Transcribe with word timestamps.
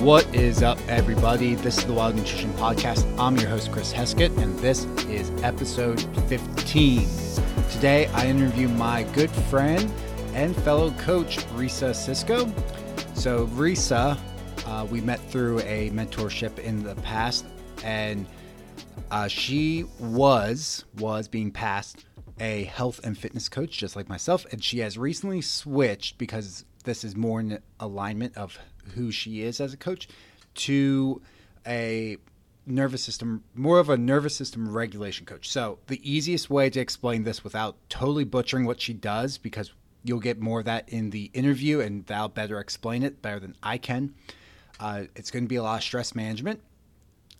What 0.00 0.32
is 0.32 0.62
up, 0.62 0.78
everybody? 0.86 1.56
This 1.56 1.78
is 1.78 1.84
the 1.84 1.92
Wild 1.92 2.14
Nutrition 2.14 2.52
Podcast. 2.52 3.04
I'm 3.18 3.36
your 3.36 3.48
host, 3.48 3.72
Chris 3.72 3.92
Heskett, 3.92 4.34
and 4.38 4.56
this 4.60 4.84
is 5.08 5.28
episode 5.42 6.00
15. 6.28 7.08
Today, 7.68 8.06
I 8.14 8.28
interview 8.28 8.68
my 8.68 9.02
good 9.12 9.28
friend 9.28 9.90
and 10.34 10.54
fellow 10.58 10.92
coach, 10.92 11.38
Rhysa 11.56 11.90
Sisco. 11.90 12.48
So, 13.16 13.48
Rhysa, 13.48 14.16
uh, 14.66 14.86
we 14.88 15.00
met 15.00 15.18
through 15.32 15.58
a 15.62 15.90
mentorship 15.90 16.60
in 16.60 16.84
the 16.84 16.94
past, 16.96 17.44
and 17.82 18.24
uh, 19.10 19.26
she 19.26 19.84
was 19.98 20.84
was 20.98 21.26
being 21.26 21.50
passed 21.50 22.04
a 22.38 22.64
health 22.64 23.00
and 23.02 23.18
fitness 23.18 23.48
coach, 23.48 23.76
just 23.76 23.96
like 23.96 24.08
myself, 24.08 24.46
and 24.52 24.62
she 24.62 24.78
has 24.78 24.96
recently 24.96 25.40
switched 25.40 26.18
because 26.18 26.64
this 26.84 27.02
is 27.02 27.16
more 27.16 27.40
in 27.40 27.58
alignment 27.80 28.36
of 28.36 28.58
who 28.94 29.10
she 29.10 29.42
is 29.42 29.60
as 29.60 29.72
a 29.72 29.76
coach 29.76 30.08
to 30.54 31.22
a 31.66 32.16
nervous 32.66 33.02
system, 33.02 33.42
more 33.54 33.78
of 33.78 33.88
a 33.88 33.96
nervous 33.96 34.34
system 34.34 34.68
regulation 34.70 35.26
coach. 35.26 35.48
So, 35.48 35.78
the 35.86 36.00
easiest 36.08 36.50
way 36.50 36.70
to 36.70 36.80
explain 36.80 37.24
this 37.24 37.42
without 37.42 37.76
totally 37.88 38.24
butchering 38.24 38.66
what 38.66 38.80
she 38.80 38.92
does, 38.92 39.38
because 39.38 39.72
you'll 40.04 40.20
get 40.20 40.40
more 40.40 40.60
of 40.60 40.66
that 40.66 40.88
in 40.88 41.10
the 41.10 41.30
interview 41.34 41.80
and 41.80 42.06
they'll 42.06 42.28
better 42.28 42.58
explain 42.60 43.02
it 43.02 43.20
better 43.22 43.40
than 43.40 43.54
I 43.62 43.78
can. 43.78 44.14
Uh, 44.78 45.04
it's 45.16 45.30
going 45.30 45.44
to 45.44 45.48
be 45.48 45.56
a 45.56 45.62
lot 45.62 45.78
of 45.78 45.82
stress 45.82 46.14
management, 46.14 46.60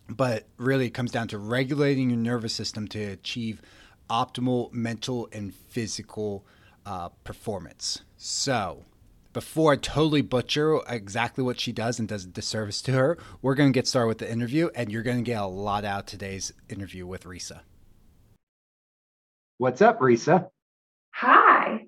but 0.09 0.45
really 0.57 0.87
it 0.87 0.93
comes 0.93 1.11
down 1.11 1.27
to 1.29 1.37
regulating 1.37 2.09
your 2.09 2.19
nervous 2.19 2.53
system 2.53 2.87
to 2.89 2.99
achieve 2.99 3.61
optimal 4.09 4.73
mental 4.73 5.29
and 5.31 5.53
physical 5.53 6.45
uh, 6.85 7.09
performance. 7.23 8.01
So, 8.17 8.83
before 9.33 9.73
I 9.73 9.75
totally 9.75 10.21
butcher 10.21 10.79
exactly 10.87 11.43
what 11.43 11.59
she 11.59 11.71
does 11.71 11.99
and 11.99 12.07
does 12.07 12.25
a 12.25 12.27
disservice 12.27 12.81
to 12.83 12.93
her, 12.93 13.17
we're 13.41 13.55
going 13.55 13.71
to 13.71 13.77
get 13.77 13.87
started 13.87 14.07
with 14.07 14.17
the 14.17 14.31
interview, 14.31 14.69
and 14.75 14.91
you're 14.91 15.03
going 15.03 15.17
to 15.17 15.23
get 15.23 15.41
a 15.41 15.45
lot 15.45 15.85
out 15.85 16.07
today's 16.07 16.51
interview 16.67 17.05
with 17.05 17.23
Rhysa. 17.23 17.61
What's 19.57 19.81
up, 19.81 19.99
Rhysa? 19.99 20.49
Hi. 21.11 21.85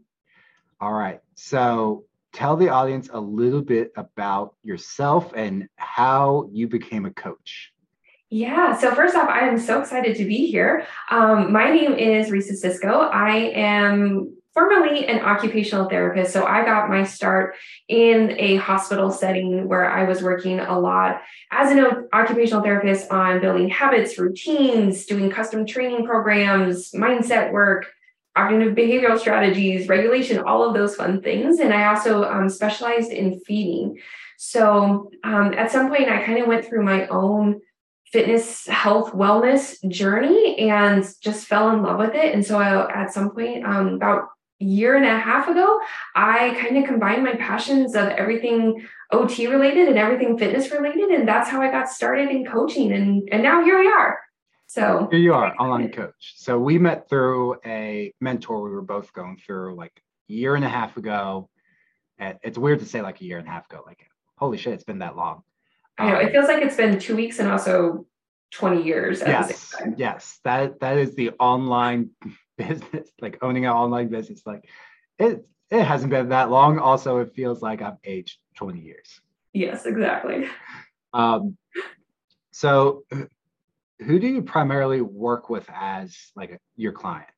All 0.79 0.93
right. 0.93 1.19
So 1.35 2.05
tell 2.33 2.57
the 2.57 2.69
audience 2.69 3.09
a 3.11 3.19
little 3.19 3.61
bit 3.61 3.91
about 3.95 4.55
yourself 4.63 5.31
and 5.35 5.67
how 5.77 6.49
you 6.51 6.67
became 6.67 7.05
a 7.05 7.11
coach. 7.11 7.71
Yeah. 8.29 8.77
So 8.77 8.95
first 8.95 9.15
off, 9.15 9.27
I 9.27 9.47
am 9.47 9.59
so 9.59 9.81
excited 9.81 10.15
to 10.17 10.25
be 10.25 10.47
here. 10.47 10.85
Um, 11.09 11.51
my 11.51 11.69
name 11.71 11.93
is 11.93 12.29
Rhysa 12.29 12.53
Sisco. 12.53 13.09
I 13.11 13.51
am 13.53 14.37
formerly 14.53 15.07
an 15.07 15.19
occupational 15.19 15.87
therapist. 15.87 16.33
So 16.33 16.45
I 16.45 16.65
got 16.65 16.89
my 16.89 17.03
start 17.03 17.55
in 17.87 18.35
a 18.37 18.57
hospital 18.57 19.09
setting 19.09 19.67
where 19.67 19.89
I 19.89 20.03
was 20.03 20.21
working 20.21 20.59
a 20.59 20.77
lot 20.77 21.21
as 21.51 21.71
an 21.71 22.07
occupational 22.13 22.63
therapist 22.63 23.09
on 23.11 23.39
building 23.39 23.69
habits, 23.69 24.17
routines, 24.17 25.05
doing 25.05 25.29
custom 25.29 25.65
training 25.65 26.05
programs, 26.05 26.91
mindset 26.91 27.51
work, 27.51 27.87
cognitive 28.35 28.75
behavioral 28.75 29.19
strategies, 29.19 29.87
regulation, 29.87 30.39
all 30.39 30.67
of 30.67 30.73
those 30.73 30.95
fun 30.95 31.21
things. 31.21 31.59
And 31.59 31.73
I 31.73 31.85
also 31.85 32.23
um, 32.23 32.49
specialized 32.49 33.11
in 33.11 33.39
feeding. 33.41 33.99
So 34.37 35.11
um, 35.23 35.53
at 35.53 35.71
some 35.71 35.89
point, 35.89 36.09
I 36.09 36.23
kind 36.23 36.39
of 36.39 36.47
went 36.47 36.65
through 36.65 36.83
my 36.83 37.07
own 37.07 37.61
fitness, 38.11 38.67
health, 38.67 39.13
wellness 39.13 39.77
journey 39.89 40.57
and 40.57 41.07
just 41.21 41.47
fell 41.47 41.69
in 41.69 41.81
love 41.81 41.97
with 41.97 42.13
it. 42.13 42.33
And 42.33 42.45
so 42.45 42.59
I, 42.59 43.03
at 43.03 43.13
some 43.13 43.31
point, 43.31 43.65
um, 43.65 43.93
about 43.93 44.29
year 44.61 44.95
and 44.95 45.05
a 45.05 45.19
half 45.19 45.47
ago, 45.47 45.79
I 46.15 46.57
kind 46.61 46.77
of 46.77 46.85
combined 46.85 47.23
my 47.23 47.35
passions 47.35 47.95
of 47.95 48.09
everything 48.09 48.87
OT 49.11 49.47
related 49.47 49.87
and 49.87 49.97
everything 49.97 50.37
fitness 50.37 50.71
related. 50.71 51.09
And 51.09 51.27
that's 51.27 51.49
how 51.49 51.61
I 51.61 51.71
got 51.71 51.89
started 51.89 52.29
in 52.29 52.45
coaching. 52.45 52.91
And, 52.93 53.27
and 53.31 53.43
now 53.43 53.63
here 53.63 53.79
we 53.79 53.87
are. 53.87 54.19
So 54.67 55.09
here 55.11 55.19
you 55.19 55.33
are, 55.33 55.53
online 55.57 55.91
coach. 55.91 56.35
So 56.37 56.57
we 56.57 56.77
met 56.77 57.09
through 57.09 57.57
a 57.65 58.13
mentor 58.21 58.61
we 58.61 58.69
were 58.69 58.81
both 58.81 59.11
going 59.11 59.37
through 59.45 59.75
like 59.75 59.91
a 60.29 60.33
year 60.33 60.55
and 60.55 60.63
a 60.63 60.69
half 60.69 60.95
ago. 60.95 61.49
It's 62.17 62.57
weird 62.57 62.79
to 62.79 62.85
say 62.85 63.01
like 63.01 63.19
a 63.19 63.25
year 63.25 63.37
and 63.37 63.47
a 63.47 63.51
half 63.51 63.69
ago, 63.69 63.83
like 63.85 64.07
holy 64.37 64.57
shit, 64.57 64.73
it's 64.73 64.85
been 64.85 64.99
that 64.99 65.17
long. 65.17 65.43
I 65.97 66.09
know, 66.09 66.15
um, 66.15 66.25
it 66.25 66.31
feels 66.31 66.47
like 66.47 66.63
it's 66.63 66.77
been 66.77 66.99
two 66.99 67.17
weeks 67.17 67.39
and 67.39 67.51
also 67.51 68.05
20 68.51 68.83
years. 68.83 69.19
yes. 69.19 69.75
Yes. 69.97 70.39
That 70.45 70.79
that 70.79 70.97
is 70.97 71.15
the 71.15 71.31
online 71.31 72.11
business, 72.67 73.09
like 73.21 73.37
owning 73.41 73.65
an 73.65 73.71
online 73.71 74.09
business, 74.09 74.41
like 74.45 74.67
it 75.19 75.45
it 75.69 75.83
hasn't 75.83 76.09
been 76.09 76.29
that 76.29 76.49
long. 76.49 76.79
Also, 76.79 77.19
it 77.19 77.33
feels 77.33 77.61
like 77.61 77.81
I've 77.81 77.97
aged 78.03 78.39
20 78.57 78.79
years. 78.81 79.21
Yes, 79.53 79.85
exactly. 79.85 80.47
Um, 81.13 81.57
so 82.51 83.05
who 83.99 84.19
do 84.19 84.27
you 84.27 84.41
primarily 84.41 85.01
work 85.01 85.49
with 85.49 85.69
as 85.73 86.17
like 86.35 86.59
your 86.75 86.91
client? 86.91 87.29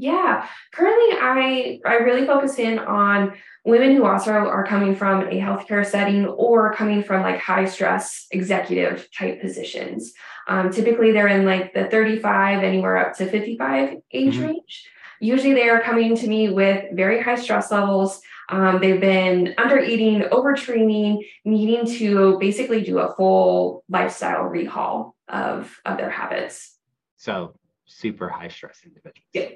Yeah, 0.00 0.48
currently 0.72 1.18
I 1.20 1.78
I 1.84 1.96
really 1.96 2.26
focus 2.26 2.58
in 2.58 2.78
on 2.78 3.34
women 3.66 3.94
who 3.94 4.06
also 4.06 4.32
are 4.32 4.64
coming 4.64 4.96
from 4.96 5.28
a 5.28 5.38
healthcare 5.38 5.84
setting 5.84 6.26
or 6.26 6.72
coming 6.72 7.02
from 7.02 7.20
like 7.20 7.38
high 7.38 7.66
stress 7.66 8.26
executive 8.30 9.08
type 9.12 9.42
positions. 9.42 10.14
Um, 10.48 10.70
typically, 10.72 11.12
they're 11.12 11.28
in 11.28 11.44
like 11.44 11.74
the 11.74 11.84
35 11.84 12.64
anywhere 12.64 12.96
up 12.96 13.14
to 13.18 13.26
55 13.26 13.98
age 14.12 14.34
mm-hmm. 14.36 14.46
range. 14.46 14.88
Usually, 15.20 15.52
they 15.52 15.68
are 15.68 15.82
coming 15.82 16.16
to 16.16 16.26
me 16.26 16.48
with 16.48 16.82
very 16.94 17.22
high 17.22 17.34
stress 17.34 17.70
levels. 17.70 18.22
Um, 18.48 18.80
they've 18.80 19.02
been 19.02 19.54
under 19.58 19.78
eating, 19.78 20.22
overtraining, 20.22 21.18
needing 21.44 21.84
to 21.98 22.38
basically 22.38 22.82
do 22.82 23.00
a 23.00 23.14
full 23.16 23.84
lifestyle 23.90 24.44
rehaul 24.44 25.12
of 25.28 25.78
of 25.84 25.98
their 25.98 26.10
habits. 26.10 26.74
So 27.18 27.54
super 27.90 28.28
high 28.28 28.48
stress 28.48 28.80
individuals. 28.84 29.26
Yeah. 29.32 29.48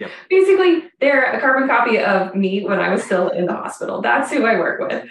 Yep. 0.00 0.10
Basically, 0.30 0.84
they're 1.00 1.32
a 1.32 1.40
carbon 1.40 1.68
copy 1.68 1.98
of 1.98 2.34
me 2.34 2.64
when 2.64 2.78
I 2.78 2.90
was 2.90 3.02
still 3.02 3.30
in 3.30 3.46
the 3.46 3.52
hospital. 3.52 4.00
That's 4.00 4.30
who 4.30 4.44
I 4.44 4.58
work 4.58 4.80
with. 4.80 5.08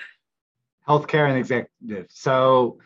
Healthcare 0.88 1.28
and 1.28 1.38
executive. 1.38 2.08
So 2.10 2.80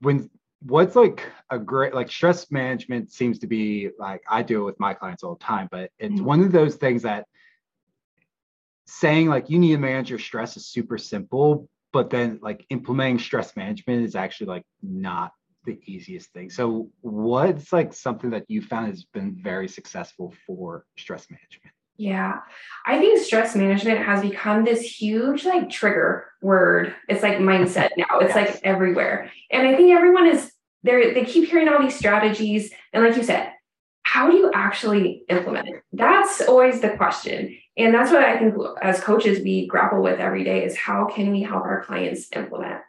when 0.00 0.28
what's 0.60 0.94
like 0.94 1.26
a 1.50 1.58
great 1.58 1.94
like 1.94 2.10
stress 2.10 2.50
management 2.50 3.12
seems 3.12 3.38
to 3.40 3.46
be 3.46 3.90
like 3.98 4.22
I 4.28 4.42
do 4.42 4.62
it 4.62 4.64
with 4.64 4.80
my 4.80 4.94
clients 4.94 5.22
all 5.22 5.34
the 5.34 5.44
time, 5.44 5.68
but 5.70 5.90
it's 5.98 6.14
mm-hmm. 6.14 6.24
one 6.24 6.40
of 6.40 6.52
those 6.52 6.76
things 6.76 7.02
that 7.02 7.26
saying 8.86 9.28
like 9.28 9.48
you 9.48 9.58
need 9.58 9.72
to 9.72 9.78
manage 9.78 10.10
your 10.10 10.18
stress 10.18 10.56
is 10.56 10.66
super 10.66 10.98
simple, 10.98 11.68
but 11.92 12.10
then 12.10 12.38
like 12.42 12.66
implementing 12.68 13.18
stress 13.18 13.56
management 13.56 14.04
is 14.04 14.14
actually 14.14 14.48
like 14.48 14.64
not 14.82 15.32
the 15.64 15.78
easiest 15.86 16.32
thing. 16.32 16.50
So 16.50 16.90
what's 17.00 17.72
like 17.72 17.92
something 17.92 18.30
that 18.30 18.44
you 18.48 18.62
found 18.62 18.88
has 18.88 19.04
been 19.04 19.38
very 19.42 19.68
successful 19.68 20.34
for 20.46 20.84
stress 20.96 21.26
management? 21.30 21.72
Yeah. 21.96 22.38
I 22.86 22.98
think 22.98 23.20
stress 23.20 23.54
management 23.54 23.98
has 23.98 24.22
become 24.22 24.64
this 24.64 24.82
huge 24.82 25.44
like 25.44 25.70
trigger 25.70 26.26
word. 26.40 26.94
It's 27.08 27.22
like 27.22 27.38
mindset 27.38 27.90
now. 27.96 28.18
It's 28.20 28.34
yes. 28.34 28.54
like 28.54 28.60
everywhere. 28.64 29.30
And 29.50 29.66
I 29.66 29.76
think 29.76 29.92
everyone 29.92 30.26
is 30.26 30.52
there 30.82 31.14
they 31.14 31.24
keep 31.24 31.48
hearing 31.48 31.68
all 31.68 31.80
these 31.80 31.96
strategies 31.96 32.72
and 32.92 33.04
like 33.04 33.16
you 33.16 33.22
said, 33.22 33.52
how 34.02 34.30
do 34.30 34.36
you 34.36 34.50
actually 34.52 35.24
implement 35.28 35.68
it? 35.68 35.82
That's 35.92 36.40
always 36.42 36.80
the 36.80 36.90
question. 36.96 37.56
And 37.76 37.94
that's 37.94 38.10
what 38.10 38.24
I 38.24 38.38
think 38.38 38.54
as 38.82 39.00
coaches 39.00 39.42
we 39.42 39.66
grapple 39.66 40.02
with 40.02 40.18
every 40.18 40.44
day 40.44 40.64
is 40.64 40.76
how 40.76 41.06
can 41.06 41.30
we 41.30 41.42
help 41.42 41.62
our 41.62 41.84
clients 41.84 42.28
implement? 42.34 42.82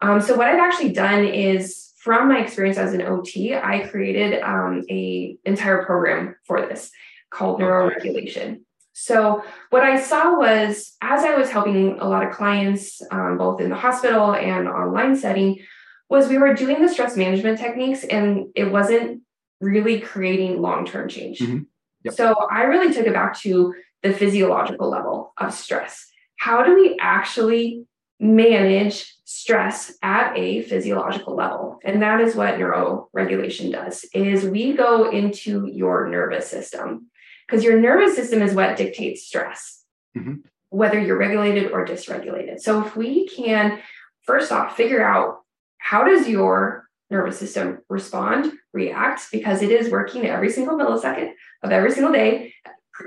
Um, 0.00 0.20
so 0.20 0.36
what 0.36 0.48
I've 0.48 0.60
actually 0.60 0.92
done 0.92 1.24
is 1.24 1.91
from 2.02 2.28
my 2.28 2.40
experience 2.40 2.78
as 2.78 2.94
an 2.94 3.02
OT, 3.02 3.54
I 3.54 3.86
created 3.86 4.42
um, 4.42 4.82
a 4.90 5.36
entire 5.44 5.84
program 5.84 6.34
for 6.44 6.60
this 6.60 6.90
called 7.30 7.60
neuroregulation. 7.60 8.62
So 8.92 9.44
what 9.70 9.84
I 9.84 10.00
saw 10.00 10.36
was 10.36 10.96
as 11.00 11.24
I 11.24 11.36
was 11.36 11.48
helping 11.48 12.00
a 12.00 12.08
lot 12.08 12.26
of 12.26 12.32
clients, 12.32 13.00
um, 13.12 13.38
both 13.38 13.60
in 13.60 13.70
the 13.70 13.76
hospital 13.76 14.34
and 14.34 14.66
online 14.66 15.14
setting, 15.14 15.60
was 16.08 16.28
we 16.28 16.38
were 16.38 16.54
doing 16.54 16.82
the 16.82 16.88
stress 16.88 17.16
management 17.16 17.60
techniques 17.60 18.02
and 18.02 18.46
it 18.56 18.72
wasn't 18.72 19.22
really 19.60 20.00
creating 20.00 20.60
long-term 20.60 21.08
change. 21.08 21.38
Mm-hmm. 21.38 21.60
Yep. 22.02 22.14
So 22.14 22.34
I 22.50 22.64
really 22.64 22.92
took 22.92 23.06
it 23.06 23.12
back 23.12 23.38
to 23.42 23.74
the 24.02 24.12
physiological 24.12 24.90
level 24.90 25.34
of 25.38 25.54
stress. 25.54 26.04
How 26.36 26.64
do 26.64 26.74
we 26.74 26.98
actually 27.00 27.86
manage 28.18 29.14
stress 29.32 29.94
at 30.02 30.36
a 30.36 30.62
physiological 30.62 31.34
level 31.34 31.80
and 31.84 32.02
that 32.02 32.20
is 32.20 32.36
what 32.36 32.56
neuroregulation 32.56 33.72
does 33.72 34.04
is 34.12 34.44
we 34.44 34.74
go 34.74 35.10
into 35.10 35.66
your 35.66 36.06
nervous 36.06 36.46
system 36.46 37.06
because 37.46 37.64
your 37.64 37.80
nervous 37.80 38.14
system 38.14 38.42
is 38.42 38.52
what 38.52 38.76
dictates 38.76 39.22
stress 39.22 39.84
mm-hmm. 40.14 40.34
whether 40.68 41.00
you're 41.00 41.16
regulated 41.16 41.72
or 41.72 41.86
dysregulated 41.86 42.60
so 42.60 42.84
if 42.84 42.94
we 42.94 43.26
can 43.26 43.78
first 44.20 44.52
off 44.52 44.76
figure 44.76 45.02
out 45.02 45.38
how 45.78 46.04
does 46.04 46.28
your 46.28 46.86
nervous 47.10 47.38
system 47.38 47.78
respond 47.88 48.52
react 48.74 49.28
because 49.32 49.62
it 49.62 49.70
is 49.70 49.90
working 49.90 50.26
every 50.26 50.50
single 50.50 50.76
millisecond 50.76 51.32
of 51.62 51.70
every 51.70 51.90
single 51.90 52.12
day 52.12 52.52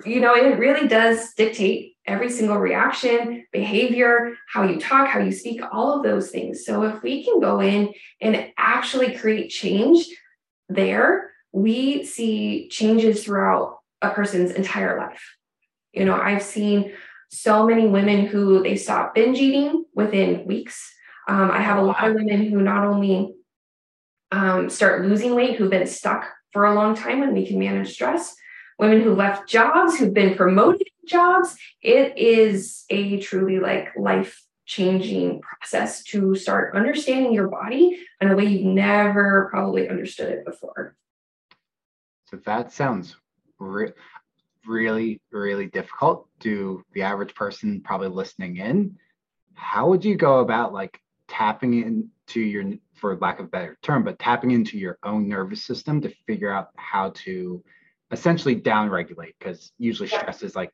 you 0.05 0.19
know 0.19 0.33
it 0.33 0.57
really 0.57 0.87
does 0.87 1.35
dictate 1.35 1.94
every 2.07 2.29
single 2.29 2.57
reaction, 2.57 3.45
behavior, 3.51 4.35
how 4.47 4.63
you 4.63 4.79
talk, 4.79 5.07
how 5.07 5.19
you 5.19 5.31
speak, 5.31 5.61
all 5.71 5.97
of 5.97 6.03
those 6.03 6.29
things. 6.29 6.65
So 6.65 6.83
if 6.83 7.01
we 7.01 7.23
can 7.23 7.39
go 7.39 7.61
in 7.61 7.93
and 8.21 8.51
actually 8.57 9.15
create 9.15 9.49
change 9.49 10.05
there, 10.69 11.31
we 11.51 12.03
see 12.03 12.67
changes 12.69 13.23
throughout 13.23 13.79
a 14.01 14.09
person's 14.09 14.51
entire 14.51 14.97
life. 14.99 15.35
You 15.93 16.05
know, 16.05 16.15
I've 16.15 16.43
seen 16.43 16.93
so 17.29 17.65
many 17.65 17.87
women 17.87 18.25
who 18.25 18.61
they 18.61 18.75
stop 18.75 19.15
binge 19.15 19.39
eating 19.39 19.85
within 19.93 20.45
weeks. 20.45 20.93
Um, 21.27 21.49
I 21.49 21.61
have 21.61 21.77
a 21.77 21.81
lot 21.81 22.07
of 22.07 22.13
women 22.15 22.49
who 22.49 22.61
not 22.61 22.85
only 22.85 23.33
um, 24.31 24.69
start 24.69 25.05
losing 25.05 25.33
weight, 25.33 25.55
who've 25.55 25.69
been 25.69 25.87
stuck 25.87 26.27
for 26.51 26.65
a 26.65 26.75
long 26.75 26.95
time 26.95 27.21
when 27.21 27.33
we 27.33 27.47
can 27.47 27.57
manage 27.57 27.93
stress, 27.93 28.35
women 28.77 29.01
who 29.01 29.15
left 29.15 29.49
jobs, 29.49 29.97
who've 29.97 30.13
been 30.13 30.35
promoted 30.35 30.87
jobs. 31.07 31.55
It 31.81 32.17
is 32.17 32.85
a 32.89 33.19
truly 33.19 33.59
like 33.59 33.89
life 33.97 34.41
changing 34.65 35.41
process 35.41 36.03
to 36.03 36.35
start 36.35 36.75
understanding 36.75 37.33
your 37.33 37.47
body 37.47 37.99
in 38.19 38.31
a 38.31 38.35
way 38.35 38.45
you've 38.45 38.65
never 38.65 39.47
probably 39.51 39.87
understood 39.87 40.29
it 40.29 40.45
before. 40.45 40.95
So 42.25 42.37
that 42.45 42.71
sounds 42.71 43.15
re- 43.59 43.93
really, 44.65 45.21
really 45.31 45.67
difficult 45.67 46.27
to 46.41 46.83
the 46.93 47.03
average 47.03 47.35
person 47.35 47.81
probably 47.81 48.07
listening 48.07 48.57
in. 48.57 48.97
How 49.53 49.87
would 49.89 50.03
you 50.03 50.15
go 50.15 50.39
about 50.39 50.73
like 50.73 50.99
tapping 51.27 51.75
into 51.75 52.41
your, 52.41 52.73
for 52.95 53.15
lack 53.17 53.39
of 53.39 53.45
a 53.45 53.49
better 53.49 53.77
term, 53.83 54.03
but 54.03 54.17
tapping 54.17 54.51
into 54.51 54.77
your 54.77 54.97
own 55.03 55.27
nervous 55.27 55.63
system 55.63 56.01
to 56.01 56.13
figure 56.25 56.51
out 56.51 56.69
how 56.77 57.11
to 57.11 57.63
essentially 58.11 58.59
downregulate? 58.59 59.33
Because 59.37 59.71
usually 59.77 60.09
stress 60.09 60.41
is 60.41 60.55
like 60.55 60.71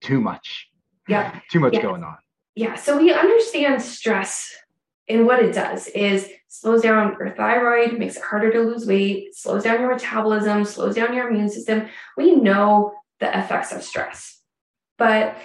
too 0.00 0.20
much. 0.20 0.68
Yeah. 1.08 1.40
too 1.50 1.60
much 1.60 1.74
yeah. 1.74 1.82
going 1.82 2.04
on. 2.04 2.16
Yeah. 2.54 2.76
So 2.76 2.98
we 2.98 3.12
understand 3.12 3.82
stress 3.82 4.54
and 5.08 5.26
what 5.26 5.40
it 5.40 5.52
does 5.52 5.88
is 5.88 6.28
slows 6.48 6.82
down 6.82 7.16
your 7.18 7.34
thyroid, 7.34 7.98
makes 7.98 8.16
it 8.16 8.22
harder 8.22 8.52
to 8.52 8.60
lose 8.60 8.86
weight, 8.86 9.34
slows 9.34 9.64
down 9.64 9.80
your 9.80 9.90
metabolism, 9.90 10.64
slows 10.64 10.94
down 10.94 11.14
your 11.14 11.28
immune 11.28 11.48
system. 11.48 11.88
We 12.16 12.36
know 12.36 12.92
the 13.18 13.36
effects 13.36 13.72
of 13.72 13.82
stress. 13.82 14.40
But 14.98 15.36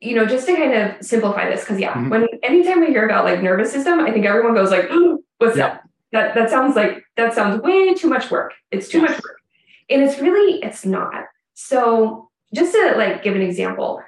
you 0.00 0.16
know, 0.16 0.24
just 0.24 0.46
to 0.46 0.56
kind 0.56 0.72
of 0.72 1.04
simplify 1.04 1.48
this, 1.48 1.60
because 1.60 1.78
yeah, 1.78 1.92
mm-hmm. 1.92 2.08
when 2.08 2.26
anytime 2.42 2.80
we 2.80 2.86
hear 2.86 3.04
about 3.04 3.24
like 3.24 3.42
nervous 3.42 3.70
system, 3.70 4.00
I 4.00 4.10
think 4.10 4.24
everyone 4.24 4.54
goes 4.54 4.70
like, 4.70 4.90
what's 5.38 5.56
that? 5.56 5.82
That 6.12 6.34
that 6.34 6.50
sounds 6.50 6.74
like 6.74 7.04
that 7.16 7.34
sounds 7.34 7.62
way 7.62 7.94
too 7.94 8.08
much 8.08 8.30
work. 8.30 8.54
It's 8.70 8.88
too 8.88 9.00
yes. 9.00 9.10
much 9.10 9.22
work. 9.22 9.36
And 9.90 10.02
it's 10.02 10.18
really, 10.18 10.62
it's 10.62 10.86
not. 10.86 11.24
So 11.54 12.29
just 12.54 12.72
to 12.72 12.94
like 12.96 13.22
give 13.22 13.34
an 13.34 13.42
example, 13.42 14.02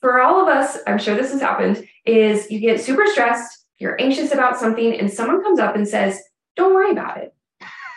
for 0.00 0.20
all 0.20 0.40
of 0.40 0.48
us, 0.48 0.78
I'm 0.86 0.98
sure 0.98 1.14
this 1.14 1.32
has 1.32 1.40
happened, 1.40 1.86
is 2.04 2.50
you 2.50 2.60
get 2.60 2.80
super 2.80 3.06
stressed, 3.06 3.66
you're 3.78 4.00
anxious 4.00 4.32
about 4.32 4.58
something, 4.58 4.98
and 4.98 5.10
someone 5.10 5.42
comes 5.42 5.58
up 5.58 5.74
and 5.74 5.86
says, 5.86 6.20
Don't 6.54 6.74
worry 6.74 6.90
about 6.90 7.18
it. 7.18 7.34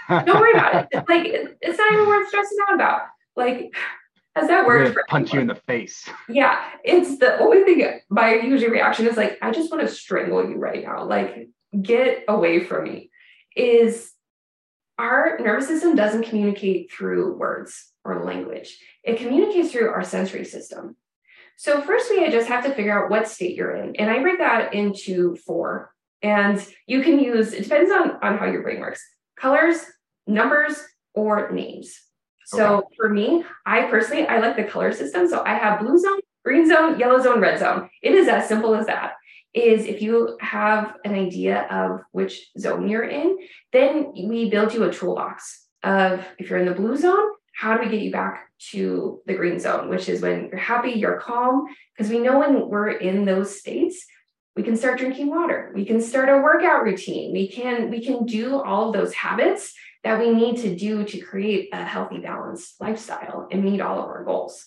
Don't 0.09 0.39
worry 0.39 0.53
about 0.53 0.87
it. 0.91 1.03
Like 1.09 1.25
it's 1.61 1.77
not 1.77 1.93
even 1.93 2.07
worth 2.07 2.27
stressing 2.29 2.57
out 2.67 2.75
about. 2.75 3.01
Like, 3.35 3.73
has 4.35 4.47
that 4.47 4.65
worked? 4.65 4.93
For 4.93 5.03
punch 5.07 5.29
anyone? 5.29 5.47
you 5.47 5.51
in 5.51 5.55
the 5.55 5.61
face. 5.67 6.09
Yeah. 6.27 6.59
It's 6.83 7.19
the 7.19 7.37
only 7.39 7.63
thing 7.63 7.99
my 8.09 8.35
usual 8.35 8.71
reaction 8.71 9.07
is 9.07 9.17
like, 9.17 9.37
I 9.41 9.51
just 9.51 9.71
want 9.71 9.87
to 9.87 9.93
strangle 9.93 10.47
you 10.47 10.57
right 10.57 10.83
now. 10.83 11.03
Like, 11.05 11.49
get 11.81 12.23
away 12.27 12.63
from 12.63 12.85
me. 12.85 13.11
Is 13.55 14.11
our 14.97 15.37
nervous 15.39 15.67
system 15.67 15.95
doesn't 15.95 16.23
communicate 16.23 16.91
through 16.91 17.37
words 17.37 17.88
or 18.03 18.23
language. 18.23 18.77
It 19.03 19.17
communicates 19.17 19.71
through 19.71 19.89
our 19.89 20.03
sensory 20.03 20.45
system. 20.45 20.95
So 21.57 21.81
first 21.81 22.09
we 22.09 22.29
just 22.29 22.47
have 22.47 22.63
to 22.65 22.73
figure 22.73 22.97
out 22.97 23.09
what 23.09 23.27
state 23.27 23.55
you're 23.55 23.75
in. 23.75 23.95
And 23.97 24.09
I 24.09 24.21
break 24.21 24.37
that 24.39 24.73
into 24.73 25.35
four. 25.45 25.93
And 26.21 26.65
you 26.87 27.01
can 27.01 27.19
use, 27.19 27.53
it 27.53 27.63
depends 27.63 27.91
on, 27.91 28.17
on 28.21 28.37
how 28.37 28.45
your 28.45 28.61
brain 28.61 28.79
works, 28.79 29.01
colors, 29.37 29.77
numbers, 30.25 30.81
or 31.13 31.51
names. 31.51 31.99
So 32.45 32.77
okay. 32.77 32.87
for 32.97 33.09
me, 33.09 33.43
I 33.65 33.83
personally, 33.83 34.25
I 34.25 34.39
like 34.39 34.55
the 34.55 34.63
color 34.63 34.91
system. 34.91 35.27
So 35.27 35.43
I 35.45 35.53
have 35.53 35.81
blue 35.81 35.97
zone, 35.97 36.19
green 36.43 36.67
zone, 36.67 36.97
yellow 36.97 37.21
zone, 37.21 37.39
red 37.39 37.59
zone. 37.59 37.89
It 38.01 38.13
is 38.13 38.27
as 38.27 38.47
simple 38.47 38.73
as 38.75 38.87
that. 38.87 39.13
Is 39.53 39.85
if 39.85 40.01
you 40.01 40.37
have 40.41 40.95
an 41.03 41.13
idea 41.13 41.67
of 41.71 42.01
which 42.11 42.49
zone 42.57 42.87
you're 42.87 43.03
in, 43.03 43.37
then 43.73 44.13
we 44.13 44.49
build 44.49 44.73
you 44.73 44.83
a 44.83 44.93
toolbox 44.93 45.65
of 45.83 46.23
if 46.37 46.49
you're 46.49 46.59
in 46.59 46.67
the 46.67 46.73
blue 46.73 46.95
zone, 46.95 47.31
how 47.59 47.75
do 47.75 47.83
we 47.83 47.91
get 47.91 47.99
you 47.99 48.11
back 48.11 48.47
to 48.71 49.21
the 49.25 49.33
green 49.33 49.59
zone, 49.59 49.89
which 49.89 50.07
is 50.07 50.21
when 50.21 50.47
you're 50.47 50.57
happy, 50.57 50.91
you're 50.91 51.19
calm. 51.19 51.65
Because 51.93 52.09
we 52.09 52.19
know 52.19 52.39
when 52.39 52.69
we're 52.69 52.91
in 52.91 53.25
those 53.25 53.59
states, 53.59 54.05
we 54.55 54.63
can 54.63 54.77
start 54.77 54.97
drinking 54.97 55.27
water. 55.27 55.73
We 55.75 55.83
can 55.83 55.99
start 55.99 56.29
a 56.29 56.41
workout 56.41 56.83
routine. 56.83 57.33
We 57.33 57.49
can 57.49 57.89
we 57.89 58.01
can 58.01 58.25
do 58.25 58.61
all 58.61 58.87
of 58.87 58.93
those 58.93 59.13
habits 59.13 59.73
that 60.05 60.19
we 60.19 60.33
need 60.33 60.55
to 60.61 60.73
do 60.73 61.03
to 61.03 61.19
create 61.19 61.67
a 61.73 61.83
healthy, 61.83 62.19
balanced 62.19 62.79
lifestyle 62.79 63.49
and 63.51 63.61
meet 63.61 63.81
all 63.81 63.99
of 63.99 64.05
our 64.05 64.23
goals. 64.23 64.65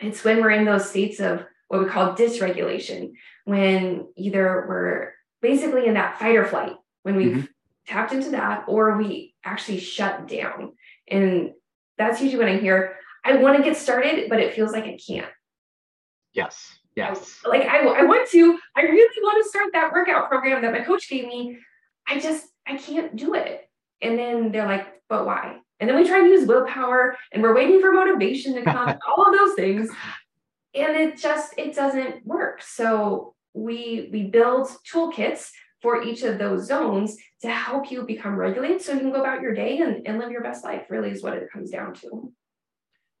It's 0.00 0.24
when 0.24 0.40
we're 0.40 0.52
in 0.52 0.64
those 0.64 0.88
states 0.88 1.20
of 1.20 1.44
what 1.68 1.80
we 1.82 1.90
call 1.90 2.14
dysregulation, 2.14 3.12
when 3.44 4.06
either 4.16 4.64
we're 4.66 5.12
basically 5.42 5.84
in 5.84 5.94
that 5.94 6.18
fight 6.18 6.36
or 6.36 6.46
flight, 6.46 6.76
when 7.02 7.16
we've 7.16 7.36
mm-hmm. 7.36 7.46
tapped 7.86 8.14
into 8.14 8.30
that, 8.30 8.64
or 8.66 8.96
we 8.96 9.34
actually 9.44 9.80
shut 9.80 10.26
down. 10.26 10.72
And 11.06 11.52
that's 11.98 12.20
usually 12.20 12.44
when 12.44 12.54
I 12.54 12.58
hear, 12.58 12.96
I 13.24 13.36
want 13.36 13.56
to 13.56 13.62
get 13.62 13.76
started, 13.76 14.28
but 14.28 14.40
it 14.40 14.54
feels 14.54 14.72
like 14.72 14.84
I 14.84 14.98
can't. 15.04 15.28
Yes. 16.32 16.78
Yes. 16.96 17.40
Like 17.44 17.62
I, 17.62 17.80
I 17.80 18.02
want 18.04 18.28
to, 18.30 18.58
I 18.76 18.82
really 18.82 19.22
want 19.22 19.42
to 19.42 19.48
start 19.48 19.68
that 19.72 19.92
workout 19.92 20.28
program 20.28 20.62
that 20.62 20.72
my 20.72 20.80
coach 20.80 21.08
gave 21.08 21.26
me. 21.26 21.58
I 22.06 22.18
just, 22.18 22.46
I 22.66 22.76
can't 22.76 23.14
do 23.14 23.34
it. 23.34 23.68
And 24.00 24.18
then 24.18 24.52
they're 24.52 24.66
like, 24.66 24.86
but 25.08 25.26
why? 25.26 25.58
And 25.80 25.88
then 25.88 25.96
we 25.96 26.06
try 26.06 26.20
to 26.20 26.26
use 26.26 26.46
willpower 26.46 27.16
and 27.32 27.42
we're 27.42 27.54
waiting 27.54 27.80
for 27.80 27.92
motivation 27.92 28.54
to 28.54 28.62
come, 28.62 28.98
all 29.08 29.26
of 29.26 29.38
those 29.38 29.54
things. 29.54 29.90
And 30.74 30.96
it 30.96 31.18
just, 31.18 31.54
it 31.56 31.74
doesn't 31.74 32.26
work. 32.26 32.62
So 32.62 33.34
we, 33.54 34.08
we 34.12 34.24
build 34.24 34.68
toolkits 34.92 35.50
for 35.80 36.02
each 36.02 36.22
of 36.22 36.38
those 36.38 36.66
zones 36.66 37.16
to 37.40 37.50
help 37.50 37.90
you 37.90 38.02
become 38.02 38.34
regulated 38.34 38.82
so 38.82 38.92
you 38.92 39.00
can 39.00 39.12
go 39.12 39.20
about 39.20 39.40
your 39.40 39.54
day 39.54 39.78
and, 39.78 40.06
and 40.06 40.18
live 40.18 40.30
your 40.30 40.42
best 40.42 40.64
life 40.64 40.82
really 40.90 41.10
is 41.10 41.22
what 41.22 41.34
it 41.34 41.50
comes 41.52 41.70
down 41.70 41.94
to. 41.94 42.32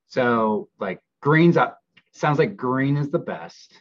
So 0.08 0.68
like 0.80 1.00
green's 1.20 1.56
up 1.56 1.78
sounds 2.12 2.38
like 2.38 2.56
green 2.56 2.96
is 2.96 3.10
the 3.10 3.18
best 3.18 3.74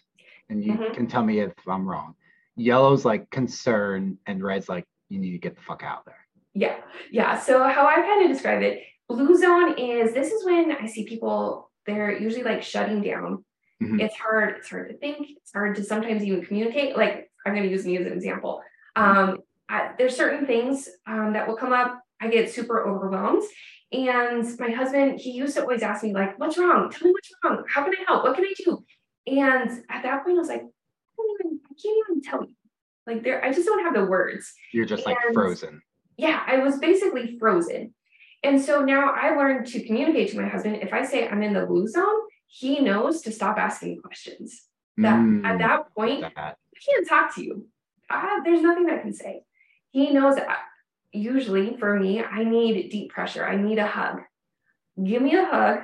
and 0.50 0.63
you 0.63 0.74
mm-hmm. 0.74 0.93
can 0.93 1.07
tell 1.07 1.24
me 1.24 1.39
if 1.39 1.53
i'm 1.67 1.88
wrong. 1.88 2.13
Yellow's 2.55 3.05
like 3.05 3.29
concern 3.29 4.17
and 4.25 4.43
red's 4.43 4.69
like 4.69 4.86
you 5.10 5.19
need 5.19 5.31
to 5.31 5.38
get 5.38 5.55
the 5.55 5.62
fuck 5.62 5.84
out 5.84 6.05
there. 6.05 6.27
Yeah 6.53 6.77
yeah. 7.12 7.39
So 7.39 7.63
how 7.63 7.88
i 7.88 7.96
kind 7.96 8.24
of 8.24 8.31
describe 8.31 8.62
it 8.62 8.81
blue 9.10 9.38
zone 9.38 9.77
is 9.77 10.13
this 10.13 10.31
is 10.31 10.46
when 10.46 10.72
i 10.74 10.86
see 10.86 11.05
people 11.05 11.72
they're 11.86 12.19
usually 12.19 12.43
like 12.43 12.62
shutting 12.62 13.01
down. 13.01 13.43
Mm-hmm. 13.81 14.00
it's 14.00 14.15
hard 14.15 14.55
it's 14.57 14.72
hard 14.72 14.89
to 14.89 14.98
think 14.98 15.27
it's 15.38 15.53
hard 15.53 15.75
to 15.75 15.84
sometimes 15.84 16.24
even 16.24 16.43
communicate 16.43 16.98
like 16.98 17.26
I'm 17.46 17.53
going 17.53 17.63
to 17.63 17.70
use 17.70 17.86
me 17.86 17.98
as 17.98 18.06
an 18.06 18.13
example. 18.13 18.62
Um, 18.96 19.39
I, 19.70 19.91
there's 19.98 20.15
certain 20.15 20.46
things 20.46 20.89
um, 21.06 21.34
that 21.34 21.48
will 21.48 21.56
come 21.56 21.74
up. 21.74 22.01
I 22.20 22.29
get 22.29 22.51
super 22.51 22.88
overwhelmed. 22.88 23.44
And 23.91 24.46
my 24.60 24.72
husband, 24.72 25.20
he 25.20 25.32
used 25.32 25.56
to 25.56 25.62
always 25.62 25.82
ask 25.82 26.03
me, 26.03 26.13
like, 26.13 26.38
what's 26.39 26.58
wrong? 26.58 26.89
Tell 26.89 27.08
me 27.08 27.13
what's 27.13 27.32
wrong. 27.44 27.63
How 27.70 27.84
can 27.84 27.94
I 27.94 28.03
help? 28.08 28.24
What 28.24 28.36
can 28.36 28.44
I 28.44 28.53
do? 28.58 28.84
And 29.27 29.70
at 29.89 30.03
that 30.03 30.24
point, 30.24 30.38
I 30.38 30.39
was 30.39 30.50
like, 30.50 30.63
I, 30.63 31.36
even, 31.39 31.60
I 31.65 31.74
can't 31.82 31.98
even 32.10 32.22
tell 32.22 32.44
you. 32.44 32.53
Like, 33.06 33.24
there, 33.24 33.44
I 33.44 33.53
just 33.53 33.65
don't 33.65 33.84
have 33.84 33.94
the 33.94 34.06
words. 34.06 34.53
You're 34.74 34.86
just 34.86 35.06
and, 35.06 35.15
like 35.15 35.34
frozen. 35.34 35.82
Yeah, 36.17 36.44
I 36.46 36.58
was 36.58 36.79
basically 36.79 37.38
frozen. 37.39 37.94
And 38.44 38.62
so 38.62 38.84
now 38.84 39.12
I 39.12 39.36
learned 39.36 39.67
to 39.67 39.86
communicate 39.86 40.32
to 40.32 40.41
my 40.41 40.48
husband. 40.48 40.77
If 40.82 40.94
I 40.94 41.03
say 41.03 41.27
I'm 41.27 41.44
in 41.44 41.53
the 41.53 41.65
blue 41.65 41.88
zone, 41.88 42.22
he 42.48 42.79
knows 42.79 43.22
to 43.22 43.32
stop 43.32 43.58
asking 43.58 44.01
questions. 44.01 44.63
That 44.98 45.20
mm, 45.20 45.46
at 45.46 45.60
that 45.60 45.94
point, 45.96 46.22
that. 46.36 46.58
I 46.77 46.91
can't 46.91 47.07
talk 47.07 47.36
to 47.36 47.43
you. 47.43 47.67
I, 48.10 48.41
there's 48.43 48.62
nothing 48.62 48.89
I 48.89 49.00
can 49.00 49.13
say. 49.13 49.43
He 49.91 50.12
knows 50.12 50.36
that 50.36 50.48
usually 51.12 51.77
for 51.77 52.00
me, 52.00 52.24
I 52.24 52.43
need 52.43 52.89
deep 52.89 53.12
pressure. 53.12 53.46
I 53.46 53.55
need 53.55 53.79
a 53.79 53.88
hug. 53.88 54.22
Give 55.03 55.22
me 55.22 55.36
a 55.36 55.46
hug, 55.46 55.79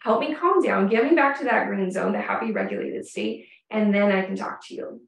help 0.00 0.20
me 0.20 0.34
calm 0.34 0.62
down, 0.62 0.88
get 0.88 1.04
me 1.04 1.14
back 1.14 1.38
to 1.38 1.44
that 1.44 1.66
green 1.66 1.90
zone, 1.90 2.12
the 2.12 2.20
happy 2.20 2.52
regulated 2.52 3.06
state, 3.06 3.46
and 3.70 3.94
then 3.94 4.12
I 4.12 4.22
can 4.22 4.36
talk 4.36 4.66
to 4.66 4.74
you. 4.74 5.00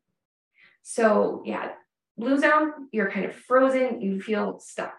So, 0.83 1.43
yeah, 1.45 1.73
blue 2.17 2.39
zone, 2.39 2.89
you're 2.91 3.11
kind 3.11 3.27
of 3.27 3.35
frozen, 3.35 4.01
you 4.01 4.21
feel 4.21 4.59
stuck. 4.61 4.95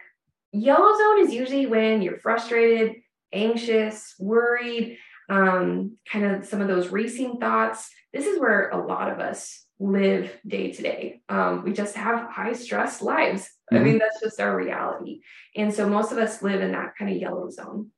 Yellow 0.51 0.95
zone 0.97 1.25
is 1.25 1.33
usually 1.33 1.65
when 1.65 2.01
you're 2.01 2.19
frustrated, 2.19 2.97
anxious, 3.33 4.13
worried, 4.19 4.97
um, 5.29 5.97
kind 6.11 6.25
of 6.25 6.45
some 6.45 6.61
of 6.61 6.67
those 6.67 6.89
racing 6.89 7.39
thoughts. 7.39 7.89
This 8.13 8.25
is 8.25 8.39
where 8.39 8.69
a 8.69 8.85
lot 8.85 9.11
of 9.11 9.19
us 9.19 9.65
live 9.81 10.31
day 10.47 10.71
to 10.71 10.81
day. 10.81 11.21
Um, 11.27 11.63
we 11.63 11.73
just 11.73 11.95
have 11.95 12.29
high 12.29 12.53
stress 12.53 13.01
lives. 13.01 13.43
Mm-hmm. 13.71 13.75
I 13.75 13.79
mean, 13.79 13.97
that's 13.97 14.21
just 14.21 14.39
our 14.39 14.55
reality. 14.55 15.21
And 15.55 15.73
so 15.73 15.89
most 15.89 16.11
of 16.11 16.17
us 16.17 16.43
live 16.43 16.61
in 16.61 16.71
that 16.73 16.95
kind 16.97 17.11
of 17.11 17.17
yellow 17.17 17.49
zone. 17.49 17.89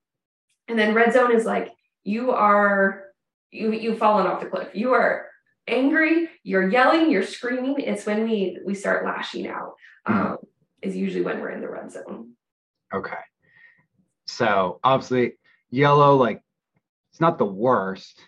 And 0.68 0.80
then 0.80 0.94
red 0.94 1.14
zone 1.14 1.36
is 1.36 1.46
like 1.46 1.72
you 2.04 2.32
are 2.32 3.06
you 3.52 3.74
you've 3.74 4.00
fallen 4.00 4.28
off 4.28 4.40
the 4.40 4.48
cliff. 4.48 4.70
You 4.74 4.94
are 4.94 5.28
angry, 5.68 6.30
you're 6.44 6.70
yelling, 6.70 7.12
you're 7.12 7.24
screaming. 7.24 7.76
It's 7.80 8.06
when 8.06 8.24
we 8.24 8.60
we 8.66 8.74
start 8.74 9.06
lashing 9.06 9.48
out. 9.48 9.74
Mhm. 10.08 10.16
Um, 10.16 10.38
is 10.82 10.96
usually 10.96 11.24
when 11.24 11.40
we're 11.40 11.50
in 11.50 11.62
the 11.62 11.70
red 11.70 11.92
zone. 11.92 12.34
Okay. 12.94 13.16
So 14.26 14.80
obviously, 14.84 15.34
yellow, 15.70 16.18
like, 16.18 16.42
it's 17.12 17.22
not 17.22 17.38
the 17.38 17.46
worst. 17.46 18.20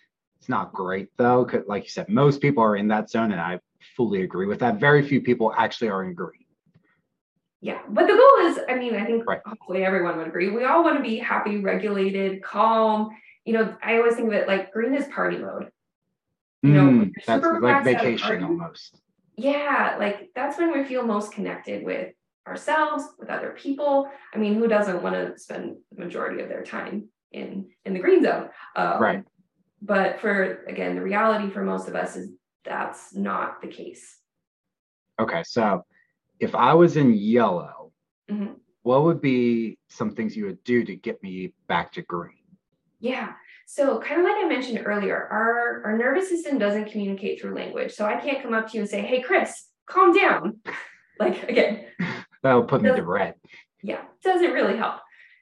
It's 0.46 0.50
not 0.52 0.74
great 0.74 1.10
though, 1.18 1.44
because 1.44 1.68
like 1.68 1.86
you 1.86 1.90
said, 1.90 2.08
most 2.08 2.40
people 2.40 2.62
are 2.64 2.76
in 2.76 2.88
that 2.90 3.10
zone, 3.10 3.32
and 3.32 3.42
I 3.42 3.60
fully 3.98 4.22
agree 4.22 4.46
with 4.46 4.60
that. 4.60 4.80
Very 4.80 5.02
few 5.02 5.20
people 5.20 5.52
actually 5.58 5.90
are 5.90 6.04
in 6.04 6.14
green. 6.14 6.46
Yeah, 7.62 7.82
but 7.90 8.06
the 8.06 8.14
goal 8.14 8.46
is, 8.48 8.60
I 8.70 8.76
mean, 8.76 8.94
I 8.94 9.06
think 9.08 9.28
Right. 9.28 9.42
hopefully 9.44 9.84
everyone 9.84 10.18
would 10.18 10.28
agree. 10.28 10.52
We 10.52 10.64
all 10.64 10.84
want 10.84 10.98
to 10.98 11.02
be 11.02 11.18
happy, 11.18 11.58
regulated, 11.58 12.44
calm. 12.44 13.10
You 13.46 13.54
know, 13.54 13.76
I 13.82 13.98
always 13.98 14.18
think 14.18 14.28
of 14.28 14.36
it 14.36 14.48
like 14.48 14.72
green 14.72 14.94
is 14.94 15.08
party 15.08 15.40
mode. 15.40 15.72
You 16.62 16.74
know, 16.74 16.90
Mm, 16.92 17.14
that's 17.26 17.44
like 17.44 17.52
relaxed 17.52 17.88
at 17.88 18.06
a 18.06 18.10
vacation 18.10 18.44
almost. 18.44 19.02
Yeah, 19.38 19.96
like 19.98 20.30
that's 20.36 20.60
when 20.60 20.72
we 20.72 20.84
feel 20.84 21.04
most 21.04 21.32
connected 21.32 21.84
with 21.84 22.14
ourselves, 22.48 23.04
with 23.18 23.30
other 23.32 23.56
people. 23.58 24.12
I 24.32 24.38
mean, 24.38 24.54
who 24.54 24.68
doesn't 24.68 25.02
want 25.02 25.16
to 25.16 25.40
spend 25.40 25.78
the 25.92 26.04
majority 26.06 26.44
of 26.44 26.50
their 26.50 26.64
time 26.64 27.10
in 27.32 27.72
in 27.84 27.96
the 27.96 28.00
green 28.00 28.24
zone? 28.24 28.50
Um, 28.76 29.02
Right. 29.02 29.24
But 29.86 30.20
for 30.20 30.64
again, 30.66 30.96
the 30.96 31.02
reality 31.02 31.52
for 31.52 31.64
most 31.64 31.88
of 31.88 31.96
us 31.96 32.16
is 32.16 32.32
that's 32.64 33.14
not 33.14 33.62
the 33.62 33.68
case. 33.68 34.18
Okay, 35.20 35.44
so 35.46 35.86
if 36.40 36.56
I 36.56 36.74
was 36.74 36.98
in 36.98 37.14
yellow, 37.14 37.92
Mhm. 38.30 38.56
what 38.82 39.04
would 39.04 39.22
be 39.22 39.78
some 39.90 40.10
things 40.12 40.36
you 40.36 40.46
would 40.46 40.64
do 40.64 40.84
to 40.84 40.96
get 40.96 41.22
me 41.22 41.54
back 41.68 41.92
to 41.94 42.02
green? 42.02 42.34
Yeah. 43.00 43.34
So 43.68 44.00
kind 44.00 44.22
of 44.22 44.26
like 44.26 44.44
I 44.44 44.48
mentioned 44.48 44.82
earlier, 44.86 45.16
our, 45.32 45.84
our 45.86 45.98
nervous 45.98 46.30
system 46.30 46.58
doesn't 46.58 46.92
communicate 46.92 47.40
through 47.40 47.54
language. 47.56 47.94
So 47.94 48.06
I 48.06 48.16
can't 48.20 48.42
come 48.42 48.54
up 48.54 48.68
to 48.70 48.74
you 48.76 48.82
and 48.82 48.90
say, 48.90 49.02
hey, 49.02 49.22
Chris, 49.22 49.68
calm 49.88 50.12
down. 50.14 50.60
Like 51.18 51.44
again, 51.48 51.86
That 52.44 52.56
would 52.56 52.68
put 52.68 52.82
me 52.82 52.90
to 52.94 53.02
red. 53.04 53.36
yeah, 53.82 54.02
doesn't 54.22 54.52
really 54.52 54.76
help. 54.76 54.96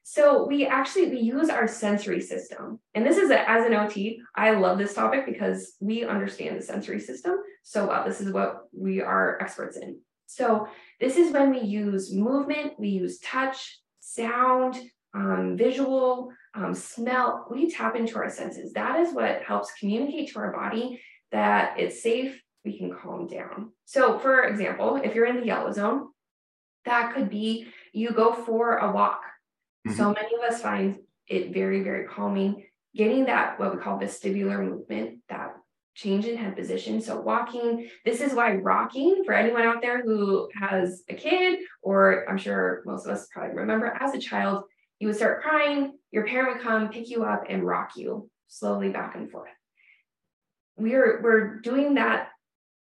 So 0.04 0.46
we 0.46 0.68
actually 0.68 1.10
we 1.10 1.20
use 1.20 1.50
our 1.50 1.68
sensory 1.68 2.20
system. 2.20 2.80
And 2.94 3.06
this 3.06 3.18
is 3.18 3.32
a, 3.32 3.50
as 3.50 3.66
an 3.66 3.74
OT, 3.74 4.22
I 4.36 4.52
love 4.52 4.78
this 4.78 4.94
topic 4.94 5.26
because 5.26 5.76
we 5.80 6.04
understand 6.04 6.58
the 6.58 6.62
sensory 6.62 7.00
system 7.00 7.38
so 7.64 7.88
well. 7.88 8.06
This 8.06 8.20
is 8.20 8.32
what 8.32 8.68
we 8.78 9.02
are 9.02 9.42
experts 9.42 9.78
in. 9.78 10.00
So 10.28 10.68
this 11.00 11.16
is 11.16 11.32
when 11.32 11.52
we 11.52 11.62
use 11.62 12.14
movement, 12.14 12.74
we 12.78 12.90
use 12.90 13.20
touch, 13.20 13.80
sound, 14.00 14.78
um, 15.14 15.56
visual, 15.56 16.32
um, 16.54 16.74
smell. 16.74 17.48
We 17.50 17.72
tap 17.72 17.96
into 17.96 18.18
our 18.18 18.30
senses. 18.30 18.74
That 18.74 19.00
is 19.00 19.14
what 19.14 19.44
helps 19.44 19.72
communicate 19.80 20.32
to 20.34 20.40
our 20.40 20.52
body 20.52 21.02
that 21.32 21.80
it's 21.80 22.04
safe. 22.04 22.42
We 22.66 22.78
can 22.78 22.94
calm 22.94 23.28
down. 23.28 23.72
So, 23.86 24.18
for 24.20 24.44
example, 24.44 25.00
if 25.04 25.16
you're 25.16 25.26
in 25.26 25.40
the 25.40 25.46
yellow 25.46 25.72
zone, 25.72 26.10
that 26.86 27.14
could 27.14 27.30
be 27.30 27.68
you 27.92 28.12
go 28.12 28.34
for 28.34 28.78
a 28.78 28.92
walk. 28.92 29.22
So 29.92 30.13
many 30.13 30.36
of 30.36 30.42
us 30.54 30.62
find 30.62 30.98
it 31.28 31.54
very, 31.54 31.84
very 31.84 32.08
calming. 32.08 32.66
Getting 32.96 33.25
that, 33.25 33.60
what 33.60 33.75
we 33.75 33.82
call 33.82 34.00
vestibular 34.00 34.63
movement, 34.63 35.20
that 35.28 35.56
change 35.96 36.25
in 36.25 36.38
head 36.38 36.56
position. 36.56 37.02
So, 37.02 37.20
walking, 37.20 37.90
this 38.06 38.22
is 38.22 38.34
why 38.34 38.54
rocking, 38.56 39.24
for 39.25 39.34
anyone 39.34 39.63
out 39.63 39.82
there 39.82 40.02
who 40.04 40.48
has 40.60 41.04
a 41.10 41.13
kid, 41.16 41.60
or 41.82 42.25
I'm 42.30 42.38
sure 42.38 42.82
most 42.86 43.06
of 43.06 43.12
us 43.12 43.28
probably 43.34 43.56
remember 43.56 43.88
as 44.00 44.13
a 44.13 44.20
child, 44.20 44.63
you 45.00 45.08
would 45.08 45.18
start 45.18 45.42
crying, 45.42 45.94
your 46.12 46.25
parent 46.25 46.56
would 46.56 46.63
come 46.63 46.90
pick 46.90 47.10
you 47.10 47.24
up 47.24 47.44
and 47.50 47.66
rock 47.66 47.92
you 47.98 48.30
slowly 48.48 48.90
back 48.90 49.16
and 49.16 49.30
forth. 49.30 49.50
We're, 50.78 51.22
we're 51.22 51.60
doing 51.60 51.96
that 51.96 52.30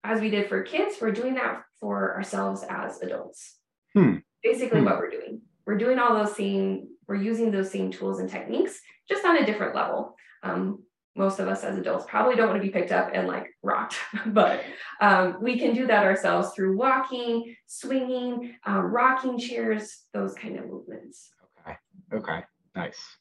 as 0.05 0.21
we 0.21 0.31
did 0.31 0.49
for 0.49 0.63
kids, 0.63 0.97
we're 1.01 1.13
doing 1.13 1.35
that 1.35 1.63
for 1.81 2.15
ourselves 2.15 2.65
as 2.69 3.01
adults. 3.03 3.57
Hmm. 3.95 4.17
Basically, 4.43 4.81
Hmm. 4.81 4.87
what 4.87 4.99
we're 4.99 5.11
doing. 5.11 5.43
We're 5.69 5.77
doing 5.77 5.99
all 5.99 6.15
those 6.15 6.35
same, 6.35 6.89
we're 7.07 7.17
using 7.17 7.51
those 7.51 7.71
same 7.71 7.93
tools 7.93 8.21
and 8.21 8.31
techniques, 8.31 8.81
just 9.07 9.27
on 9.27 9.37
a 9.37 9.45
different 9.45 9.75
level. 9.75 10.17
Um, 10.43 10.83
most 11.15 11.41
of 11.41 11.49
us 11.49 11.63
as 11.63 11.77
adults 11.77 12.07
probably 12.09 12.37
don't 12.37 12.49
want 12.49 12.59
to 12.59 12.67
be 12.67 12.73
picked 12.73 12.91
up 12.91 13.11
and 13.13 13.29
like 13.29 13.49
rocked, 13.63 13.97
but 14.29 14.63
um, 15.03 15.37
we 15.43 15.59
can 15.59 15.75
do 15.75 15.87
that 15.87 16.05
ourselves 16.05 16.55
through 16.55 16.75
walking, 16.79 17.55
swinging, 17.67 18.55
um, 18.65 18.79
rocking 18.79 19.39
chairs, 19.39 20.05
those 20.15 20.33
kind 20.33 20.59
of 20.59 20.67
movements. 20.67 21.33
Okay. 21.61 21.77
Okay. 22.15 22.45
Nice. 22.75 23.19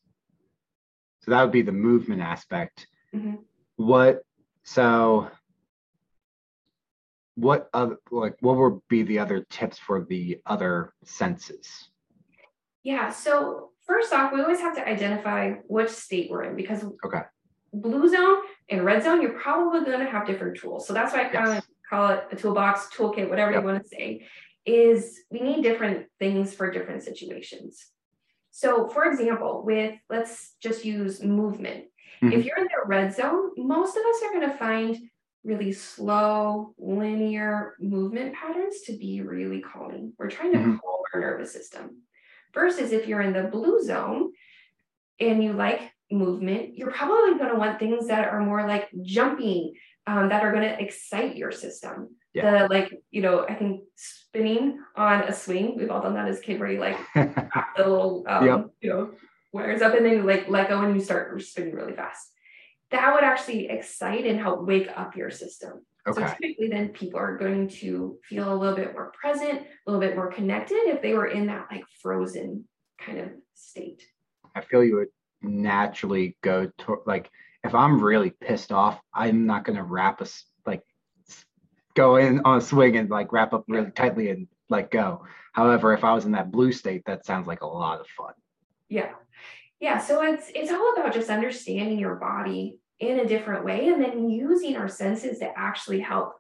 So 1.19 1.31
that 1.31 1.41
would 1.41 1.51
be 1.51 1.63
the 1.63 1.73
movement 1.73 2.21
aspect. 2.21 2.87
Mhm. 3.13 3.39
What 3.75 4.21
so 4.63 5.29
what 7.35 7.69
other 7.73 7.97
like 8.09 8.37
what 8.39 8.55
would 8.55 8.79
be 8.87 9.03
the 9.03 9.19
other 9.19 9.45
tips 9.49 9.77
for 9.77 10.05
the 10.05 10.39
other 10.45 10.93
senses? 11.03 11.86
Yeah. 12.83 13.09
So 13.09 13.71
first 13.85 14.13
off, 14.13 14.33
we 14.33 14.41
always 14.41 14.59
have 14.59 14.75
to 14.75 14.87
identify 14.87 15.51
which 15.67 15.89
state 15.89 16.29
we're 16.29 16.43
in 16.43 16.55
because 16.55 16.83
Okay. 17.05 17.21
blue 17.73 18.07
zone 18.07 18.43
and 18.69 18.85
red 18.85 19.03
zone, 19.03 19.21
you're 19.21 19.39
probably 19.39 19.81
going 19.85 19.99
to 19.99 20.09
have 20.09 20.25
different 20.25 20.57
tools. 20.57 20.87
So 20.87 20.93
that's 20.93 21.13
why 21.13 21.21
I 21.21 21.29
kind 21.29 21.47
Yes. 21.47 21.57
of 21.59 21.69
call 21.89 22.09
it 22.09 22.23
a 22.31 22.35
toolbox, 22.35 22.87
toolkit, 22.95 23.29
whatever 23.29 23.51
Yep. 23.51 23.61
you 23.61 23.67
want 23.67 23.83
to 23.83 23.87
say, 23.89 24.27
is 24.65 25.23
we 25.31 25.39
need 25.39 25.63
different 25.63 26.07
things 26.19 26.53
for 26.53 26.69
different 26.71 27.03
situations. 27.03 27.91
So 28.51 28.87
for 28.89 29.05
example, 29.05 29.63
with 29.65 29.95
let's 30.09 30.55
just 30.59 30.83
use 30.83 31.23
movement. 31.23 31.85
Mhm. 32.21 32.33
If 32.33 32.45
you're 32.45 32.57
in 32.57 32.63
the 32.65 32.85
red 32.87 33.13
zone, 33.13 33.51
most 33.57 33.95
of 33.95 34.03
us 34.05 34.23
are 34.23 34.33
going 34.33 34.49
to 34.49 34.57
find 34.57 34.97
really 35.43 35.71
slow, 35.71 36.73
linear 36.77 37.75
movement 37.79 38.33
patterns 38.35 38.81
to 38.81 38.93
be 38.97 39.21
really 39.21 39.61
calming. 39.61 40.13
We're 40.17 40.29
trying 40.29 40.51
to 40.53 40.57
Mhm. 40.57 40.79
calm 40.81 41.01
our 41.13 41.21
nervous 41.21 41.53
system. 41.53 42.01
Versus 42.53 42.91
if 42.91 43.07
you're 43.07 43.21
in 43.21 43.33
the 43.33 43.43
blue 43.43 43.83
zone 43.83 44.31
and 45.19 45.43
you 45.43 45.53
like 45.53 45.81
movement, 46.11 46.75
you're 46.75 46.91
probably 46.91 47.37
going 47.37 47.51
to 47.51 47.59
want 47.59 47.79
things 47.79 48.07
that 48.07 48.27
are 48.29 48.39
more 48.39 48.67
like 48.67 48.89
jumping, 49.03 49.73
um, 50.07 50.29
that 50.29 50.43
are 50.43 50.51
going 50.51 50.63
to 50.63 50.81
excite 50.81 51.35
your 51.35 51.51
system. 51.51 52.15
Yeah. 52.33 52.63
The 52.63 52.67
like, 52.73 52.93
you 53.11 53.21
know, 53.21 53.45
I 53.47 53.55
think 53.55 53.81
spinning 53.95 54.79
on 54.95 55.23
a 55.23 55.33
swing. 55.33 55.75
We've 55.77 55.89
all 55.89 56.01
done 56.01 56.13
that 56.15 56.27
as 56.27 56.39
a 56.39 56.41
kid, 56.41 56.59
where 56.59 56.71
you 56.71 56.79
like 56.79 56.97
the 57.15 57.49
little, 57.77 58.23
um, 58.27 58.45
Yep. 58.45 58.65
you 58.81 58.89
know, 58.89 59.11
wires 59.53 59.81
up 59.81 59.95
and 59.95 60.05
then 60.05 60.13
you 60.13 60.23
like 60.23 60.47
let 60.47 60.69
go 60.69 60.81
and 60.81 60.95
you 60.95 61.01
start 61.03 61.41
spinning 61.41 61.73
really 61.73 61.93
fast. 61.93 62.31
That 62.91 63.13
would 63.13 63.23
actually 63.23 63.69
excite 63.69 64.25
and 64.25 64.39
help 64.39 64.65
wake 64.65 64.87
up 64.95 65.15
your 65.15 65.29
system. 65.31 65.85
So 66.13 66.25
typically, 66.39 66.69
then 66.69 66.89
people 66.89 67.19
are 67.19 67.37
going 67.37 67.67
to 67.69 68.17
feel 68.23 68.53
a 68.53 68.55
little 68.55 68.75
bit 68.75 68.93
more 68.93 69.11
present, 69.19 69.61
a 69.61 69.91
little 69.91 69.99
bit 69.99 70.15
more 70.15 70.31
connected 70.31 70.77
if 70.85 71.01
they 71.01 71.13
were 71.13 71.27
in 71.27 71.47
that 71.47 71.67
like 71.71 71.83
frozen 72.01 72.65
kind 72.99 73.19
of 73.19 73.29
state. 73.55 74.03
I 74.55 74.61
feel 74.61 74.83
you 74.83 74.95
would 74.97 75.09
naturally 75.41 76.37
go 76.41 76.71
to 76.79 77.01
like 77.05 77.29
if 77.63 77.75
I'm 77.75 78.01
really 78.01 78.29
pissed 78.29 78.71
off, 78.71 78.99
I'm 79.13 79.45
not 79.45 79.65
gonna 79.65 79.83
wrap 79.83 80.21
a 80.21 80.27
like 80.65 80.83
go 81.93 82.15
in 82.15 82.41
on 82.45 82.59
a 82.59 82.61
swing 82.61 82.95
and 82.95 83.09
like 83.09 83.31
wrap 83.31 83.53
up 83.53 83.65
really 83.67 83.91
tightly 83.91 84.29
and 84.29 84.47
let 84.69 84.91
go. 84.91 85.25
However, 85.53 85.93
if 85.93 86.03
I 86.03 86.13
was 86.13 86.25
in 86.25 86.33
that 86.33 86.51
blue 86.51 86.71
state, 86.71 87.03
that 87.05 87.25
sounds 87.25 87.47
like 87.47 87.61
a 87.61 87.67
lot 87.67 87.99
of 87.99 88.07
fun. 88.07 88.33
Yeah. 88.89 89.11
Yeah. 89.79 89.99
So 89.99 90.21
it's 90.23 90.51
it's 90.53 90.71
all 90.71 90.93
about 90.93 91.13
just 91.13 91.29
understanding 91.29 91.99
your 91.99 92.15
body 92.15 92.79
in 92.99 93.19
a 93.19 93.27
different 93.27 93.63
way 93.63 93.87
and 93.87 94.03
then 94.03 94.29
using 94.29 94.75
our 94.75 94.89
senses 94.89 95.39
to 95.39 95.51
actually 95.57 95.99
help 95.99 96.33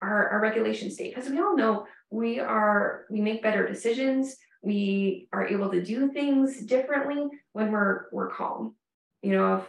our, 0.00 0.28
our 0.30 0.40
regulation 0.40 0.90
state. 0.90 1.14
Because 1.14 1.30
we 1.30 1.40
all 1.40 1.56
know 1.56 1.86
we 2.10 2.40
are 2.40 3.06
we 3.10 3.20
make 3.20 3.42
better 3.42 3.66
decisions. 3.66 4.36
We 4.62 5.28
are 5.32 5.46
able 5.46 5.70
to 5.70 5.82
do 5.82 6.12
things 6.12 6.60
differently 6.62 7.26
when 7.52 7.72
we're 7.72 8.06
we're 8.12 8.30
calm. 8.30 8.74
You 9.22 9.32
know, 9.32 9.56
if, 9.56 9.64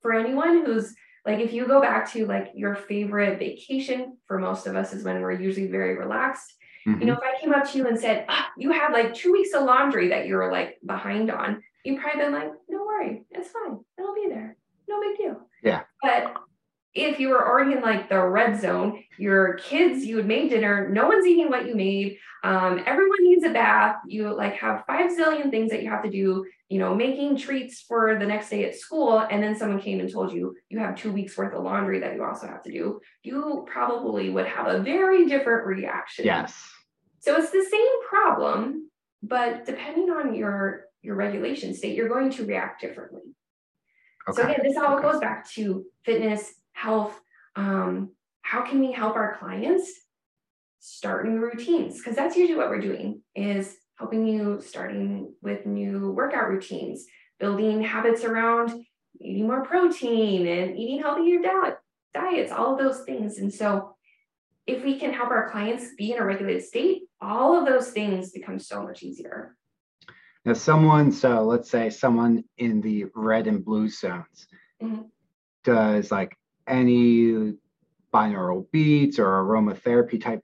for 0.00 0.12
anyone 0.14 0.64
who's 0.64 0.94
like 1.26 1.38
if 1.38 1.52
you 1.52 1.66
go 1.66 1.80
back 1.80 2.10
to 2.12 2.26
like 2.26 2.52
your 2.54 2.74
favorite 2.74 3.38
vacation 3.38 4.16
for 4.26 4.38
most 4.38 4.66
of 4.66 4.76
us 4.76 4.92
is 4.92 5.04
when 5.04 5.20
we're 5.20 5.40
usually 5.40 5.68
very 5.68 5.96
relaxed 5.96 6.54
you 6.84 7.06
know, 7.06 7.12
if 7.12 7.20
I 7.20 7.40
came 7.40 7.52
up 7.52 7.70
to 7.70 7.78
you 7.78 7.86
and 7.86 7.98
said, 7.98 8.24
ah, 8.28 8.50
you 8.56 8.72
had 8.72 8.92
like 8.92 9.14
two 9.14 9.32
weeks 9.32 9.54
of 9.54 9.64
laundry 9.64 10.08
that 10.08 10.26
you 10.26 10.34
were 10.34 10.50
like 10.50 10.78
behind 10.84 11.30
on, 11.30 11.62
you'd 11.84 12.00
probably 12.00 12.22
been 12.22 12.32
like, 12.32 12.50
no 12.68 12.84
worry, 12.84 13.22
it's 13.30 13.50
fine. 13.50 13.78
It'll 13.98 14.14
be 14.14 14.26
there. 14.28 14.56
No 14.92 15.00
big 15.00 15.18
deal. 15.18 15.48
Yeah. 15.62 15.82
But 16.02 16.34
if 16.94 17.18
you 17.18 17.30
were 17.30 17.46
already 17.46 17.72
in 17.72 17.80
like 17.80 18.08
the 18.10 18.20
red 18.20 18.60
zone, 18.60 19.02
your 19.18 19.54
kids, 19.54 20.04
you 20.04 20.18
had 20.18 20.26
made 20.26 20.50
dinner, 20.50 20.90
no 20.90 21.08
one's 21.08 21.26
eating 21.26 21.48
what 21.48 21.66
you 21.66 21.74
made. 21.74 22.18
Um, 22.44 22.82
everyone 22.84 23.22
needs 23.22 23.44
a 23.44 23.50
bath. 23.50 23.96
You 24.06 24.34
like 24.34 24.54
have 24.56 24.84
five 24.86 25.10
zillion 25.10 25.50
things 25.50 25.70
that 25.70 25.82
you 25.82 25.88
have 25.88 26.02
to 26.02 26.10
do, 26.10 26.44
you 26.68 26.78
know, 26.78 26.94
making 26.94 27.38
treats 27.38 27.80
for 27.80 28.18
the 28.18 28.26
next 28.26 28.50
day 28.50 28.66
at 28.66 28.76
school. 28.76 29.20
And 29.30 29.42
then 29.42 29.56
someone 29.56 29.80
came 29.80 30.00
and 30.00 30.12
told 30.12 30.32
you 30.32 30.54
you 30.68 30.80
have 30.80 30.96
two 30.96 31.12
weeks 31.12 31.36
worth 31.38 31.54
of 31.54 31.62
laundry 31.62 32.00
that 32.00 32.14
you 32.14 32.24
also 32.24 32.46
have 32.46 32.62
to 32.64 32.72
do. 32.72 33.00
You 33.22 33.66
probably 33.70 34.28
would 34.28 34.46
have 34.46 34.66
a 34.66 34.80
very 34.80 35.26
different 35.26 35.66
reaction. 35.66 36.26
yes. 36.26 36.62
So 37.20 37.36
it's 37.36 37.52
the 37.52 37.64
same 37.70 38.08
problem, 38.08 38.90
but 39.22 39.64
depending 39.64 40.10
on 40.10 40.34
your 40.34 40.86
your 41.00 41.14
regulation 41.14 41.74
state, 41.74 41.96
you're 41.96 42.08
going 42.08 42.30
to 42.30 42.44
react 42.44 42.80
differently. 42.80 43.22
Okay. 44.28 44.42
So 44.42 44.48
again, 44.48 44.60
this 44.62 44.76
all 44.76 44.94
okay. 44.94 45.02
goes 45.02 45.20
back 45.20 45.48
to 45.52 45.84
fitness, 46.04 46.54
health. 46.72 47.18
Um, 47.56 48.12
how 48.42 48.62
can 48.62 48.80
we 48.80 48.92
help 48.92 49.16
our 49.16 49.36
clients 49.38 49.90
start 50.80 51.28
new 51.28 51.40
routines? 51.40 51.98
Because 51.98 52.16
that's 52.16 52.36
usually 52.36 52.58
what 52.58 52.68
we're 52.68 52.80
doing 52.80 53.22
is 53.34 53.76
helping 53.98 54.26
you 54.26 54.60
starting 54.60 55.32
with 55.42 55.66
new 55.66 56.10
workout 56.12 56.48
routines, 56.48 57.06
building 57.38 57.82
habits 57.82 58.24
around 58.24 58.84
eating 59.20 59.46
more 59.46 59.64
protein 59.64 60.46
and 60.46 60.76
eating 60.76 61.00
healthier 61.00 61.40
diet, 61.40 61.78
diets, 62.14 62.52
all 62.52 62.72
of 62.72 62.78
those 62.78 63.04
things. 63.04 63.38
And 63.38 63.52
so 63.52 63.94
if 64.66 64.84
we 64.84 64.98
can 64.98 65.12
help 65.12 65.30
our 65.30 65.50
clients 65.50 65.94
be 65.96 66.12
in 66.12 66.18
a 66.18 66.24
regulated 66.24 66.62
state, 66.62 67.02
all 67.20 67.58
of 67.58 67.66
those 67.66 67.90
things 67.90 68.30
become 68.30 68.58
so 68.58 68.82
much 68.82 69.02
easier. 69.02 69.56
Now, 70.44 70.54
someone, 70.54 71.12
so 71.12 71.42
let's 71.44 71.70
say 71.70 71.88
someone 71.90 72.44
in 72.58 72.80
the 72.80 73.06
red 73.14 73.46
and 73.46 73.64
blue 73.64 73.88
zones 73.88 74.48
mm-hmm. 74.82 75.02
does 75.62 76.10
like 76.10 76.36
any 76.66 77.54
binaural 78.12 78.70
beats 78.72 79.18
or 79.18 79.26
aromatherapy 79.26 80.20
type 80.20 80.40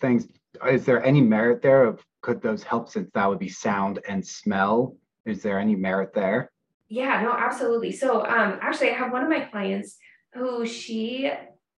things. 0.00 0.28
Is 0.68 0.84
there 0.84 1.04
any 1.04 1.20
merit 1.20 1.62
there 1.62 1.84
of 1.84 2.04
could 2.20 2.40
those 2.42 2.62
help 2.62 2.88
since 2.88 3.10
that 3.14 3.28
would 3.28 3.38
be 3.38 3.48
sound 3.48 4.00
and 4.08 4.24
smell? 4.24 4.96
Is 5.24 5.42
there 5.42 5.58
any 5.58 5.74
merit 5.74 6.12
there? 6.14 6.50
Yeah, 6.88 7.22
no, 7.22 7.32
absolutely. 7.32 7.92
So 7.92 8.20
um 8.20 8.58
actually 8.60 8.90
I 8.90 8.94
have 8.94 9.12
one 9.12 9.22
of 9.22 9.30
my 9.30 9.40
clients 9.40 9.96
who 10.34 10.66
she 10.66 11.32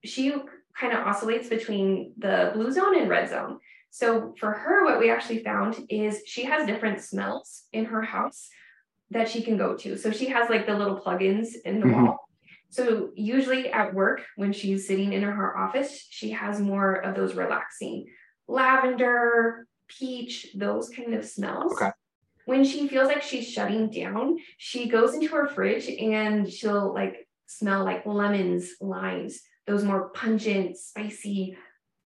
she 0.03 0.33
kind 0.77 0.93
of 0.93 1.07
oscillates 1.07 1.49
between 1.49 2.13
the 2.17 2.51
blue 2.53 2.71
zone 2.71 2.99
and 2.99 3.09
red 3.09 3.29
zone. 3.29 3.59
So 3.93 4.33
for 4.39 4.51
her, 4.51 4.83
what 4.85 4.97
we 4.97 5.11
actually 5.11 5.43
found 5.43 5.85
is 5.87 6.23
she 6.25 6.45
has 6.45 6.65
different 6.65 6.99
smells 6.99 7.65
in 7.71 7.85
her 7.85 8.01
house 8.01 8.49
that 9.11 9.29
she 9.29 9.43
can 9.43 9.55
go 9.55 9.77
to. 9.77 9.97
So 9.99 10.09
she 10.09 10.29
has 10.29 10.49
like 10.49 10.65
the 10.65 10.73
little 10.73 10.99
plugins 10.99 11.49
in 11.63 11.79
the 11.79 11.85
mm-hmm. 11.85 12.05
wall. 12.05 12.27
So 12.71 13.11
usually 13.13 13.71
at 13.71 13.93
work, 13.93 14.23
when 14.35 14.51
she's 14.51 14.87
sitting 14.87 15.13
in 15.13 15.21
her 15.21 15.55
office, 15.55 16.07
she 16.09 16.31
has 16.31 16.59
more 16.59 16.95
of 16.95 17.15
those 17.15 17.35
relaxing 17.35 18.07
lavender, 18.47 19.67
peach, 19.87 20.47
those 20.55 20.89
kind 20.89 21.13
of 21.13 21.23
smells. 21.23 21.73
Okay. 21.73 21.91
When 22.45 22.63
she 22.63 22.87
feels 22.87 23.09
like 23.09 23.21
she's 23.21 23.47
shutting 23.47 23.91
down, 23.91 24.37
she 24.57 24.89
goes 24.89 25.13
into 25.13 25.35
her 25.35 25.47
fridge 25.47 25.87
and 25.87 26.51
she'll 26.51 26.91
like 26.91 27.27
smell 27.45 27.85
like 27.85 28.07
lemons, 28.07 28.71
limes, 28.81 29.41
those 29.67 29.83
more 29.83 30.09
pungent, 30.09 30.77
spicy 30.77 31.55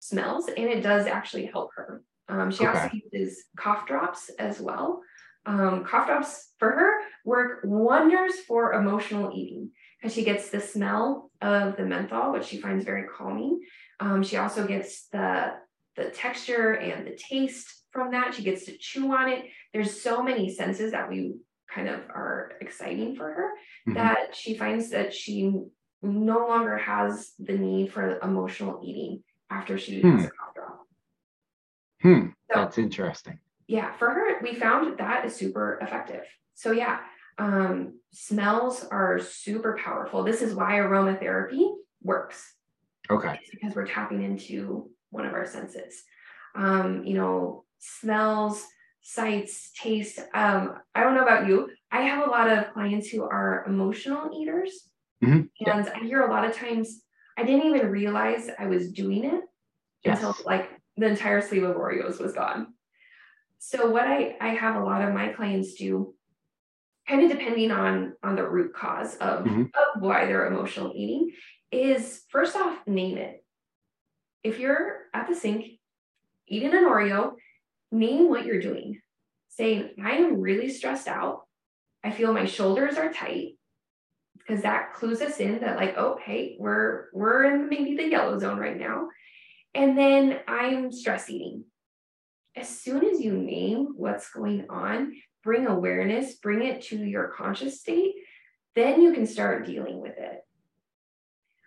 smells, 0.07 0.47
and 0.47 0.67
it 0.69 0.81
does 0.81 1.05
actually 1.05 1.45
help 1.45 1.71
her. 1.75 2.01
Um, 2.29 2.51
she 2.51 2.67
okay. 2.67 2.79
also 2.79 2.89
uses 3.11 3.45
cough 3.57 3.85
drops 3.87 4.29
as 4.37 4.59
well. 4.59 5.01
Um, 5.45 5.85
cough 5.85 6.07
drops 6.07 6.51
for 6.59 6.71
her 6.71 6.93
work 7.23 7.61
wonders 7.63 8.33
for 8.47 8.73
emotional 8.73 9.31
eating 9.33 9.71
because 9.99 10.13
she 10.13 10.23
gets 10.23 10.49
the 10.49 10.59
smell 10.59 11.31
of 11.41 11.77
the 11.77 11.85
menthol, 11.85 12.33
which 12.33 12.45
she 12.45 12.59
finds 12.59 12.83
very 12.83 13.07
calming. 13.07 13.61
Um, 13.99 14.23
she 14.23 14.37
also 14.37 14.67
gets 14.67 15.07
the 15.07 15.53
the 15.95 16.09
texture 16.11 16.73
and 16.73 17.07
the 17.07 17.15
taste 17.17 17.83
from 17.91 18.11
that. 18.11 18.33
She 18.33 18.43
gets 18.43 18.65
to 18.65 18.77
chew 18.77 19.11
on 19.15 19.29
it. 19.29 19.45
There's 19.73 20.01
so 20.01 20.21
many 20.21 20.53
senses 20.53 20.91
that 20.91 21.09
we 21.09 21.33
kind 21.73 21.87
of 21.87 22.01
are 22.09 22.53
exciting 22.61 23.15
for 23.15 23.25
her 23.25 23.49
mm-hmm. 23.87 23.93
that 23.95 24.35
she 24.35 24.55
finds 24.55 24.91
that 24.91 25.13
she 25.13 25.51
no 26.01 26.47
longer 26.47 26.77
has 26.77 27.31
the 27.39 27.57
need 27.57 27.91
for 27.91 28.19
emotional 28.19 28.81
eating 28.83 29.23
after 29.49 29.77
she 29.77 30.01
hmm. 30.01 30.17
has 30.17 30.25
a 30.25 30.29
cough. 30.29 30.47
Hmm. 32.01 32.27
So, 32.51 32.61
That's 32.61 32.77
interesting. 32.77 33.39
Yeah, 33.67 33.91
for 33.97 34.09
her, 34.09 34.39
we 34.41 34.55
found 34.55 34.97
that 34.97 35.25
is 35.25 35.35
super 35.35 35.77
effective. 35.81 36.23
So 36.53 36.71
yeah, 36.71 36.99
um, 37.37 37.99
smells 38.11 38.85
are 38.85 39.19
super 39.19 39.77
powerful. 39.83 40.23
This 40.23 40.41
is 40.41 40.55
why 40.55 40.73
aromatherapy 40.73 41.71
works. 42.01 42.53
Okay. 43.09 43.39
It's 43.41 43.51
because 43.51 43.75
we're 43.75 43.87
tapping 43.87 44.23
into 44.23 44.89
one 45.09 45.25
of 45.25 45.33
our 45.33 45.45
senses. 45.45 46.03
Um, 46.55 47.03
you 47.05 47.15
know, 47.15 47.65
smells, 47.79 48.63
sights, 49.01 49.71
taste. 49.79 50.19
Um, 50.33 50.75
I 50.95 51.03
don't 51.03 51.15
know 51.15 51.23
about 51.23 51.47
you. 51.47 51.69
I 51.91 52.01
have 52.01 52.27
a 52.27 52.29
lot 52.29 52.49
of 52.49 52.73
clients 52.73 53.09
who 53.09 53.23
are 53.23 53.65
emotional 53.67 54.31
eaters. 54.39 54.89
Mm-hmm. 55.23 55.33
And 55.33 55.49
yeah. 55.59 55.91
I 55.95 56.03
hear 56.03 56.21
a 56.21 56.31
lot 56.31 56.45
of 56.45 56.55
times 56.55 57.01
I 57.37 57.43
didn't 57.43 57.67
even 57.67 57.91
realize 57.91 58.49
I 58.57 58.65
was 58.65 58.91
doing 58.91 59.23
it 59.23 59.43
yes. 60.03 60.17
until 60.17 60.35
like 60.45 60.69
the 60.97 61.05
entire 61.05 61.41
sleeve 61.41 61.63
of 61.63 61.75
Oreos 61.75 62.19
was 62.19 62.33
gone. 62.33 62.73
So 63.59 63.89
what 63.89 64.07
I, 64.07 64.35
I 64.41 64.49
have 64.49 64.75
a 64.75 64.83
lot 64.83 65.03
of 65.03 65.13
my 65.13 65.29
clients 65.29 65.75
do, 65.75 66.15
kind 67.07 67.23
of 67.23 67.31
depending 67.31 67.71
on 67.71 68.13
on 68.23 68.35
the 68.35 68.47
root 68.47 68.73
cause 68.73 69.15
of, 69.17 69.45
mm-hmm. 69.45 69.61
of 69.61 70.01
why 70.01 70.25
they're 70.25 70.47
emotional 70.47 70.93
eating, 70.95 71.31
is 71.71 72.23
first 72.29 72.55
off, 72.55 72.79
name 72.87 73.17
it. 73.17 73.43
If 74.43 74.59
you're 74.59 75.01
at 75.13 75.27
the 75.27 75.35
sink 75.35 75.65
eating 76.47 76.73
an 76.73 76.85
Oreo, 76.85 77.33
name 77.91 78.29
what 78.29 78.45
you're 78.45 78.61
doing. 78.61 78.99
Saying, 79.49 79.91
I 80.03 80.11
am 80.17 80.39
really 80.39 80.69
stressed 80.69 81.07
out. 81.07 81.41
I 82.03 82.11
feel 82.11 82.33
my 82.33 82.45
shoulders 82.45 82.97
are 82.97 83.11
tight 83.11 83.56
because 84.47 84.63
that 84.63 84.93
clues 84.93 85.21
us 85.21 85.39
in 85.39 85.59
that 85.59 85.75
like 85.75 85.95
oh 85.97 86.17
hey 86.23 86.55
we're 86.59 87.05
we're 87.13 87.43
in 87.45 87.69
maybe 87.69 87.95
the 87.95 88.09
yellow 88.09 88.39
zone 88.39 88.57
right 88.57 88.77
now. 88.77 89.09
And 89.73 89.97
then 89.97 90.39
i'm 90.47 90.91
stress 90.91 91.29
eating. 91.29 91.65
As 92.55 92.67
soon 92.67 93.05
as 93.05 93.19
you 93.19 93.33
name 93.33 93.93
what's 93.95 94.31
going 94.31 94.65
on 94.69 95.13
bring 95.43 95.67
awareness 95.67 96.35
bring 96.35 96.63
it 96.63 96.81
to 96.83 96.97
your 96.97 97.29
conscious 97.29 97.79
state 97.79 98.15
then 98.75 99.01
you 99.01 99.11
can 99.13 99.25
start 99.25 99.65
dealing 99.65 100.01
with 100.01 100.17
it. 100.17 100.41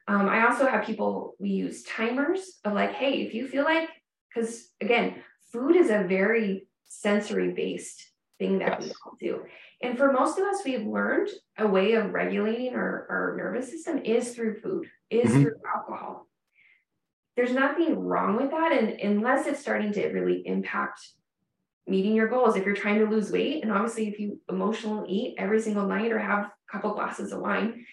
Um, 0.09 0.29
i 0.29 0.47
also 0.47 0.67
have 0.67 0.87
people 0.87 1.35
we 1.39 1.51
use 1.51 1.83
timers 1.83 2.59
of 2.65 2.73
like 2.73 2.95
hey 2.95 3.23
if 3.23 3.35
you 3.35 3.47
feel 3.47 3.65
like 3.65 3.89
because 4.35 4.69
again 4.81 5.17
food 5.53 5.77
is 5.77 5.91
a 5.91 6.05
very 6.05 6.67
sensory 6.87 7.53
based 7.53 8.05
thing 8.41 8.59
that 8.59 8.81
yes. 8.81 8.89
we 8.89 8.93
all 9.05 9.17
do 9.21 9.45
and 9.83 9.97
for 9.97 10.13
most 10.13 10.39
of 10.39 10.45
us, 10.45 10.63
we've 10.65 10.87
learned 10.87 11.31
a 11.59 11.67
way 11.67 11.93
of 11.93 12.13
regulating 12.13 12.75
our, 12.75 13.07
our 13.09 13.35
nervous 13.37 13.71
system 13.71 13.99
is 14.05 14.35
through 14.35 14.61
food, 14.61 14.87
is 15.09 15.31
mm-hmm. 15.31 15.43
through 15.43 15.55
alcohol. 15.75 16.27
There's 17.37 17.53
nothing 17.53 17.99
wrong 17.99 18.37
with 18.37 18.51
that. 18.51 18.73
And 18.73 19.01
unless 19.01 19.47
it's 19.47 19.61
starting 19.61 19.93
to 19.93 20.09
really 20.09 20.47
impact 20.47 21.01
meeting 21.87 22.15
your 22.15 22.29
goals, 22.29 22.57
if 22.57 22.67
you're 22.67 22.75
trying 22.75 22.99
to 22.99 23.07
lose 23.07 23.33
weight, 23.33 23.63
and 23.63 23.73
obviously 23.73 24.09
if 24.09 24.21
you 24.21 24.39
emotionally 24.51 25.09
eat 25.09 25.35
every 25.39 25.63
single 25.63 25.87
night 25.87 26.13
or 26.13 26.19
have 26.19 26.45
a 26.45 26.53
couple 26.71 26.93
glasses 26.93 27.33
of 27.33 27.41
wine, 27.41 27.87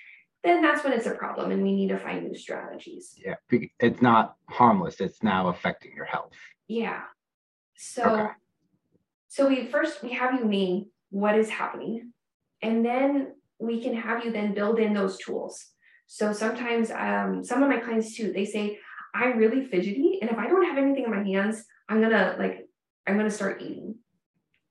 then 0.44 0.62
that's 0.62 0.84
when 0.84 0.92
it's 0.92 1.08
a 1.08 1.12
problem 1.12 1.52
and 1.52 1.64
we 1.64 1.74
need 1.74 1.88
to 1.90 1.98
find 1.98 2.26
new 2.26 2.36
strategies. 2.36 3.16
Yeah. 3.18 3.36
It's 3.80 4.02
not 4.02 4.36
harmless. 4.50 5.00
It's 5.00 5.24
now 5.24 5.48
affecting 5.48 5.94
your 5.96 6.06
health. 6.06 6.34
Yeah. 6.68 7.04
So 7.78 8.04
okay. 8.04 8.34
So 9.28 9.48
we 9.48 9.68
first 9.68 10.04
we 10.04 10.13
have 10.13 10.34
you 10.34 10.46
name 10.46 10.86
what 11.10 11.38
is 11.38 11.50
happening. 11.50 12.12
And 12.62 12.84
then 12.86 13.34
we 13.60 13.82
can 13.82 13.94
have 13.94 14.26
you 14.26 14.32
then 14.32 14.54
build 14.54 14.80
in 14.80 14.94
those 14.94 15.18
tools. 15.18 15.66
So 16.08 16.34
sometimes 16.34 16.92
um, 16.92 17.44
some 17.44 17.63
of 17.63 17.70
my 17.70 17.78
clients 17.78 18.16
too, 18.16 18.32
they 18.32 18.46
say, 18.46 18.80
I'm 19.13 19.38
really 19.38 19.66
fidgety. 19.66 20.20
And 20.22 20.30
if 20.30 20.38
I 20.38 20.48
don't 20.48 20.66
have 20.66 20.78
anything 20.78 21.06
in 21.06 21.12
my 21.12 21.24
hands, 21.24 21.63
I'm 21.90 22.02
gonna 22.02 22.36
like, 22.40 22.68
I'm 23.06 23.18
gonna 23.18 23.32
start 23.32 23.62
eating. 23.62 23.96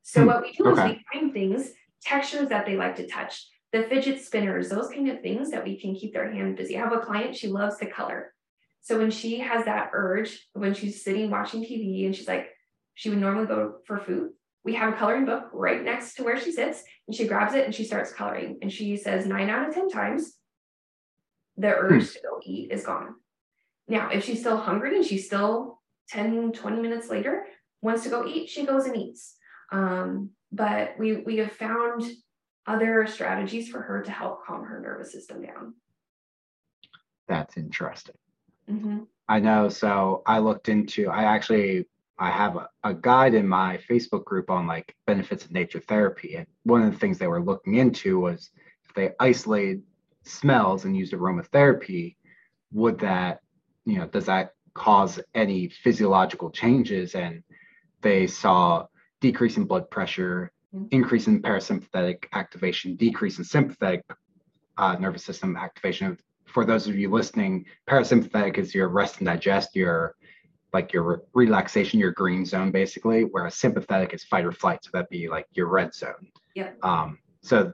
So 0.03 0.21
hmm. 0.21 0.27
what 0.27 0.43
we 0.43 0.53
do 0.53 0.67
okay. 0.69 0.91
is 0.91 0.97
we 0.97 1.05
find 1.13 1.33
things, 1.33 1.71
textures 2.03 2.49
that 2.49 2.67
they 2.67 2.77
like 2.77 2.97
to 2.97 3.07
touch, 3.07 3.47
the 3.73 3.85
fidget 3.85 4.23
spinners, 4.23 4.69
those 4.69 4.89
kind 4.89 5.09
of 5.11 5.21
things 5.21 5.51
that 5.51 5.65
we 5.65 5.79
can 5.81 5.95
keep 5.95 6.13
their 6.13 6.31
hand 6.31 6.57
busy. 6.57 6.77
I 6.77 6.81
have 6.81 6.93
a 6.93 7.01
client, 7.01 7.37
she 7.37 7.49
loves 7.49 7.77
to 7.79 7.87
color. 7.87 8.33
So 8.83 8.99
when 8.99 9.11
she 9.11 9.41
has 9.41 9.65
that 9.65 9.91
urge, 9.93 10.49
when 10.53 10.73
she's 10.73 11.03
sitting 11.03 11.31
watching 11.31 11.63
TV 11.63 12.07
and 12.07 12.15
she's 12.15 12.29
like, 12.29 12.49
she 12.95 13.11
would 13.11 13.19
normally 13.19 13.47
go 13.47 13.79
for 13.85 13.99
food 13.99 14.31
we 14.67 14.75
have 14.75 14.93
a 14.93 14.97
coloring 14.97 15.25
book 15.25 15.49
right 15.53 15.83
next 15.83 16.15
to 16.15 16.25
where 16.25 16.39
she 16.39 16.51
sits 16.51 16.83
and 17.07 17.17
she 17.17 17.29
grabs 17.29 17.55
it 17.55 17.65
and 17.65 17.75
she 17.75 17.85
starts 17.85 18.13
coloring 18.13 18.59
and 18.61 18.73
she 18.73 18.97
says 18.97 19.25
nine 19.25 19.49
out 19.49 19.69
of 19.69 19.75
10 19.75 19.89
times 19.89 20.35
the 21.57 21.69
urge 21.69 22.03
hmm. 22.03 22.13
to 22.13 22.21
go 22.23 22.41
eat 22.45 22.73
is 22.73 22.85
gone. 22.85 23.15
Now, 23.89 24.11
if 24.11 24.25
she's 24.25 24.41
still 24.41 24.57
hungry 24.57 24.97
and 24.97 25.05
she's 25.05 25.25
still 25.25 25.81
10, 26.09 26.53
20 26.53 26.83
minutes 26.83 27.09
later 27.09 27.47
wants 27.81 28.03
to 28.03 28.09
go 28.09 28.27
eat, 28.27 28.51
she 28.51 28.67
goes 28.67 28.87
and 28.87 28.97
eats. 28.97 29.37
Um, 29.71 30.31
but 30.51 30.99
we, 30.99 31.19
we 31.19 31.37
have 31.37 31.53
found 31.53 32.03
other 32.67 33.07
strategies 33.07 33.69
for 33.69 33.81
her 33.81 34.03
to 34.03 34.11
help 34.11 34.45
calm 34.45 34.65
her 34.65 34.81
nervous 34.81 35.13
system 35.13 35.43
down. 35.43 35.75
That's 37.29 37.57
interesting. 37.57 38.17
Mm-hmm. 38.69 39.05
I 39.29 39.39
know. 39.39 39.69
So 39.69 40.25
I 40.27 40.41
looked 40.41 40.69
into, 40.69 41.09
I 41.09 41.23
actually 41.23 41.87
I 42.19 42.31
have 42.31 42.57
a, 42.57 42.69
a 42.83 42.95
guide 42.95 43.35
in 43.35 43.47
my 43.47 43.79
Facebook 43.89 44.25
group 44.25 44.51
on 44.51 44.67
like 44.67 44.95
benefits 45.07 45.45
of 45.45 45.53
nature 45.53 45.81
therapy. 45.81 46.37
And 46.37 46.47
one 46.65 46.83
of 46.83 46.93
the 46.93 46.99
things 46.99 47.19
they 47.19 47.27
were 47.27 47.43
looking 47.43 47.75
into 47.75 48.21
was 48.21 48.51
if 48.89 48.95
they 48.95 49.11
isolate 49.21 49.81
smells 50.25 50.85
and 50.85 50.97
used 50.97 51.13
aromatherapy, 51.13 52.17
would 52.73 52.99
that, 53.01 53.41
you 53.85 53.99
know, 53.99 54.07
does 54.07 54.27
that 54.27 54.53
cause 54.75 55.21
any 55.35 55.69
physiological 55.69 56.51
changes? 56.51 57.15
And 57.15 57.43
they 58.01 58.27
saw 58.27 58.87
decrease 59.21 59.57
in 59.57 59.65
blood 59.65 59.91
pressure, 59.91 60.53
mm-hmm. 60.75 60.87
increase 60.91 61.27
in 61.27 61.43
parasympathetic 61.43 62.25
activation, 62.33 62.97
decrease 62.97 63.39
in 63.39 63.45
sympathetic 63.45 64.03
uh, 64.79 64.97
nervous 64.99 65.25
system 65.25 65.57
activation. 65.57 66.19
For 66.47 66.65
those 66.65 66.87
of 66.87 66.97
you 66.97 67.11
listening, 67.11 67.67
parasympathetic 67.89 68.59
is 68.59 68.75
your 68.75 68.89
rest 68.89 69.19
and 69.19 69.27
digest, 69.27 69.77
your 69.77 70.15
like 70.77 70.93
your 70.93 71.23
relaxation, 71.33 71.99
your 71.99 72.11
green 72.11 72.45
zone, 72.45 72.71
basically, 72.71 73.23
whereas 73.23 73.55
sympathetic 73.55 74.13
is 74.13 74.23
fight 74.25 74.45
or 74.45 74.53
flight. 74.53 74.85
So 74.85 74.91
that'd 74.93 75.09
be 75.09 75.27
like 75.27 75.47
your 75.53 75.69
red 75.69 75.95
zone. 75.95 76.29
Yeah. 76.55 76.73
Um, 76.83 77.19
so 77.41 77.73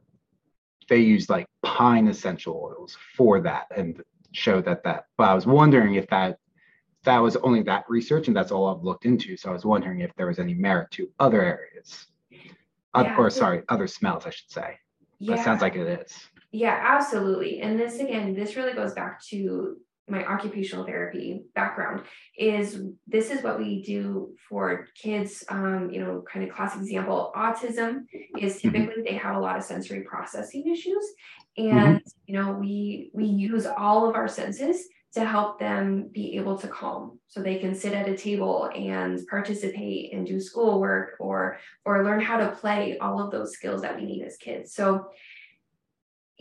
they 0.88 0.98
use 0.98 1.28
like 1.28 1.46
pine 1.64 2.06
essential 2.06 2.54
oils 2.54 2.96
for 3.16 3.40
that 3.40 3.66
and 3.76 4.00
show 4.30 4.60
that 4.62 4.84
that. 4.84 5.06
But 5.18 5.24
I 5.30 5.34
was 5.34 5.46
wondering 5.46 5.96
if 5.96 6.06
that 6.10 6.38
that 7.02 7.18
was 7.18 7.34
only 7.48 7.62
that 7.64 7.84
research 7.88 8.28
and 8.28 8.36
that's 8.36 8.52
all 8.52 8.68
I've 8.68 8.84
looked 8.84 9.04
into. 9.04 9.36
So 9.36 9.50
I 9.50 9.52
was 9.52 9.64
wondering 9.64 9.98
if 9.98 10.14
there 10.14 10.28
was 10.28 10.38
any 10.38 10.54
merit 10.54 10.92
to 10.92 11.10
other 11.18 11.42
areas, 11.42 12.06
Yeah. 12.30 13.16
or 13.18 13.30
sorry, 13.30 13.62
other 13.68 13.88
smells, 13.88 14.26
I 14.26 14.30
should 14.30 14.50
say. 14.50 14.78
But 15.20 15.40
it 15.40 15.44
sounds 15.44 15.60
like 15.60 15.74
it 15.74 15.88
is. 16.02 16.16
Yeah, 16.52 16.78
absolutely. 16.80 17.62
And 17.62 17.80
this 17.80 17.98
again, 17.98 18.32
this 18.32 18.54
really 18.54 18.74
goes 18.74 18.92
back 18.92 19.20
to 19.30 19.78
my 20.08 20.24
occupational 20.26 20.84
therapy 20.84 21.42
background 21.54 22.02
is 22.36 22.80
this 23.06 23.30
is 23.30 23.42
what 23.42 23.58
we 23.58 23.82
do 23.82 24.32
for 24.48 24.86
kids 25.00 25.44
um, 25.48 25.90
you 25.92 26.00
know 26.00 26.22
kind 26.30 26.44
of 26.48 26.54
classic 26.54 26.80
example 26.80 27.32
autism 27.36 28.04
is 28.38 28.56
Mm-hmm. 28.56 28.70
typically 28.70 29.02
they 29.02 29.14
have 29.16 29.36
a 29.36 29.40
lot 29.40 29.56
of 29.56 29.62
sensory 29.62 30.00
processing 30.02 30.70
issues 30.70 31.04
Mm-hmm. 31.58 31.78
and 31.78 32.02
you 32.26 32.34
know 32.34 32.52
we 32.52 33.10
we 33.12 33.26
use 33.26 33.66
all 33.66 34.08
of 34.08 34.14
our 34.14 34.26
senses 34.26 34.88
to 35.12 35.22
help 35.26 35.58
them 35.60 36.08
be 36.10 36.36
able 36.36 36.56
to 36.56 36.66
calm 36.66 37.18
so 37.28 37.42
they 37.42 37.58
can 37.58 37.74
sit 37.74 37.92
at 37.92 38.08
a 38.08 38.16
table 38.16 38.70
and 38.74 39.20
participate 39.28 40.14
and 40.14 40.26
do 40.26 40.40
schoolwork 40.40 41.16
or 41.20 41.58
or 41.84 42.02
learn 42.04 42.22
how 42.22 42.38
to 42.38 42.56
play 42.56 42.96
all 42.98 43.20
of 43.20 43.30
those 43.30 43.52
skills 43.52 43.82
that 43.82 43.96
we 43.96 44.06
need 44.06 44.22
as 44.24 44.38
kids 44.38 44.74
so 44.74 45.06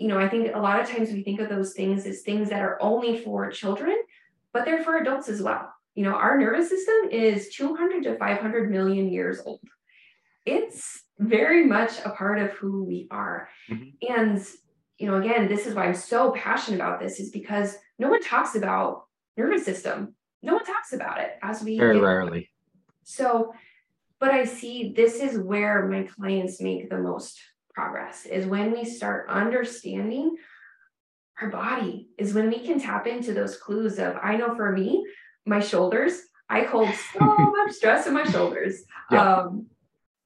you 0.01 0.07
know 0.09 0.19
i 0.25 0.27
think 0.31 0.43
a 0.55 0.59
lot 0.67 0.79
of 0.81 0.89
times 0.89 1.11
we 1.11 1.21
think 1.23 1.39
of 1.39 1.49
those 1.49 1.73
things 1.73 2.05
as 2.11 2.21
things 2.21 2.49
that 2.49 2.61
are 2.67 2.77
only 2.81 3.11
for 3.23 3.49
children 3.61 3.95
but 4.53 4.65
they're 4.65 4.83
for 4.83 4.97
adults 4.97 5.29
as 5.29 5.41
well. 5.41 5.63
You 5.95 6.03
know 6.05 6.15
our 6.25 6.33
nervous 6.37 6.67
system 6.73 6.99
is 7.11 7.49
200 7.55 8.03
to 8.03 8.17
500 8.17 8.69
million 8.75 9.05
years 9.17 9.37
old. 9.45 9.61
It's 10.45 11.03
very 11.19 11.63
much 11.65 11.93
a 12.03 12.09
part 12.09 12.37
of 12.39 12.49
who 12.51 12.83
we 12.83 13.07
are. 13.11 13.47
Mhm. 13.69 13.93
and 14.15 14.35
you 14.99 15.07
know 15.07 15.17
again 15.23 15.47
this 15.47 15.65
is 15.67 15.73
why 15.75 15.85
i'm 15.85 15.95
so 16.13 16.31
passionate 16.45 16.79
about 16.81 16.99
this 16.99 17.19
is 17.23 17.29
because 17.39 17.69
no 18.03 18.07
one 18.13 18.21
talks 18.33 18.53
about 18.61 19.05
nervous 19.37 19.63
system. 19.71 19.97
No 20.43 20.53
one 20.57 20.65
talks 20.65 20.91
about 20.93 21.17
it 21.25 21.31
as 21.49 21.63
we 21.63 21.77
Very 21.77 21.99
rarely. 21.99 22.41
so, 23.03 23.53
but 24.21 24.31
I 24.31 24.43
see 24.45 24.91
this 25.01 25.13
is 25.25 25.37
where 25.51 25.87
my 25.87 26.01
clients 26.15 26.55
make 26.61 26.89
the 26.89 26.97
most 27.09 27.39
progress 27.73 28.25
is 28.25 28.45
when 28.45 28.71
we 28.71 28.85
start 28.85 29.29
understanding 29.29 30.35
our 31.41 31.49
body, 31.49 32.09
is 32.17 32.33
when 32.33 32.49
we 32.49 32.59
can 32.59 32.79
tap 32.79 33.07
into 33.07 33.33
those 33.33 33.57
clues 33.57 33.99
of, 33.99 34.15
I 34.21 34.37
know 34.37 34.55
for 34.55 34.71
me, 34.71 35.05
my 35.45 35.59
shoulders, 35.59 36.19
I 36.49 36.61
hold 36.61 36.89
so 36.93 37.19
much 37.37 37.71
stress 37.71 38.07
in 38.07 38.13
my 38.13 38.23
shoulders. 38.23 38.83
Yeah. 39.09 39.37
Um, 39.37 39.67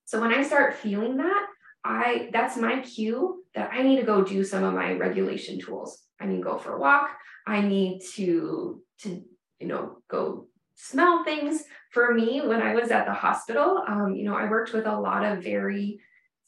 so 0.05 0.19
when 0.19 0.33
I 0.33 0.43
start 0.43 0.75
feeling 0.75 1.17
that, 1.17 1.47
I 1.83 2.29
that's 2.33 2.57
my 2.57 2.79
cue 2.79 3.43
that 3.53 3.69
I 3.71 3.83
need 3.83 3.97
to 3.97 4.05
go 4.05 4.23
do 4.23 4.43
some 4.43 4.63
of 4.63 4.73
my 4.73 4.93
regulation 4.93 5.59
tools. 5.59 6.01
I 6.19 6.25
need 6.25 6.37
to 6.37 6.43
go 6.43 6.57
for 6.57 6.75
a 6.75 6.79
walk. 6.79 7.11
I 7.45 7.61
need 7.61 8.01
to 8.15 8.81
to 9.01 9.23
you 9.59 9.67
know 9.67 9.97
go 10.07 10.47
smell 10.75 11.23
things 11.23 11.63
for 11.91 12.13
me 12.13 12.41
when 12.41 12.61
i 12.61 12.75
was 12.75 12.91
at 12.91 13.05
the 13.05 13.13
hospital 13.13 13.83
um, 13.87 14.13
you 14.13 14.25
know 14.25 14.35
i 14.35 14.49
worked 14.49 14.73
with 14.73 14.85
a 14.85 14.99
lot 14.99 15.23
of 15.23 15.43
very 15.43 15.99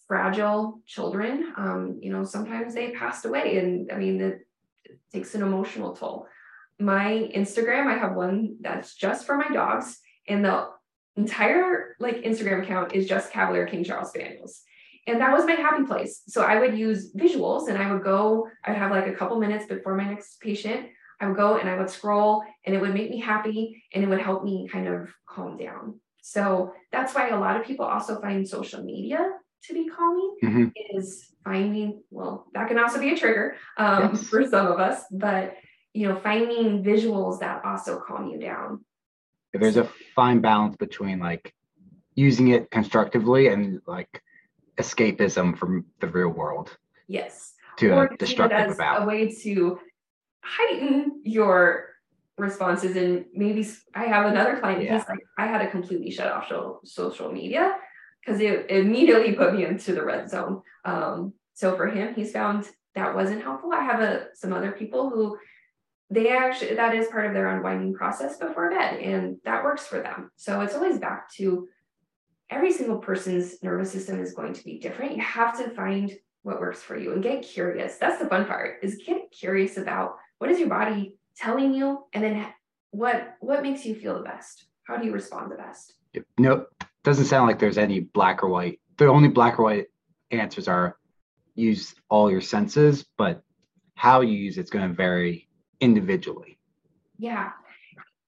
fragile 0.07 0.79
children 0.85 1.53
um, 1.57 1.99
you 2.01 2.11
know 2.11 2.23
sometimes 2.23 2.73
they 2.73 2.91
passed 2.91 3.25
away 3.25 3.57
and 3.57 3.91
i 3.91 3.97
mean 3.97 4.21
it, 4.21 4.47
it 4.85 4.99
takes 5.11 5.35
an 5.35 5.41
emotional 5.41 5.95
toll. 5.95 6.27
My 6.79 7.29
instagram 7.35 7.87
i 7.87 7.97
have 7.97 8.15
one 8.15 8.57
that's 8.61 8.95
just 8.95 9.25
for 9.25 9.37
my 9.37 9.49
dogs 9.49 9.99
and 10.27 10.45
the 10.45 10.67
entire 11.15 11.95
like 11.99 12.17
instagram 12.23 12.63
account 12.63 12.93
is 12.93 13.07
just 13.07 13.31
cavalier 13.31 13.67
king 13.67 13.83
charles 13.83 14.09
spaniels. 14.09 14.61
And 15.07 15.21
that 15.21 15.31
was 15.31 15.45
my 15.45 15.53
happy 15.53 15.85
place. 15.85 16.23
So 16.27 16.43
i 16.43 16.59
would 16.59 16.77
use 16.77 17.13
visuals 17.13 17.67
and 17.67 17.77
i 17.77 17.91
would 17.91 18.03
go 18.03 18.47
i'd 18.65 18.77
have 18.77 18.91
like 18.91 19.07
a 19.07 19.13
couple 19.13 19.39
minutes 19.39 19.65
before 19.65 19.95
my 19.95 20.07
next 20.07 20.39
patient. 20.39 20.87
I 21.19 21.27
would 21.27 21.37
go 21.37 21.57
and 21.57 21.67
I 21.67 21.77
would 21.77 21.89
scroll 21.89 22.43
and 22.65 22.75
it 22.75 22.79
would 22.81 22.93
make 22.93 23.09
me 23.09 23.19
happy 23.19 23.83
and 23.93 24.03
it 24.03 24.07
would 24.07 24.21
help 24.21 24.43
me 24.43 24.67
kind 24.71 24.87
of 24.87 25.09
calm 25.27 25.57
down. 25.57 25.99
So 26.21 26.73
that's 26.91 27.15
why 27.15 27.29
a 27.29 27.39
lot 27.39 27.59
of 27.59 27.65
people 27.65 27.85
also 27.85 28.21
find 28.21 28.47
social 28.47 28.83
media 28.83 29.31
to 29.63 29.73
be 29.73 29.87
calming 29.89 30.37
Mhm. 30.43 30.71
is 30.93 31.33
finding, 31.43 32.03
well, 32.11 32.47
that 32.53 32.67
can 32.67 32.77
also 32.77 32.99
be 32.99 33.11
a 33.13 33.17
trigger 33.17 33.55
um, 33.77 34.11
Yes. 34.13 34.27
for 34.29 34.45
some 34.45 34.67
of 34.67 34.79
us, 34.79 35.03
but 35.11 35.55
you 35.93 36.07
know, 36.07 36.15
finding 36.19 36.83
visuals 36.83 37.39
that 37.39 37.65
also 37.65 37.99
calm 37.99 38.29
you 38.29 38.39
down. 38.39 38.85
There's 39.53 39.77
a 39.77 39.85
fine 40.15 40.41
balance 40.41 40.75
between 40.75 41.19
like 41.19 41.55
using 42.13 42.49
it 42.49 42.69
constructively 42.69 43.47
and 43.47 43.81
like 43.87 44.21
escapism 44.77 45.57
from 45.57 45.85
the 45.99 46.07
real 46.07 46.29
world 46.29 46.77
Yes. 47.07 47.55
to 47.77 47.91
or 47.91 48.05
a 48.05 48.17
destructive 48.17 48.69
about. 48.69 49.01
a 49.03 49.05
way 49.05 49.29
to 49.43 49.79
heighten 50.43 51.21
your 51.23 51.89
responses 52.37 52.95
and 52.95 53.25
maybe 53.33 53.65
i 53.95 54.05
have 54.05 54.27
another 54.27 54.59
client 54.59 54.83
Yeah. 54.83 54.99
he's 54.99 55.09
like 55.09 55.19
i 55.39 55.47
had 55.47 55.57
to 55.63 55.71
completely 55.71 56.11
shut 56.11 56.31
off 56.31 56.47
social 56.85 57.31
media 57.31 57.75
because 58.25 58.41
it 58.41 58.69
immediately 58.69 59.33
put 59.33 59.53
me 59.53 59.65
into 59.65 59.93
the 59.93 60.03
red 60.03 60.29
zone. 60.29 60.61
Um, 60.85 61.33
so 61.53 61.75
for 61.75 61.87
him 61.87 62.13
he's 62.13 62.31
found 62.31 62.69
that 62.95 63.15
wasn't 63.15 63.43
helpful. 63.43 63.71
I 63.71 63.83
have 63.83 63.99
a, 63.99 64.27
some 64.33 64.53
other 64.53 64.71
people 64.71 65.09
who 65.09 65.37
they 66.09 66.29
actually 66.29 66.75
that 66.75 66.95
is 66.95 67.07
part 67.07 67.25
of 67.25 67.33
their 67.33 67.55
unwinding 67.55 67.93
process 67.93 68.37
before 68.37 68.71
bed 68.71 68.99
and 68.99 69.37
that 69.43 69.63
works 69.63 69.85
for 69.85 70.01
them. 70.01 70.31
So 70.35 70.61
it's 70.61 70.75
always 70.75 70.99
back 70.99 71.31
to 71.33 71.67
every 72.49 72.71
single 72.71 72.97
person's 72.97 73.61
nervous 73.61 73.91
system 73.91 74.21
is 74.21 74.33
going 74.33 74.53
to 74.53 74.63
be 74.63 74.79
different. 74.79 75.15
You 75.15 75.21
have 75.21 75.57
to 75.57 75.69
find 75.71 76.11
what 76.43 76.61
works 76.61 76.81
for 76.81 76.97
you 76.97 77.11
and 77.11 77.21
get 77.21 77.43
curious. 77.43 77.97
That's 77.97 78.19
the 78.19 78.27
fun 78.27 78.45
part 78.45 78.79
is 78.81 79.01
get 79.05 79.31
curious 79.31 79.77
about 79.77 80.15
what 80.37 80.49
is 80.49 80.59
your 80.59 80.69
body 80.69 81.15
telling 81.35 81.73
you 81.73 82.05
and 82.13 82.23
then 82.23 82.47
what 82.91 83.35
what 83.41 83.61
makes 83.61 83.85
you 83.85 83.95
feel 83.95 84.17
the 84.17 84.23
best? 84.23 84.65
How 84.83 84.97
do 84.97 85.05
you 85.05 85.11
respond 85.11 85.51
the 85.51 85.57
best? 85.57 85.93
No, 86.39 86.65
doesn't 87.07 87.25
sound 87.25 87.47
like 87.47 87.57
there's 87.59 87.77
any 87.77 88.01
black 88.01 88.43
or 88.43 88.49
white. 88.49 88.79
The 88.97 89.07
only 89.07 89.29
black 89.29 89.59
or 89.59 89.63
white 89.63 89.87
answers 90.31 90.67
are 90.67 90.97
use 91.55 91.95
all 92.09 92.29
your 92.29 92.41
senses, 92.41 93.05
but 93.17 93.41
how 93.95 94.21
you 94.21 94.33
use 94.37 94.57
it's 94.57 94.69
going 94.69 94.87
to 94.87 94.93
vary 94.93 95.47
individually. 95.79 96.59
yeah 97.17 97.49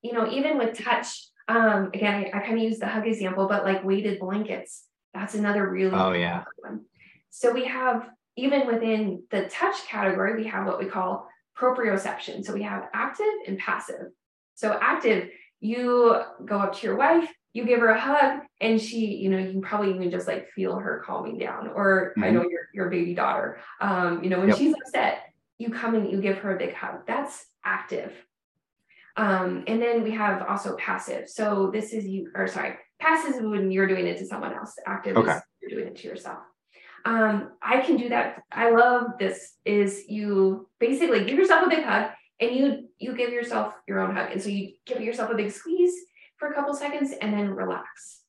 you 0.02 0.13
know 0.13 0.26
even 0.32 0.58
with 0.58 0.78
touch 0.78 1.28
um 1.48 1.89
again 1.94 2.15
i, 2.26 2.38
I 2.38 2.39
kind 2.46 2.58
of 2.58 2.63
use 2.63 2.80
the 2.80 2.88
hug 2.88 3.06
example 3.08 3.48
but 3.48 3.63
like 3.63 3.84
weighted 3.84 4.20
blankets 4.20 4.86
that's 5.13 5.34
another 5.36 5.68
really 5.70 5.96
Oh 5.96 6.12
yeah. 6.13 6.44
one. 6.58 6.86
So 7.32 7.52
we 7.52 7.65
have, 7.65 8.08
even 8.36 8.68
within 8.68 9.24
the 9.32 9.42
touch 9.50 9.78
category, 9.88 10.36
we 10.42 10.48
have 10.48 10.68
what 10.68 10.78
we 10.80 10.86
call 10.86 11.28
proprioception. 11.60 12.44
So 12.46 12.54
we 12.54 12.62
have 12.63 12.84
active 12.94 13.34
and 13.48 13.58
passive. 13.58 14.08
So 14.56 14.78
active, 14.82 15.30
you 15.60 16.22
go 16.46 16.58
up 16.60 16.76
to 16.78 16.88
your 16.88 16.96
wife, 16.96 17.30
you 17.53 17.65
give 17.65 17.79
her 17.79 17.89
a 17.89 17.99
hug, 17.99 18.41
and 18.62 18.79
she, 18.79 19.15
you 19.15 19.29
know, 19.29 19.38
you 19.38 19.51
can 19.51 19.62
probably 19.62 19.93
even 19.95 20.12
just 20.12 20.27
like 20.27 20.49
feel 20.49 20.77
her 20.77 21.01
calming 21.05 21.38
down. 21.38 21.67
Or 21.69 22.13
I 22.17 22.29
know 22.29 22.43
your 22.43 22.69
your 22.73 22.89
baby 22.89 23.13
daughter, 23.15 23.59
um, 23.81 24.23
you 24.23 24.29
know, 24.29 24.39
when 24.39 24.49
Yep. 24.49 24.57
she's 24.57 24.75
upset, 24.75 25.33
you 25.57 25.69
come 25.69 25.95
and 25.95 26.12
you 26.12 26.21
give 26.21 26.38
her 26.39 26.55
a 26.55 26.59
big 26.59 26.73
hug. 26.73 27.05
That's 27.07 27.45
active. 27.63 28.13
Um, 29.17 29.63
and 29.67 29.81
then 29.81 30.03
we 30.03 30.12
have 30.12 30.43
also 30.47 30.77
passive. 30.77 31.27
So 31.27 31.71
this 31.73 31.91
is 31.91 32.05
you, 32.05 32.31
or 32.35 32.47
sorry, 32.47 32.75
passive 32.99 33.35
is 33.35 33.41
when 33.41 33.71
you're 33.71 33.88
doing 33.88 34.07
it 34.07 34.17
to 34.19 34.25
someone 34.25 34.53
else. 34.53 34.75
Active 34.85 35.17
Okay. 35.17 35.31
is 35.35 35.41
you're 35.62 35.71
doing 35.71 35.88
it 35.88 35.97
to 35.97 36.07
yourself. 36.07 36.39
Um, 37.05 37.51
I 37.62 37.81
can 37.81 37.97
do 37.97 38.09
that. 38.09 38.43
I 38.51 38.69
love 38.71 39.17
this. 39.19 39.55
Is 39.65 40.05
you 40.07 40.69
basically 40.79 41.25
give 41.25 41.38
yourself 41.38 41.65
a 41.65 41.69
big 41.69 41.83
hug 41.83 42.12
and 42.39 42.55
you 42.55 42.89
you 42.99 43.15
give 43.15 43.31
yourself 43.31 43.73
your 43.88 43.99
own 43.99 44.15
hug, 44.15 44.31
and 44.31 44.41
so 44.41 44.49
you 44.49 44.73
give 44.85 45.01
yourself 45.01 45.31
a 45.31 45.35
big 45.35 45.51
squeeze 45.51 45.93
for 46.39 46.47
a 46.47 46.54
couple 46.56 46.73
seconds 46.73 47.13
and 47.21 47.34
then 47.34 47.49
relax. 47.49 48.21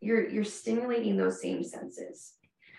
You're 0.00 0.28
you're 0.28 0.44
stimulating 0.44 1.16
those 1.16 1.40
same 1.40 1.62
senses. 1.62 2.32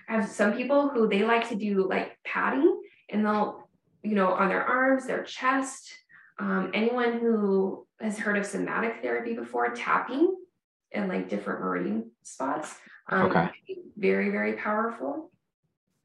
I 0.07 0.13
have 0.13 0.29
some 0.29 0.53
people 0.53 0.89
who 0.89 1.07
they 1.07 1.23
like 1.23 1.47
to 1.49 1.55
do 1.55 1.87
like 1.87 2.17
patting, 2.25 2.81
and 3.09 3.25
they'll 3.25 3.69
you 4.03 4.15
know 4.15 4.33
on 4.33 4.49
their 4.49 4.63
arms, 4.63 5.05
their 5.05 5.23
chest. 5.23 5.93
Um, 6.39 6.71
anyone 6.73 7.19
who 7.19 7.85
has 7.99 8.17
heard 8.17 8.37
of 8.37 8.45
somatic 8.45 9.01
therapy 9.01 9.33
before, 9.35 9.69
tapping 9.71 10.35
in 10.91 11.07
like 11.07 11.29
different 11.29 11.61
meridian 11.61 12.11
spots. 12.23 12.75
Um, 13.09 13.29
Okay. 13.29 13.49
Very, 13.97 14.29
very 14.29 14.53
powerful. 14.53 15.31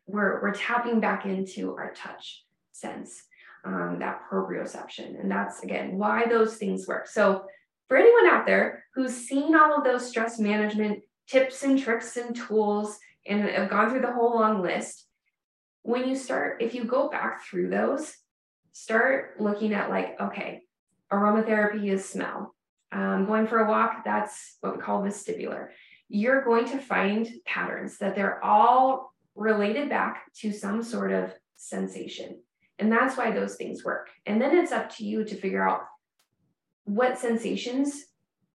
We're, 0.06 0.42
we're 0.42 0.54
tapping 0.54 0.98
back 1.00 1.24
into 1.24 1.74
our 1.76 1.92
touch 1.94 2.44
sense, 2.72 3.22
um, 3.64 3.98
that 4.00 4.22
proprioception. 4.30 5.20
And 5.20 5.30
that's 5.30 5.62
again 5.62 5.96
why 5.96 6.26
those 6.26 6.56
things 6.56 6.88
work. 6.88 7.06
So, 7.06 7.44
for 7.88 7.96
anyone 7.96 8.26
out 8.26 8.46
there 8.46 8.84
who's 8.94 9.14
seen 9.14 9.54
all 9.54 9.76
of 9.76 9.84
those 9.84 10.08
stress 10.08 10.38
management 10.38 11.00
tips 11.28 11.62
and 11.62 11.78
tricks 11.78 12.16
and 12.16 12.36
tools 12.36 12.98
and 13.26 13.42
have 13.48 13.70
gone 13.70 13.90
through 13.90 14.00
the 14.00 14.12
whole 14.12 14.34
long 14.34 14.62
list, 14.62 15.06
when 15.82 16.08
you 16.08 16.16
start, 16.16 16.62
if 16.62 16.74
you 16.74 16.84
go 16.84 17.08
back 17.08 17.44
through 17.44 17.70
those, 17.70 18.14
start 18.72 19.34
looking 19.38 19.74
at 19.74 19.90
like, 19.90 20.18
okay, 20.20 20.62
aromatherapy 21.12 21.90
is 21.90 22.08
smell. 22.08 22.54
Um, 22.92 23.26
going 23.26 23.46
for 23.46 23.58
a 23.58 23.68
walk, 23.68 24.04
that's 24.04 24.56
what 24.60 24.76
we 24.76 24.82
call 24.82 25.02
vestibular. 25.02 25.68
You're 26.08 26.44
going 26.44 26.66
to 26.66 26.78
find 26.78 27.28
patterns 27.44 27.98
that 27.98 28.14
they're 28.14 28.42
all 28.44 29.12
related 29.34 29.88
back 29.88 30.32
to 30.40 30.52
some 30.52 30.82
sort 30.82 31.12
of 31.12 31.34
sensation. 31.56 32.40
And 32.78 32.90
that's 32.90 33.16
why 33.16 33.30
those 33.30 33.56
things 33.56 33.84
work. 33.84 34.08
And 34.26 34.40
then 34.40 34.56
it's 34.56 34.72
up 34.72 34.94
to 34.96 35.04
you 35.04 35.24
to 35.24 35.36
figure 35.36 35.66
out 35.66 35.82
what 36.84 37.18
sensations 37.18 38.04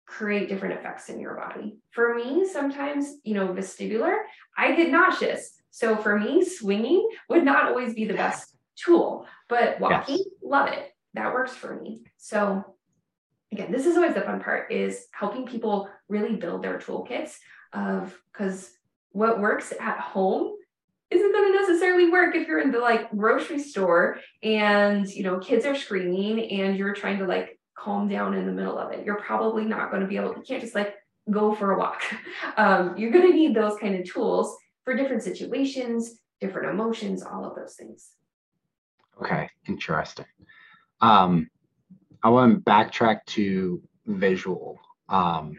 create 0.06 0.50
different 0.50 0.80
effects 0.80 1.10
in 1.10 1.20
your 1.20 1.36
body. 1.36 1.78
For 1.92 2.15
me, 2.15 2.48
sometimes, 2.48 3.18
you 3.24 3.36
know, 3.36 3.50
vestibular, 3.50 4.18
I 4.58 4.76
get 4.76 4.89
nauseous. 4.89 5.62
So 5.70 5.96
for 5.96 6.20
me, 6.20 6.44
swinging 6.44 7.08
would 7.30 7.44
not 7.44 7.68
always 7.68 7.94
be 7.94 8.06
the 8.06 8.15
best 8.15 8.56
tool, 8.76 9.28
but 9.48 9.80
walking, 9.80 10.18
yes. 10.18 10.28
love 10.44 10.70
it. 10.70 10.92
That 11.13 11.34
works 11.34 11.54
for 11.54 11.80
me. 11.80 12.02
So 12.18 12.76
again, 13.52 13.72
this 13.72 13.86
is 13.86 13.98
always 13.98 14.15
the 14.15 14.22
fun 14.22 14.42
part 14.42 14.72
is 14.72 15.06
helping 15.12 15.46
people 15.46 15.89
really 16.08 16.36
build 16.36 16.63
their 16.63 16.80
toolkits 16.80 17.36
of 17.74 18.18
because 18.32 18.72
what 19.12 19.39
works 19.39 19.74
at 19.80 20.00
home 20.00 20.56
isn't 21.12 21.32
going 21.32 21.52
to 21.52 21.60
necessarily 21.60 22.10
work 22.10 22.36
if 22.36 22.48
you're 22.48 22.60
in 22.60 22.72
the 22.72 22.80
like 22.80 23.10
grocery 23.12 23.60
store 23.60 24.20
and 24.44 25.08
you 25.10 25.24
know 25.24 25.39
kids 25.39 25.65
are 25.65 25.76
screaming 25.76 26.39
and 26.52 26.78
you're 26.78 26.94
trying 26.94 27.18
to 27.20 27.26
like 27.26 27.59
calm 27.80 28.08
down 28.08 28.34
in 28.34 28.46
the 28.46 28.52
middle 28.52 28.78
of 28.78 28.92
it. 28.92 29.06
You're 29.06 29.22
probably 29.22 29.65
not 29.65 29.89
going 29.89 30.02
to 30.02 30.08
be 30.08 30.18
able 30.18 30.36
you 30.36 30.44
can't 30.46 30.62
just 30.62 30.76
like 30.76 30.96
go 31.30 31.56
for 31.56 31.74
a 31.74 31.80
walk. 31.80 32.02
Um, 32.58 32.98
you're 32.98 33.12
going 33.12 33.30
to 33.30 33.34
need 33.34 33.56
those 33.56 33.78
kind 33.80 33.96
of 33.96 34.10
tools 34.10 34.58
for 34.84 34.96
different 34.96 35.24
situations 35.24 36.20
different 36.39 36.70
emotions 36.70 37.24
all 37.24 37.46
of 37.46 37.56
those 37.56 37.76
things. 37.76 38.12
Okay 39.22 39.50
interesting. 39.68 40.26
Um, 41.02 41.50
i 42.24 42.30
want 42.30 42.54
to 42.54 42.72
backtrack 42.72 43.26
to 43.28 43.82
visual. 44.06 44.80
Um, 45.08 45.58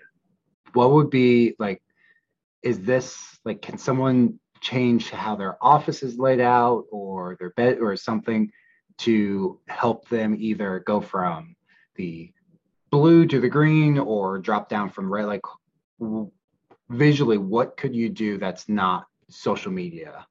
what 0.75 0.93
would 0.93 1.11
be 1.11 1.55
like 1.59 1.83
is 2.63 2.81
this 2.81 3.39
like 3.45 3.63
can 3.63 3.79
someone 3.79 4.39
change 4.61 5.11
how 5.11 5.37
their 5.37 5.57
office 5.65 6.03
is 6.03 6.19
laid 6.19 6.41
out 6.41 6.85
or 6.91 7.37
their 7.39 7.51
bed 7.51 7.79
or 7.81 7.97
something 7.97 8.51
to 8.99 9.59
help 9.69 10.09
them 10.09 10.37
either 10.39 10.83
go 10.87 11.01
from 11.01 11.57
the 12.01 12.33
blue 12.91 13.27
to 13.27 13.41
the 13.41 13.49
green 13.49 13.99
or 13.99 14.39
drop 14.39 14.69
down 14.69 14.91
from 14.91 15.13
red 15.13 15.27
like 15.27 15.43
visually 16.89 17.39
what 17.39 17.77
could 17.77 17.95
you 17.95 18.09
do 18.09 18.39
that's 18.39 18.69
not 18.69 19.07
social 19.29 19.71
media 19.71 20.27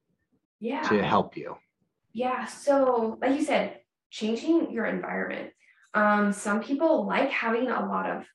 yeah 0.60 0.82
to 0.82 1.02
help 1.02 1.38
you 1.38 1.56
yeah 2.14 2.46
so 2.46 3.18
like 3.22 3.36
you 3.38 3.44
said 3.44 3.80
changing 4.10 4.72
your 4.72 4.86
environment 4.86 5.52
um, 5.94 6.32
some 6.32 6.62
people 6.62 7.08
like 7.08 7.32
having 7.32 7.70
a 7.70 7.86
lot 7.86 8.10
of 8.10 8.26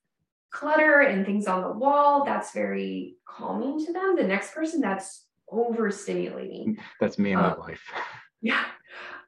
clutter 0.50 1.00
and 1.00 1.26
things 1.26 1.46
on 1.46 1.62
the 1.62 1.70
wall 1.70 2.24
that's 2.24 2.52
very 2.52 3.16
calming 3.28 3.84
to 3.84 3.92
them 3.92 4.16
the 4.16 4.24
next 4.24 4.54
person 4.54 4.80
that's 4.80 5.24
overstimulating. 5.54 6.78
That's 7.00 7.18
me 7.18 7.32
and 7.32 7.42
my 7.42 7.52
um, 7.52 7.58
wife. 7.58 7.82
Yeah. 8.40 8.62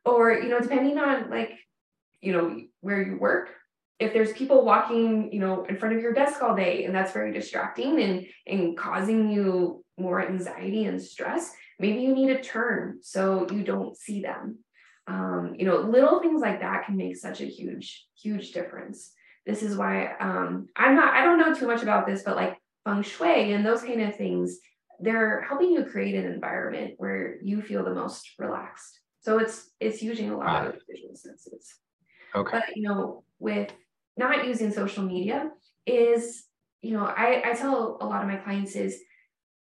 Or, 0.05 0.31
you 0.31 0.51
know, 0.51 0.61
depending 0.61 0.99
on 0.99 1.31
like, 1.31 1.53
you 2.21 2.33
know, 2.33 2.61
where 2.81 3.01
you 3.01 3.17
work, 3.17 3.49
if 3.99 4.13
there's 4.13 4.33
people 4.33 4.65
walking, 4.65 5.33
you 5.33 5.41
know, 5.41 5.65
in 5.65 5.77
front 5.77 5.95
of 5.97 6.03
your 6.03 6.13
desk 6.13 6.43
all 6.43 6.55
day 6.55 6.85
and 6.85 6.95
that's 6.95 7.13
very 7.13 7.33
distracting 7.33 8.01
and 8.01 8.27
and 8.47 8.77
causing 8.77 9.31
you 9.31 9.85
more 9.99 10.21
anxiety 10.21 10.85
and 10.85 11.01
stress, 11.01 11.53
maybe 11.79 12.01
you 12.01 12.15
need 12.15 12.29
to 12.29 12.43
turn 12.43 12.99
so 13.03 13.47
you 13.51 13.63
don't 13.63 13.97
see 13.97 14.21
them. 14.21 14.59
Um, 15.07 15.55
you 15.57 15.65
know, 15.65 15.77
little 15.79 16.21
things 16.21 16.43
like 16.43 16.61
that 16.61 16.85
can 16.85 16.97
make 16.97 17.17
such 17.17 17.41
a 17.41 17.47
huge, 17.47 18.07
huge 18.21 18.53
difference. 18.53 19.13
This 19.47 19.63
is 19.63 19.77
why 19.77 20.13
um, 20.21 20.69
I'm 20.75 20.97
not, 20.97 21.15
I 21.15 21.25
don't 21.25 21.39
know 21.39 21.55
too 21.55 21.69
much 21.69 21.83
about 21.83 22.07
this, 22.07 22.25
but 22.25 22.35
like 22.35 22.59
feng 22.85 23.03
shui 23.03 23.53
and 23.53 23.65
those 23.65 23.83
kind 23.83 24.03
of 24.03 24.17
things 24.17 24.59
they're 25.01 25.43
helping 25.43 25.73
you 25.73 25.85
create 25.85 26.15
an 26.15 26.31
environment 26.31 26.95
where 26.99 27.37
you 27.43 27.63
feel 27.63 27.85
the 27.85 27.95
most 27.95 28.31
relaxed. 28.39 29.01
So 29.21 29.39
it's 29.39 29.71
it's 29.81 30.03
using 30.03 30.31
a 30.31 30.39
lot 30.39 30.67
of 30.67 30.77
visual 30.89 31.17
senses. 31.17 31.75
Okay. 32.35 32.51
But 32.53 32.77
you 32.77 32.89
know, 32.89 33.25
with 33.39 33.73
not 34.17 34.47
using 34.47 34.73
social 34.73 35.05
media 35.05 35.51
is, 35.87 36.45
you 36.83 36.93
know, 36.93 37.05
I, 37.05 37.43
I 37.45 37.55
tell 37.55 37.99
a 38.01 38.07
lot 38.07 38.23
of 38.23 38.29
my 38.29 38.37
clients 38.37 38.75
is 38.75 39.01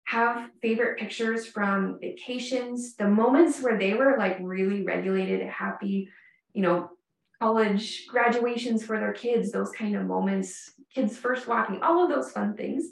have 0.04 0.50
favorite 0.62 0.98
pictures 0.98 1.46
from 1.46 1.98
vacations, 2.00 2.94
the 2.94 3.08
moments 3.08 3.60
where 3.60 3.78
they 3.78 3.94
were 3.94 4.16
like 4.18 4.38
really 4.40 4.82
regulated, 4.82 5.46
happy, 5.48 6.08
you 6.52 6.62
know, 6.62 6.90
college 7.40 8.06
graduations 8.06 8.84
for 8.84 8.98
their 8.98 9.12
kids, 9.12 9.50
those 9.50 9.70
kind 9.72 9.96
of 9.96 10.06
moments, 10.06 10.72
kids 10.94 11.16
first 11.16 11.46
walking, 11.46 11.82
all 11.82 12.02
of 12.02 12.08
those 12.08 12.30
fun 12.30 12.56
things 12.56 12.86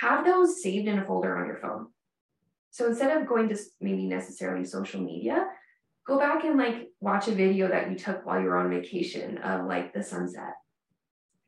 have 0.00 0.24
those 0.24 0.62
saved 0.62 0.88
in 0.88 0.98
a 0.98 1.04
folder 1.04 1.36
on 1.36 1.46
your 1.46 1.58
phone. 1.58 1.88
So 2.70 2.86
instead 2.86 3.14
of 3.16 3.28
going 3.28 3.48
to 3.50 3.58
maybe 3.80 4.06
necessarily 4.06 4.64
social 4.64 5.00
media, 5.00 5.46
go 6.06 6.18
back 6.18 6.44
and 6.44 6.56
like 6.56 6.88
watch 7.00 7.28
a 7.28 7.32
video 7.32 7.68
that 7.68 7.90
you 7.90 7.98
took 7.98 8.24
while 8.24 8.40
you 8.40 8.46
were 8.46 8.56
on 8.56 8.70
vacation 8.70 9.38
of 9.38 9.66
like 9.66 9.92
the 9.92 10.02
sunset. 10.02 10.54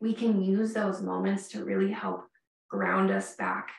We 0.00 0.14
can 0.14 0.42
use 0.42 0.74
those 0.74 1.00
moments 1.00 1.48
to 1.48 1.64
really 1.64 1.92
help 1.92 2.24
ground 2.68 3.11
us 3.11 3.37
back 3.37 3.70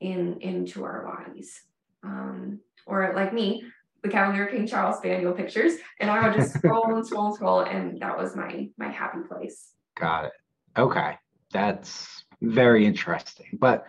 in 0.00 0.38
into 0.40 0.84
our 0.84 1.04
bodies. 1.04 1.62
Um, 2.02 2.60
or 2.86 3.12
like 3.14 3.32
me, 3.32 3.64
the 4.02 4.08
Cavalier 4.08 4.46
King 4.46 4.66
Charles 4.66 4.96
Spaniel 4.96 5.32
pictures, 5.32 5.74
and 6.00 6.10
I 6.10 6.26
would 6.26 6.36
just 6.36 6.54
scroll 6.58 6.94
and 6.94 7.06
scroll 7.06 7.26
and 7.26 7.34
scroll, 7.34 7.60
and 7.60 8.00
that 8.00 8.16
was 8.16 8.34
my 8.34 8.68
my 8.78 8.88
happy 8.88 9.20
place. 9.28 9.72
Got 9.98 10.26
it. 10.26 10.32
Okay, 10.76 11.16
that's 11.52 12.24
very 12.40 12.86
interesting. 12.86 13.58
But 13.60 13.84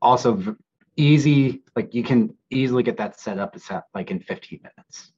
also 0.00 0.56
easy 0.98 1.62
like 1.76 1.94
you 1.94 2.02
can 2.02 2.34
easily 2.50 2.82
get 2.82 2.96
that 2.96 3.18
set 3.18 3.38
up 3.38 3.58
set 3.58 3.84
like 3.94 4.10
in 4.10 4.18
15 4.18 4.60
minutes 4.62 5.12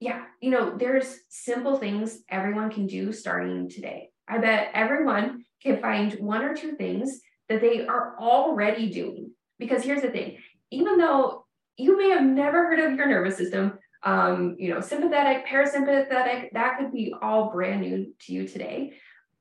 yeah 0.00 0.24
you 0.40 0.50
know 0.50 0.76
there's 0.76 1.18
simple 1.28 1.76
things 1.76 2.20
everyone 2.30 2.70
can 2.70 2.86
do 2.86 3.12
starting 3.12 3.68
today 3.68 4.08
i 4.28 4.38
bet 4.38 4.70
everyone 4.74 5.44
can 5.62 5.80
find 5.80 6.14
one 6.14 6.42
or 6.42 6.54
two 6.54 6.76
things 6.76 7.20
that 7.48 7.60
they 7.60 7.86
are 7.86 8.16
already 8.18 8.90
doing 8.90 9.30
because 9.58 9.82
here's 9.82 10.02
the 10.02 10.10
thing 10.10 10.38
even 10.70 10.98
though 10.98 11.44
you 11.76 11.96
may 11.96 12.10
have 12.10 12.22
never 12.22 12.66
heard 12.66 12.80
of 12.80 12.94
your 12.94 13.06
nervous 13.06 13.36
system 13.36 13.78
um, 14.02 14.56
you 14.58 14.72
know 14.72 14.80
sympathetic 14.80 15.46
parasympathetic 15.46 16.50
that 16.52 16.78
could 16.78 16.92
be 16.92 17.14
all 17.20 17.50
brand 17.50 17.80
new 17.80 18.12
to 18.20 18.32
you 18.32 18.46
today 18.46 18.92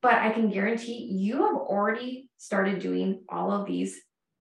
but 0.05 0.13
I 0.13 0.29
can 0.29 0.51
guarantee 0.51 1.09
you 1.11 1.37
have 1.47 1.55
already 1.55 2.29
started 2.37 2.77
doing 2.77 3.23
all 3.27 3.51
of 3.51 3.65
these 3.65 3.99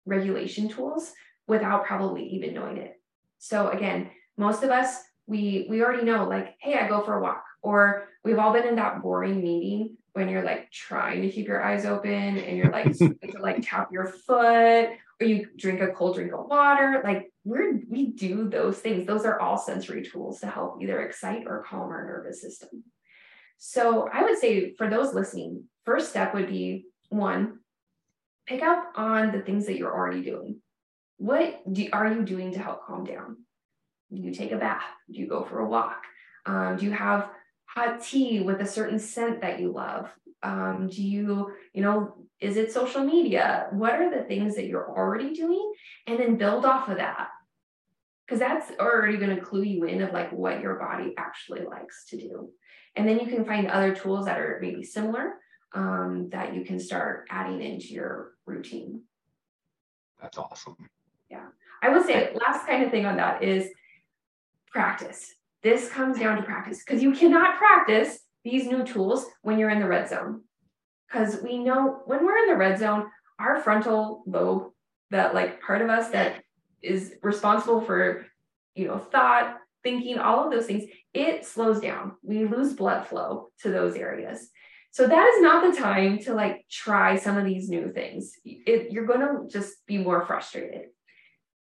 regulation 0.04 0.68
tools 0.68 1.14
without 1.48 1.86
probably 1.86 2.24
even 2.28 2.52
knowing 2.52 2.76
it. 2.76 3.00
So 3.38 3.70
again, 3.70 4.10
most 4.36 4.62
of 4.62 4.68
us 4.68 4.98
we 5.26 5.66
we 5.70 5.82
already 5.82 6.04
know 6.04 6.28
like, 6.28 6.56
hey, 6.60 6.74
I 6.74 6.86
go 6.86 7.02
for 7.02 7.16
a 7.16 7.22
walk, 7.22 7.42
or 7.62 8.08
we've 8.22 8.38
all 8.38 8.52
been 8.52 8.68
in 8.68 8.76
that 8.76 9.00
boring 9.00 9.42
meeting 9.42 9.96
when 10.16 10.30
you're 10.30 10.42
like 10.42 10.70
trying 10.72 11.20
to 11.20 11.30
keep 11.30 11.46
your 11.46 11.62
eyes 11.62 11.84
open 11.84 12.38
and 12.38 12.56
you're 12.56 12.72
like 12.72 12.96
to 12.96 13.14
like 13.38 13.58
tap 13.60 13.92
your 13.92 14.06
foot 14.06 14.88
or 15.20 15.26
you 15.26 15.46
drink 15.56 15.80
a 15.80 15.88
cold 15.88 16.16
drink 16.16 16.32
of 16.32 16.46
water. 16.46 17.02
Like 17.04 17.30
we're 17.44 17.80
we 17.90 18.12
do 18.12 18.48
those 18.48 18.78
things. 18.78 19.06
Those 19.06 19.26
are 19.26 19.38
all 19.38 19.58
sensory 19.58 20.02
tools 20.02 20.40
to 20.40 20.46
help 20.46 20.82
either 20.82 21.02
excite 21.02 21.44
or 21.46 21.64
calm 21.68 21.90
our 21.90 22.06
nervous 22.06 22.40
system. 22.40 22.84
So 23.58 24.08
I 24.12 24.22
would 24.22 24.38
say 24.38 24.74
for 24.74 24.88
those 24.88 25.14
listening, 25.14 25.64
first 25.84 26.10
step 26.10 26.34
would 26.34 26.48
be 26.48 26.86
one, 27.10 27.60
pick 28.46 28.62
up 28.62 28.92
on 28.96 29.32
the 29.32 29.40
things 29.40 29.66
that 29.66 29.76
you're 29.76 29.94
already 29.94 30.22
doing. 30.22 30.60
What 31.18 31.60
do, 31.70 31.88
are 31.92 32.10
you 32.10 32.24
doing 32.24 32.52
to 32.52 32.58
help 32.58 32.86
calm 32.86 33.04
down? 33.04 33.36
Do 34.12 34.20
you 34.22 34.32
take 34.32 34.52
a 34.52 34.56
bath? 34.56 34.84
Do 35.10 35.18
you 35.18 35.26
go 35.26 35.44
for 35.44 35.60
a 35.60 35.68
walk? 35.68 36.02
Um, 36.46 36.76
do 36.76 36.84
you 36.84 36.92
have 36.92 37.30
hot 37.76 38.02
tea 38.02 38.40
with 38.40 38.60
a 38.60 38.66
certain 38.66 38.98
scent 38.98 39.42
that 39.42 39.60
you 39.60 39.70
love? 39.70 40.10
Um, 40.42 40.88
do 40.90 41.02
you, 41.02 41.52
you 41.74 41.82
know, 41.82 42.14
is 42.40 42.56
it 42.56 42.72
social 42.72 43.04
media? 43.04 43.66
What 43.70 43.92
are 43.92 44.10
the 44.10 44.24
things 44.24 44.56
that 44.56 44.66
you're 44.66 44.88
already 44.88 45.34
doing? 45.34 45.72
And 46.06 46.18
then 46.18 46.36
build 46.36 46.64
off 46.64 46.88
of 46.88 46.96
that. 46.96 47.28
Because 48.26 48.40
that's 48.40 48.72
already 48.80 49.18
going 49.18 49.36
to 49.36 49.42
clue 49.42 49.62
you 49.62 49.84
in 49.84 50.02
of 50.02 50.12
like 50.12 50.32
what 50.32 50.60
your 50.60 50.76
body 50.76 51.14
actually 51.16 51.64
likes 51.64 52.06
to 52.06 52.16
do. 52.16 52.48
And 52.96 53.06
then 53.06 53.20
you 53.20 53.26
can 53.26 53.44
find 53.44 53.68
other 53.68 53.94
tools 53.94 54.24
that 54.24 54.38
are 54.38 54.58
maybe 54.60 54.82
similar 54.82 55.34
um, 55.74 56.30
that 56.32 56.54
you 56.54 56.64
can 56.64 56.80
start 56.80 57.26
adding 57.30 57.62
into 57.62 57.88
your 57.88 58.32
routine. 58.46 59.02
That's 60.20 60.38
awesome. 60.38 60.76
Yeah. 61.30 61.46
I 61.82 61.90
would 61.90 62.06
say 62.06 62.34
last 62.34 62.66
kind 62.66 62.82
of 62.84 62.90
thing 62.90 63.04
on 63.04 63.18
that 63.18 63.42
is 63.42 63.68
practice. 64.70 65.35
This 65.62 65.88
comes 65.88 66.18
down 66.18 66.36
to 66.36 66.42
practice 66.42 66.82
because 66.84 67.02
you 67.02 67.12
cannot 67.12 67.58
practice 67.58 68.18
these 68.44 68.66
new 68.66 68.84
tools 68.84 69.26
when 69.42 69.58
you're 69.58 69.70
in 69.70 69.80
the 69.80 69.88
red 69.88 70.08
zone. 70.08 70.42
Because 71.08 71.40
we 71.42 71.58
know 71.58 72.02
when 72.06 72.24
we're 72.24 72.38
in 72.38 72.48
the 72.48 72.56
red 72.56 72.78
zone, 72.78 73.06
our 73.38 73.60
frontal 73.60 74.22
lobe, 74.26 74.70
that 75.10 75.34
like 75.34 75.60
part 75.60 75.82
of 75.82 75.88
us 75.88 76.10
that 76.10 76.42
is 76.82 77.14
responsible 77.22 77.80
for, 77.80 78.26
you 78.74 78.86
know, 78.86 78.98
thought, 78.98 79.58
thinking, 79.82 80.18
all 80.18 80.44
of 80.44 80.52
those 80.52 80.66
things, 80.66 80.84
it 81.14 81.44
slows 81.44 81.80
down. 81.80 82.12
We 82.22 82.44
lose 82.44 82.74
blood 82.74 83.06
flow 83.06 83.48
to 83.62 83.70
those 83.70 83.94
areas. 83.94 84.48
So 84.90 85.06
that 85.06 85.26
is 85.34 85.42
not 85.42 85.70
the 85.70 85.80
time 85.80 86.18
to 86.20 86.34
like 86.34 86.64
try 86.70 87.16
some 87.16 87.36
of 87.36 87.44
these 87.44 87.68
new 87.68 87.92
things. 87.92 88.32
It, 88.44 88.90
you're 88.90 89.06
going 89.06 89.20
to 89.20 89.46
just 89.48 89.86
be 89.86 89.98
more 89.98 90.24
frustrated. 90.24 90.86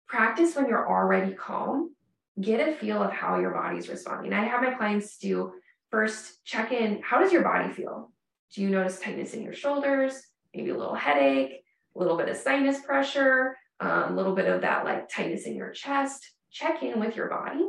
Practice 0.06 0.54
when 0.54 0.68
you're 0.68 0.88
already 0.88 1.34
calm. 1.34 1.93
Get 2.40 2.68
a 2.68 2.74
feel 2.74 3.02
of 3.02 3.12
how 3.12 3.38
your 3.38 3.52
body's 3.52 3.88
responding. 3.88 4.32
I 4.32 4.44
have 4.44 4.62
my 4.62 4.74
clients 4.74 5.18
do 5.18 5.52
first 5.90 6.44
check 6.44 6.72
in. 6.72 7.00
How 7.02 7.20
does 7.20 7.32
your 7.32 7.42
body 7.42 7.72
feel? 7.72 8.10
Do 8.52 8.62
you 8.62 8.70
notice 8.70 9.00
tightness 9.00 9.34
in 9.34 9.42
your 9.42 9.54
shoulders? 9.54 10.20
Maybe 10.54 10.70
a 10.70 10.76
little 10.76 10.94
headache, 10.94 11.62
a 11.94 11.98
little 11.98 12.16
bit 12.16 12.28
of 12.28 12.36
sinus 12.36 12.80
pressure, 12.80 13.56
um, 13.80 14.12
a 14.12 14.16
little 14.16 14.34
bit 14.34 14.48
of 14.48 14.62
that 14.62 14.84
like 14.84 15.08
tightness 15.08 15.46
in 15.46 15.54
your 15.54 15.70
chest. 15.70 16.32
Check 16.50 16.82
in 16.82 17.00
with 17.00 17.16
your 17.16 17.28
body 17.28 17.64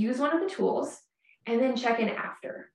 use 0.00 0.18
one 0.18 0.34
of 0.34 0.40
the 0.40 0.54
tools 0.54 1.00
and 1.46 1.60
then 1.60 1.76
check 1.76 2.00
in 2.00 2.08
after. 2.08 2.70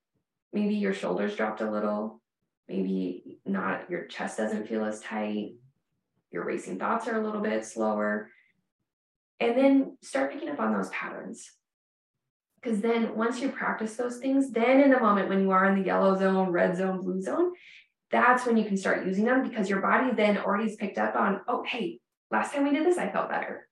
Maybe 0.54 0.76
your 0.76 0.94
shoulders 0.94 1.36
dropped 1.36 1.62
a 1.62 1.70
little, 1.70 2.22
maybe 2.70 3.40
not, 3.46 3.90
your 3.90 4.06
chest 4.06 4.38
doesn't 4.38 4.68
feel 4.68 4.86
as 4.86 5.02
tight, 5.02 5.56
your 6.32 6.46
racing 6.46 6.80
thoughts 6.80 7.08
are 7.08 7.20
a 7.20 7.24
little 7.24 7.42
bit 7.42 7.66
slower. 7.66 8.30
And 9.39 9.58
then 9.58 9.98
start 10.02 10.32
picking 10.32 10.50
up 10.50 10.60
on 10.60 10.74
those 10.74 10.89
patterns. 10.89 11.52
Because 12.62 12.82
then 12.82 13.15
once 13.15 13.41
you 13.41 13.50
practice 13.50 13.95
those 13.95 14.17
things, 14.17 14.52
then 14.52 14.82
in 14.82 14.89
the 14.89 15.00
moment 15.00 15.30
when 15.30 15.41
you 15.41 15.52
are 15.52 15.65
in 15.65 15.80
the 15.80 15.86
yellow 15.86 16.17
zone, 16.17 16.50
red 16.50 16.76
zone, 16.76 17.04
blue 17.04 17.21
zone, 17.21 17.52
that's 18.12 18.45
when 18.45 18.58
you 18.58 18.65
can 18.65 18.78
start 18.78 19.06
using 19.06 19.26
them 19.26 19.48
because 19.48 19.69
your 19.69 19.82
body 19.82 20.12
then 20.15 20.38
already 20.38 20.63
has 20.63 20.76
picked 20.76 20.98
up 20.98 21.15
on, 21.15 21.41
oh, 21.48 21.63
hey, 21.63 22.00
last 22.32 22.54
time 22.54 22.63
we 22.63 22.71
did 22.71 22.86
this, 22.86 22.98
I 22.98 23.12
felt 23.12 23.30
better 23.30 23.67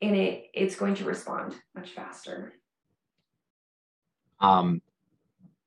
and 0.00 0.16
it 0.16 0.44
it's 0.54 0.76
going 0.76 0.94
to 0.96 1.04
respond 1.04 1.54
much 1.74 1.90
faster. 1.90 2.52
Um, 4.40 4.82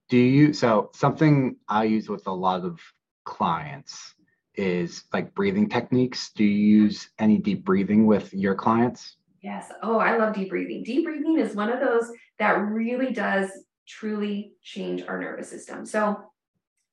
do 0.10 0.18
you 0.18 0.54
so 0.54 0.92
something 0.94 1.58
I 1.68 1.86
use 1.86 2.10
with 2.10 2.28
a 2.28 2.32
lot 2.32 2.64
of 2.64 2.80
clients 3.26 4.16
is 4.56 5.04
like 5.14 5.34
breathing 5.34 5.70
techniques. 5.70 6.32
Do 6.36 6.44
you 6.44 6.84
use 6.84 7.10
any 7.20 7.38
deep 7.38 7.64
breathing 7.64 8.06
with 8.06 8.34
your 8.34 8.56
clients? 8.56 9.18
Yes. 9.42 9.72
Oh, 9.82 9.98
I 9.98 10.18
love 10.18 10.36
deep 10.36 10.50
breathing. 10.50 10.84
Deep 10.84 11.06
breathing 11.06 11.40
is 11.40 11.56
one 11.56 11.70
of 11.70 11.80
those 11.80 12.12
that 12.40 12.58
really 12.60 13.12
does 13.12 13.50
truly 13.88 14.54
change 14.62 15.04
our 15.08 15.20
nervous 15.20 15.50
system. 15.50 15.86
So 15.86 16.18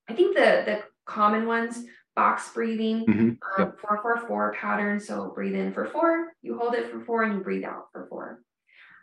I 0.08 0.14
think 0.14 0.34
the 0.34 0.62
the 0.64 0.82
common 1.04 1.46
ones 1.46 1.84
box 2.18 2.50
breathing, 2.52 3.06
mm-hmm. 3.06 3.20
um, 3.20 3.36
yep. 3.58 3.78
four, 3.80 4.00
four, 4.02 4.26
four 4.26 4.52
pattern. 4.54 4.98
So 4.98 5.30
breathe 5.34 5.54
in 5.54 5.72
for 5.72 5.86
four, 5.86 6.32
you 6.42 6.58
hold 6.58 6.74
it 6.74 6.90
for 6.90 7.00
four, 7.04 7.22
and 7.22 7.34
you 7.34 7.40
breathe 7.40 7.64
out 7.64 7.86
for 7.92 8.06
four. 8.08 8.40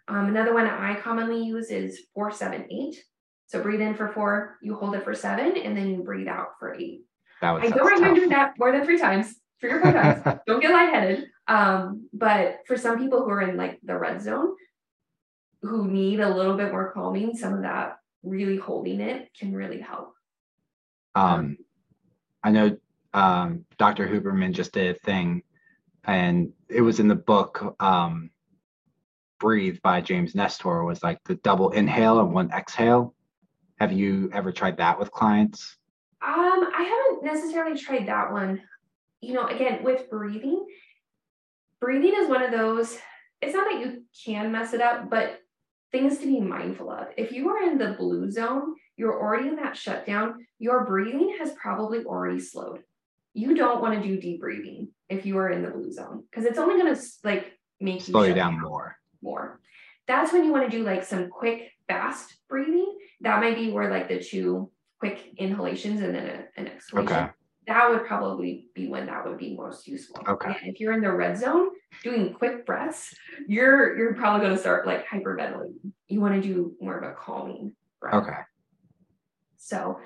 Um, 0.08 0.28
another 0.28 0.54
one 0.54 0.68
I 0.68 1.00
commonly 1.00 1.42
use 1.42 1.72
is 1.72 2.02
four, 2.14 2.32
seven, 2.32 2.66
eight. 2.70 3.02
So 3.48 3.62
breathe 3.62 3.80
in 3.80 3.96
for 3.96 4.10
four, 4.10 4.58
you 4.62 4.76
hold 4.76 4.96
it 4.96 5.04
for 5.04 5.14
seven, 5.14 5.56
and 5.56 5.78
then 5.78 5.90
you 5.90 6.04
breathe 6.04 6.28
out 6.28 6.50
for 6.60 6.76
eight. 6.76 7.04
That 7.42 7.56
I 7.56 7.70
don't 7.70 7.88
recommend 7.88 8.16
doing 8.16 8.30
that 8.30 8.54
more 8.58 8.72
than 8.72 8.86
three 8.86 9.00
times, 9.00 9.36
three 9.60 9.72
or 9.72 9.82
four 9.82 9.92
times. 9.92 10.40
don't 10.48 10.62
get 10.62 10.72
lightheaded. 10.72 11.28
Um, 11.48 12.08
but 12.14 12.60
for 12.66 12.78
some 12.78 12.98
people 12.98 13.24
who 13.24 13.30
are 13.30 13.42
in 13.42 13.58
like 13.58 13.80
the 13.84 13.98
red 13.98 14.22
zone, 14.22 14.56
who 15.62 15.88
need 15.88 16.20
a 16.20 16.34
little 16.34 16.56
bit 16.56 16.72
more 16.72 16.92
calming, 16.92 17.36
some 17.36 17.54
of 17.54 17.62
that 17.64 17.98
really 18.24 18.58
holding 18.58 19.02
it 19.02 19.30
can 19.38 19.54
really 19.54 19.80
help. 19.80 20.14
Um, 21.14 21.58
I 22.44 22.52
know 22.52 22.78
um, 23.14 23.66
Dr. 23.78 24.08
Huberman 24.08 24.54
just 24.54 24.74
did 24.74 24.96
a 24.96 25.00
thing, 25.00 25.44
and 26.04 26.52
it 26.70 26.82
was 26.82 27.00
in 27.00 27.08
the 27.08 27.16
book 27.16 27.76
um, 27.80 28.30
"Breathe" 29.40 29.78
by 29.82 30.02
James 30.02 30.36
Nestor. 30.36 30.84
Was 30.84 31.04
like 31.04 31.24
the 31.24 31.36
double 31.36 31.72
inhale 31.72 32.20
and 32.20 32.34
one 32.34 32.52
exhale. 32.52 33.16
Have 33.80 33.92
you 33.92 34.30
ever 34.34 34.52
tried 34.52 34.78
that 34.78 35.00
with 35.00 35.12
clients? 35.12 35.78
Um, 36.26 36.68
I 36.76 36.84
haven't 36.84 37.24
necessarily 37.24 37.78
tried 37.78 38.08
that 38.08 38.32
one. 38.32 38.62
You 39.22 39.34
know, 39.34 39.48
again, 39.48 39.84
with 39.84 40.10
breathing, 40.10 40.66
breathing 41.80 42.14
is 42.16 42.30
one 42.30 42.44
of 42.44 42.52
those. 42.52 42.98
It's 43.42 43.54
not 43.54 43.70
that 43.70 43.80
you 43.80 44.04
can 44.26 44.52
mess 44.52 44.74
it 44.74 44.82
up, 44.82 45.10
but 45.10 45.40
things 45.92 46.18
to 46.20 46.26
be 46.26 46.40
mindful 46.40 46.90
of. 46.90 47.08
If 47.18 47.32
you 47.32 47.50
are 47.50 47.64
in 47.64 47.78
the 47.78 47.96
blue 47.98 48.32
zone, 48.32 48.76
you're 48.98 49.20
already 49.20 49.50
in 49.50 49.58
that 49.58 49.78
shutdown, 49.78 50.46
your 50.58 50.86
breathing 50.86 51.38
has 51.40 51.54
probably 51.54 52.04
already 52.04 52.40
slowed 52.40 52.84
you 53.36 53.54
don't 53.54 53.82
want 53.82 54.02
to 54.02 54.08
do 54.08 54.20
deep 54.20 54.40
breathing 54.40 54.88
if 55.10 55.26
you 55.26 55.38
are 55.38 55.50
in 55.50 55.62
the 55.62 55.70
blue 55.70 55.92
zone 55.92 56.24
because 56.32 56.46
it's 56.46 56.58
only 56.58 56.82
going 56.82 56.96
to 56.96 57.02
like 57.24 57.52
make 57.82 58.02
slow 58.02 58.24
you, 58.24 58.30
you 58.30 58.34
down 58.34 58.60
more. 58.60 58.98
More. 59.22 59.60
That's 60.08 60.32
when 60.32 60.46
you 60.46 60.52
want 60.52 60.72
to 60.72 60.76
do 60.76 60.84
like 60.84 61.04
some 61.04 61.30
quick, 61.30 61.72
fast 61.88 62.34
breathing. 62.48 62.98
That 63.22 63.42
might 63.42 63.56
be 63.56 63.72
where 63.72 63.92
like 63.92 64.08
the 64.08 64.24
two 64.24 64.72
quick 65.10 65.34
inhalations 65.38 66.02
and 66.02 66.16
then 66.16 66.26
a, 66.28 66.60
an 66.60 66.68
exhalation. 66.68 67.14
Okay. 67.14 67.30
That 67.68 67.90
would 67.90 68.06
probably 68.06 68.68
be 68.76 68.88
when 68.88 69.08
that 69.08 69.26
would 69.26 69.40
be 69.40 69.56
most 69.56 69.88
useful. 69.88 70.24
Okay. 70.28 70.56
And 70.62 70.74
if 70.74 70.80
you're 70.80 70.94
in 70.94 71.02
the 71.02 71.12
red 71.12 71.38
zone 71.38 71.70
doing 72.04 72.34
quick 72.34 72.66
breaths, 72.66 73.16
you're 73.48 73.98
you're 73.98 74.14
probably 74.14 74.46
going 74.46 74.56
to 74.56 74.62
start 74.62 74.86
like 74.86 75.08
hyperventilating. 75.08 75.92
You 76.08 76.22
want 76.22 76.36
to 76.36 76.48
do 76.48 76.76
more 76.80 76.98
of 76.98 77.04
a 77.04 77.16
calming 77.16 77.74
breath. 78.00 78.14
Okay. 78.14 78.38
So, 79.58 80.00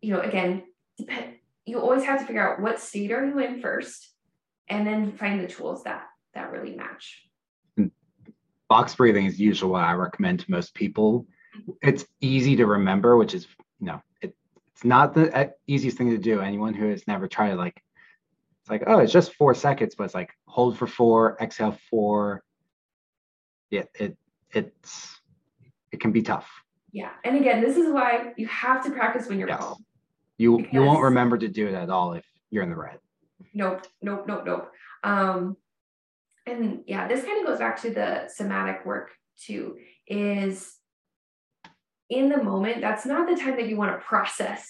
you 0.00 0.14
know, 0.14 0.20
again, 0.20 0.62
depend 0.96 1.34
you 1.66 1.80
always 1.80 2.04
have 2.04 2.20
to 2.20 2.26
figure 2.26 2.48
out 2.48 2.60
what 2.60 2.80
state 2.80 3.10
are 3.12 3.26
you 3.26 3.38
in 3.40 3.60
first 3.60 4.12
and 4.68 4.86
then 4.86 5.12
find 5.12 5.40
the 5.40 5.48
tools 5.48 5.82
that 5.82 6.06
that 6.32 6.52
really 6.52 6.74
match 6.74 7.22
box 8.68 8.94
breathing 8.94 9.26
is 9.26 9.38
usually 9.38 9.70
what 9.70 9.82
i 9.82 9.92
recommend 9.92 10.40
to 10.40 10.50
most 10.50 10.74
people 10.74 11.26
it's 11.82 12.06
easy 12.20 12.56
to 12.56 12.66
remember 12.66 13.16
which 13.16 13.34
is 13.34 13.46
you 13.80 13.86
know 13.86 14.00
it's 14.76 14.84
not 14.84 15.14
the 15.14 15.52
easiest 15.66 15.96
thing 15.98 16.10
to 16.10 16.18
do 16.18 16.40
anyone 16.40 16.74
who 16.74 16.88
has 16.90 17.06
never 17.08 17.26
tried 17.26 17.52
it 17.52 17.56
like 17.56 17.82
it's 18.60 18.70
like 18.70 18.84
oh 18.86 18.98
it's 18.98 19.12
just 19.12 19.34
four 19.34 19.54
seconds 19.54 19.94
but 19.96 20.04
it's 20.04 20.14
like 20.14 20.30
hold 20.46 20.78
for 20.78 20.86
four 20.86 21.36
exhale 21.40 21.76
four 21.90 22.42
yeah 23.70 23.82
it 23.94 24.16
it's 24.52 25.20
it 25.90 26.00
can 26.00 26.12
be 26.12 26.22
tough 26.22 26.48
yeah 26.92 27.10
and 27.24 27.36
again 27.36 27.60
this 27.60 27.76
is 27.76 27.90
why 27.90 28.32
you 28.36 28.46
have 28.46 28.84
to 28.84 28.90
practice 28.90 29.28
when 29.28 29.38
you're 29.38 29.48
yes. 29.48 29.58
calm 29.58 29.84
you 30.38 30.58
because, 30.58 30.72
you 30.72 30.82
won't 30.82 31.02
remember 31.02 31.38
to 31.38 31.48
do 31.48 31.66
it 31.66 31.74
at 31.74 31.90
all 31.90 32.12
if 32.12 32.24
you're 32.50 32.62
in 32.62 32.70
the 32.70 32.76
red. 32.76 32.98
Nope, 33.54 33.86
nope, 34.02 34.24
nope, 34.26 34.44
nope. 34.44 34.72
Um, 35.02 35.56
and 36.46 36.82
yeah, 36.86 37.08
this 37.08 37.24
kind 37.24 37.40
of 37.40 37.46
goes 37.46 37.58
back 37.58 37.80
to 37.82 37.90
the 37.90 38.28
somatic 38.28 38.84
work 38.84 39.10
too. 39.40 39.78
Is 40.06 40.75
in 42.08 42.28
the 42.28 42.42
moment, 42.42 42.80
that's 42.80 43.06
not 43.06 43.28
the 43.28 43.36
time 43.36 43.56
that 43.56 43.68
you 43.68 43.76
want 43.76 43.98
to 43.98 44.06
process 44.06 44.68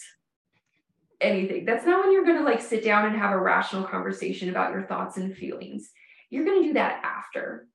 anything. 1.21 1.65
That's 1.65 1.87
not 1.87 2.05
when 2.05 2.13
you're 2.13 2.25
going 2.25 2.39
to 2.39 2.45
like 2.45 2.61
sit 2.61 2.85
down 2.85 3.07
and 3.07 3.17
have 3.17 3.33
a 3.33 3.39
rational 3.39 3.85
conversation 3.85 4.49
about 4.49 4.73
your 4.73 4.83
thoughts 4.83 5.17
and 5.17 5.37
feelings. 5.37 5.91
You're 6.31 6.45
going 6.45 6.63
to 6.63 6.69
do 6.69 6.75
that 6.75 7.03
after. 7.05 7.67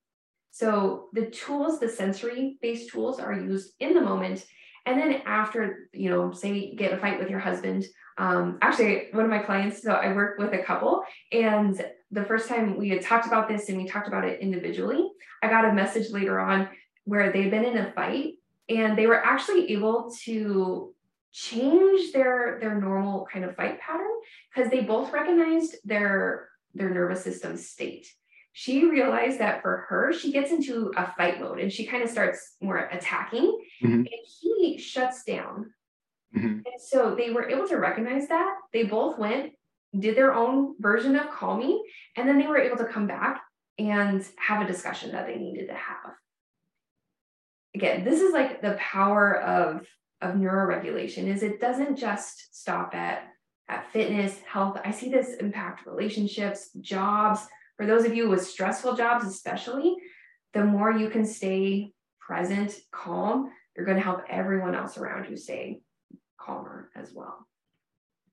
So 0.52 1.10
the 1.14 1.28
tools, 1.28 1.80
the 1.80 1.90
sensory 1.90 2.58
based 2.62 2.92
tools 2.92 3.20
are 3.20 3.34
used 3.34 3.74
in 3.80 3.94
the 3.94 4.02
moment 4.02 4.46
and 4.86 5.00
then 5.00 5.22
after, 5.26 5.90
you 5.94 6.10
know, 6.10 6.32
say 6.32 6.76
get 6.76 6.94
a 6.94 6.98
fight 6.98 7.20
with 7.20 7.30
your 7.30 7.40
husband. 7.40 7.86
Um, 8.18 8.58
actually, 8.62 9.08
one 9.12 9.24
of 9.24 9.30
my 9.30 9.40
clients, 9.40 9.82
so 9.82 9.94
I 9.94 10.14
work 10.14 10.38
with 10.38 10.54
a 10.54 10.64
couple, 10.64 11.04
and 11.32 11.84
the 12.12 12.26
first 12.26 12.50
time 12.50 12.78
we 12.78 12.90
had 12.90 13.02
talked 13.02 13.26
about 13.26 13.48
this 13.48 13.70
and 13.70 13.78
we 13.78 13.88
talked 13.88 14.08
about 14.08 14.26
it 14.26 14.42
individually, 14.42 15.10
I 15.42 15.50
got 15.50 15.66
a 15.66 15.74
message 15.74 16.12
later 16.12 16.40
on 16.40 16.68
where 17.06 17.32
they'd 17.32 17.52
been 17.52 17.66
in 17.66 17.78
a 17.78 17.92
fight 17.94 18.34
and 18.70 18.98
they 18.98 19.08
were 19.08 19.24
actually 19.24 19.72
able 19.74 20.12
to 20.24 20.94
change 21.32 22.12
their 22.12 22.58
their 22.60 22.80
normal 22.80 23.26
kind 23.32 23.46
of 23.46 23.56
fight 23.56 23.80
pattern 23.80 24.12
because 24.54 24.70
they 24.70 24.82
both 24.82 25.14
recognized 25.14 25.76
their 25.86 26.50
their 26.74 26.90
nervous 26.90 27.24
system 27.24 27.56
state 27.58 28.08
she 28.54 28.86
realized 28.86 29.40
that 29.40 29.62
for 29.62 29.86
her, 29.90 30.12
she 30.12 30.32
gets 30.32 30.52
into 30.52 30.92
a 30.98 31.12
fight 31.16 31.40
mode 31.40 31.60
and 31.60 31.72
she 31.72 31.86
kind 31.86 32.04
of 32.04 32.10
starts 32.10 32.56
more 32.62 32.78
attacking 32.78 33.58
mm-hmm. 33.82 33.94
and 33.94 34.10
he 34.42 34.78
shuts 34.78 35.24
down. 35.24 35.74
Mm-hmm. 36.36 36.48
And 36.48 36.82
so 36.82 37.16
they 37.16 37.30
were 37.32 37.50
able 37.50 37.68
to 37.68 37.78
recognize 37.78 38.28
that. 38.28 38.56
They 38.74 38.84
both 38.84 39.18
went, 39.18 39.54
did 39.98 40.18
their 40.18 40.34
own 40.34 40.76
version 40.80 41.16
of 41.16 41.30
calming, 41.30 41.82
and 42.16 42.28
then 42.28 42.38
they 42.38 42.48
were 42.48 42.58
able 42.58 42.78
to 42.78 42.86
come 42.86 43.08
back 43.08 43.42
and 43.78 44.26
have 44.38 44.62
a 44.62 44.68
discussion 44.68 45.12
that 45.12 45.28
they 45.28 45.38
needed 45.38 45.68
to 45.68 45.74
have. 45.74 46.14
Again, 47.82 48.04
this 48.04 48.22
is 48.22 48.32
like 48.32 48.62
the 48.62 48.78
power 48.78 49.42
of, 49.42 49.88
of 50.22 50.36
neuroregulation 50.36 51.26
is 51.26 51.42
it 51.42 51.60
doesn't 51.60 51.96
just 51.96 52.56
stop 52.56 52.94
at, 52.94 53.24
at 53.70 53.92
fitness, 53.92 54.40
health. 54.48 54.80
I 54.86 54.92
see 54.92 55.10
this 55.10 55.34
impact 55.40 55.88
relationships, 55.88 56.70
jobs, 56.80 57.48
for 57.78 57.88
those 57.88 58.06
of 58.06 58.14
you 58.14 58.30
with 58.30 58.46
stressful 58.46 58.96
jobs, 58.96 59.26
especially, 59.26 59.96
the 60.54 60.64
more 60.64 60.92
you 60.92 61.10
can 61.10 61.26
stay 61.26 61.92
present, 62.20 62.76
calm, 62.92 63.50
you're 63.76 63.88
going 63.88 63.98
to 63.98 64.04
help 64.04 64.22
everyone 64.30 64.76
else 64.76 65.00
around 65.00 65.28
you 65.28 65.36
stay 65.36 65.82
calmer 66.40 66.92
as 66.96 67.12
well. 67.16 67.48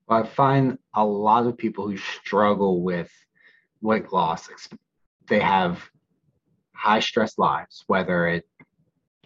I 0.07 0.27
find 0.27 0.77
a 0.93 1.03
lot 1.03 1.47
of 1.47 1.57
people 1.57 1.89
who 1.89 1.97
struggle 1.97 2.83
with 2.83 3.09
weight 3.81 4.13
loss, 4.13 4.47
they 5.27 5.39
have 5.39 5.89
high 6.75 6.99
stress 6.99 7.39
lives, 7.39 7.83
whether 7.87 8.27
it 8.27 8.45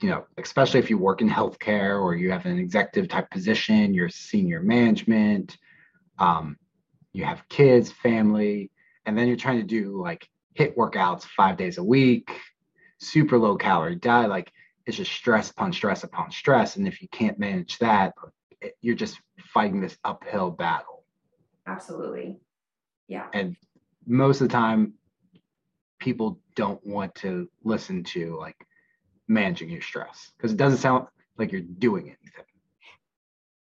you 0.03 0.09
know, 0.09 0.25
especially 0.37 0.81
if 0.81 0.89
you 0.89 0.97
work 0.97 1.21
in 1.21 1.29
healthcare 1.29 2.01
or 2.01 2.13
you 2.13 2.29
have 2.29 2.45
an 2.45 2.59
executive 2.59 3.09
type 3.09 3.31
position, 3.31 3.93
you're 3.93 4.09
senior 4.09 4.61
management, 4.61 5.57
um, 6.19 6.57
you 7.13 7.23
have 7.23 7.47
kids, 7.47 7.89
family, 7.89 8.69
and 9.05 9.17
then 9.17 9.29
you're 9.29 9.37
trying 9.37 9.59
to 9.59 9.65
do 9.65 10.01
like 10.01 10.27
HIIT 10.59 10.75
workouts 10.75 11.23
five 11.23 11.55
days 11.55 11.77
a 11.77 11.83
week, 11.83 12.37
super 12.97 13.37
low 13.37 13.55
calorie 13.55 13.95
diet. 13.95 14.29
Like 14.29 14.51
it's 14.85 14.97
just 14.97 15.13
stress 15.13 15.51
upon 15.51 15.71
stress 15.71 16.03
upon 16.03 16.31
stress. 16.31 16.75
And 16.75 16.85
if 16.85 17.01
you 17.01 17.07
can't 17.07 17.39
manage 17.39 17.77
that, 17.77 18.13
it, 18.59 18.75
you're 18.81 18.95
just 18.95 19.21
fighting 19.53 19.79
this 19.79 19.95
uphill 20.03 20.51
battle. 20.51 21.05
Absolutely. 21.65 22.41
Yeah. 23.07 23.27
And 23.33 23.55
most 24.05 24.41
of 24.41 24.49
the 24.49 24.53
time, 24.53 24.95
people 26.01 26.41
don't 26.55 26.85
want 26.85 27.15
to 27.15 27.49
listen 27.63 28.03
to 28.03 28.37
like 28.37 28.57
managing 29.27 29.69
your 29.69 29.81
stress 29.81 30.31
because 30.37 30.51
it 30.51 30.57
doesn't 30.57 30.79
sound 30.79 31.07
like 31.37 31.51
you're 31.51 31.61
doing 31.61 32.03
anything. 32.05 32.45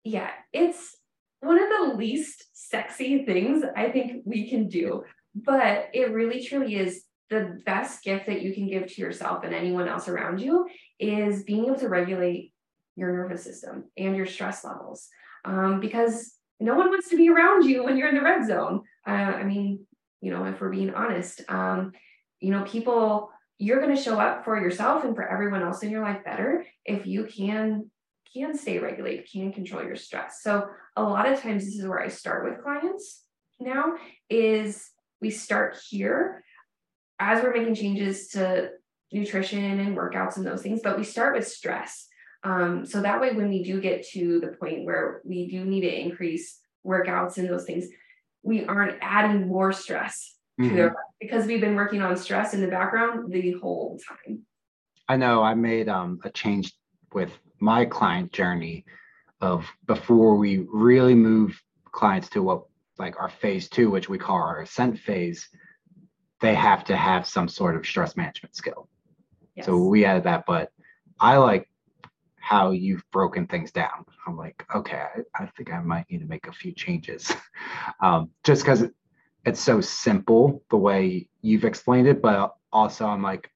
Yeah, 0.03 0.31
it's 0.51 0.97
one 1.41 1.61
of 1.61 1.69
the 1.69 1.95
least 1.97 2.45
sexy 2.53 3.25
things 3.25 3.63
I 3.75 3.89
think 3.89 4.23
we 4.25 4.49
can 4.49 4.67
do, 4.67 5.03
but 5.35 5.89
it 5.93 6.11
really 6.11 6.43
truly 6.43 6.75
is 6.75 7.03
the 7.29 7.59
best 7.65 8.03
gift 8.03 8.25
that 8.27 8.41
you 8.41 8.53
can 8.53 8.67
give 8.67 8.87
to 8.87 9.01
yourself 9.01 9.43
and 9.43 9.53
anyone 9.53 9.87
else 9.87 10.07
around 10.07 10.41
you 10.41 10.67
is 10.99 11.43
being 11.43 11.65
able 11.65 11.77
to 11.77 11.87
regulate 11.87 12.53
your 12.95 13.13
nervous 13.13 13.43
system 13.43 13.85
and 13.97 14.15
your 14.15 14.25
stress 14.25 14.65
levels 14.65 15.07
um, 15.45 15.79
because 15.79 16.35
no 16.59 16.75
one 16.75 16.89
wants 16.89 17.09
to 17.09 17.17
be 17.17 17.29
around 17.29 17.63
you 17.63 17.83
when 17.83 17.97
you're 17.97 18.09
in 18.09 18.15
the 18.15 18.21
red 18.21 18.45
zone. 18.45 18.81
Uh, 19.07 19.11
I 19.11 19.43
mean, 19.43 19.85
you 20.19 20.31
know, 20.31 20.45
if 20.45 20.61
we're 20.61 20.69
being 20.69 20.93
honest, 20.93 21.41
um, 21.49 21.93
you 22.39 22.51
know, 22.51 22.63
people 22.63 23.31
you're 23.61 23.79
going 23.79 23.95
to 23.95 24.01
show 24.01 24.19
up 24.19 24.43
for 24.43 24.59
yourself 24.59 25.03
and 25.03 25.15
for 25.15 25.27
everyone 25.27 25.61
else 25.61 25.83
in 25.83 25.91
your 25.91 26.01
life 26.01 26.23
better 26.25 26.65
if 26.83 27.05
you 27.05 27.25
can 27.25 27.91
can 28.33 28.57
stay 28.57 28.79
regulated 28.79 29.29
can 29.31 29.53
control 29.53 29.83
your 29.83 29.95
stress. 29.95 30.41
So 30.41 30.67
a 30.95 31.03
lot 31.03 31.31
of 31.31 31.39
times 31.39 31.65
this 31.65 31.75
is 31.75 31.85
where 31.85 32.01
i 32.01 32.07
start 32.07 32.43
with 32.43 32.63
clients 32.63 33.23
now 33.59 33.95
is 34.29 34.89
we 35.21 35.29
start 35.29 35.77
here 35.89 36.43
as 37.19 37.43
we're 37.43 37.53
making 37.53 37.75
changes 37.75 38.29
to 38.29 38.71
nutrition 39.11 39.79
and 39.79 39.95
workouts 39.95 40.37
and 40.37 40.45
those 40.45 40.63
things 40.63 40.81
but 40.83 40.97
we 40.97 41.03
start 41.03 41.35
with 41.35 41.47
stress. 41.47 42.07
Um, 42.43 42.87
so 42.87 43.03
that 43.03 43.21
way 43.21 43.33
when 43.33 43.49
we 43.49 43.63
do 43.63 43.79
get 43.79 44.07
to 44.09 44.39
the 44.39 44.47
point 44.47 44.85
where 44.85 45.21
we 45.23 45.47
do 45.47 45.63
need 45.63 45.81
to 45.81 46.01
increase 46.01 46.59
workouts 46.83 47.37
and 47.37 47.47
those 47.47 47.65
things 47.65 47.85
we 48.41 48.65
aren't 48.65 48.97
adding 49.01 49.47
more 49.47 49.71
stress 49.71 50.35
mm-hmm. 50.59 50.69
to 50.69 50.75
their 50.75 50.95
because 51.19 51.45
we've 51.45 51.61
been 51.61 51.75
working 51.75 52.01
on 52.01 52.15
stress 52.17 52.53
in 52.53 52.61
the 52.61 52.67
background 52.67 53.31
the 53.31 53.51
whole 53.53 53.99
time. 54.07 54.39
I 55.07 55.17
know 55.17 55.43
I 55.43 55.53
made 55.53 55.89
um, 55.89 56.19
a 56.23 56.29
change 56.29 56.73
with 57.13 57.31
my 57.59 57.85
client 57.85 58.31
journey 58.31 58.85
of 59.41 59.65
before 59.85 60.35
we 60.35 60.65
really 60.71 61.15
move 61.15 61.61
clients 61.91 62.29
to 62.29 62.41
what 62.41 62.63
like 62.97 63.19
our 63.19 63.29
phase 63.29 63.67
two, 63.67 63.89
which 63.89 64.09
we 64.09 64.17
call 64.17 64.37
our 64.37 64.61
ascent 64.61 64.97
phase, 64.99 65.49
they 66.39 66.55
have 66.55 66.83
to 66.85 66.95
have 66.95 67.27
some 67.27 67.47
sort 67.47 67.75
of 67.75 67.85
stress 67.85 68.15
management 68.15 68.55
skill. 68.55 68.87
Yes. 69.55 69.65
So 69.65 69.77
we 69.77 70.05
added 70.05 70.23
that, 70.23 70.45
but 70.45 70.69
I 71.19 71.37
like 71.37 71.67
how 72.37 72.71
you've 72.71 73.03
broken 73.11 73.47
things 73.47 73.71
down. 73.71 74.05
I'm 74.27 74.37
like, 74.37 74.65
okay, 74.73 75.03
I, 75.15 75.43
I 75.43 75.45
think 75.57 75.73
I 75.73 75.79
might 75.79 76.05
need 76.09 76.19
to 76.19 76.25
make 76.25 76.47
a 76.47 76.51
few 76.51 76.73
changes, 76.73 77.31
um, 78.01 78.29
just 78.43 78.63
because 78.63 78.85
it's 79.45 79.59
so 79.59 79.81
simple 79.81 80.63
the 80.69 80.77
way 80.77 81.27
you've 81.41 81.65
explained 81.65 82.07
it, 82.07 82.21
but 82.21 82.55
also 82.71 83.05
I'm 83.05 83.23
like, 83.23 83.49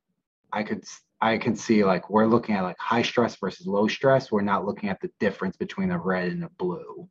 I 0.51 0.63
could 0.63 0.83
I 1.21 1.37
can 1.37 1.55
see 1.55 1.83
like 1.83 2.09
we're 2.09 2.25
looking 2.25 2.55
at 2.55 2.63
like 2.63 2.77
high 2.79 3.01
stress 3.01 3.35
versus 3.35 3.67
low 3.67 3.87
stress. 3.87 4.31
We're 4.31 4.41
not 4.41 4.65
looking 4.65 4.89
at 4.89 4.99
the 5.01 5.11
difference 5.19 5.57
between 5.57 5.91
a 5.91 5.97
red 5.97 6.31
and 6.31 6.43
a 6.43 6.49
blue, 6.57 7.07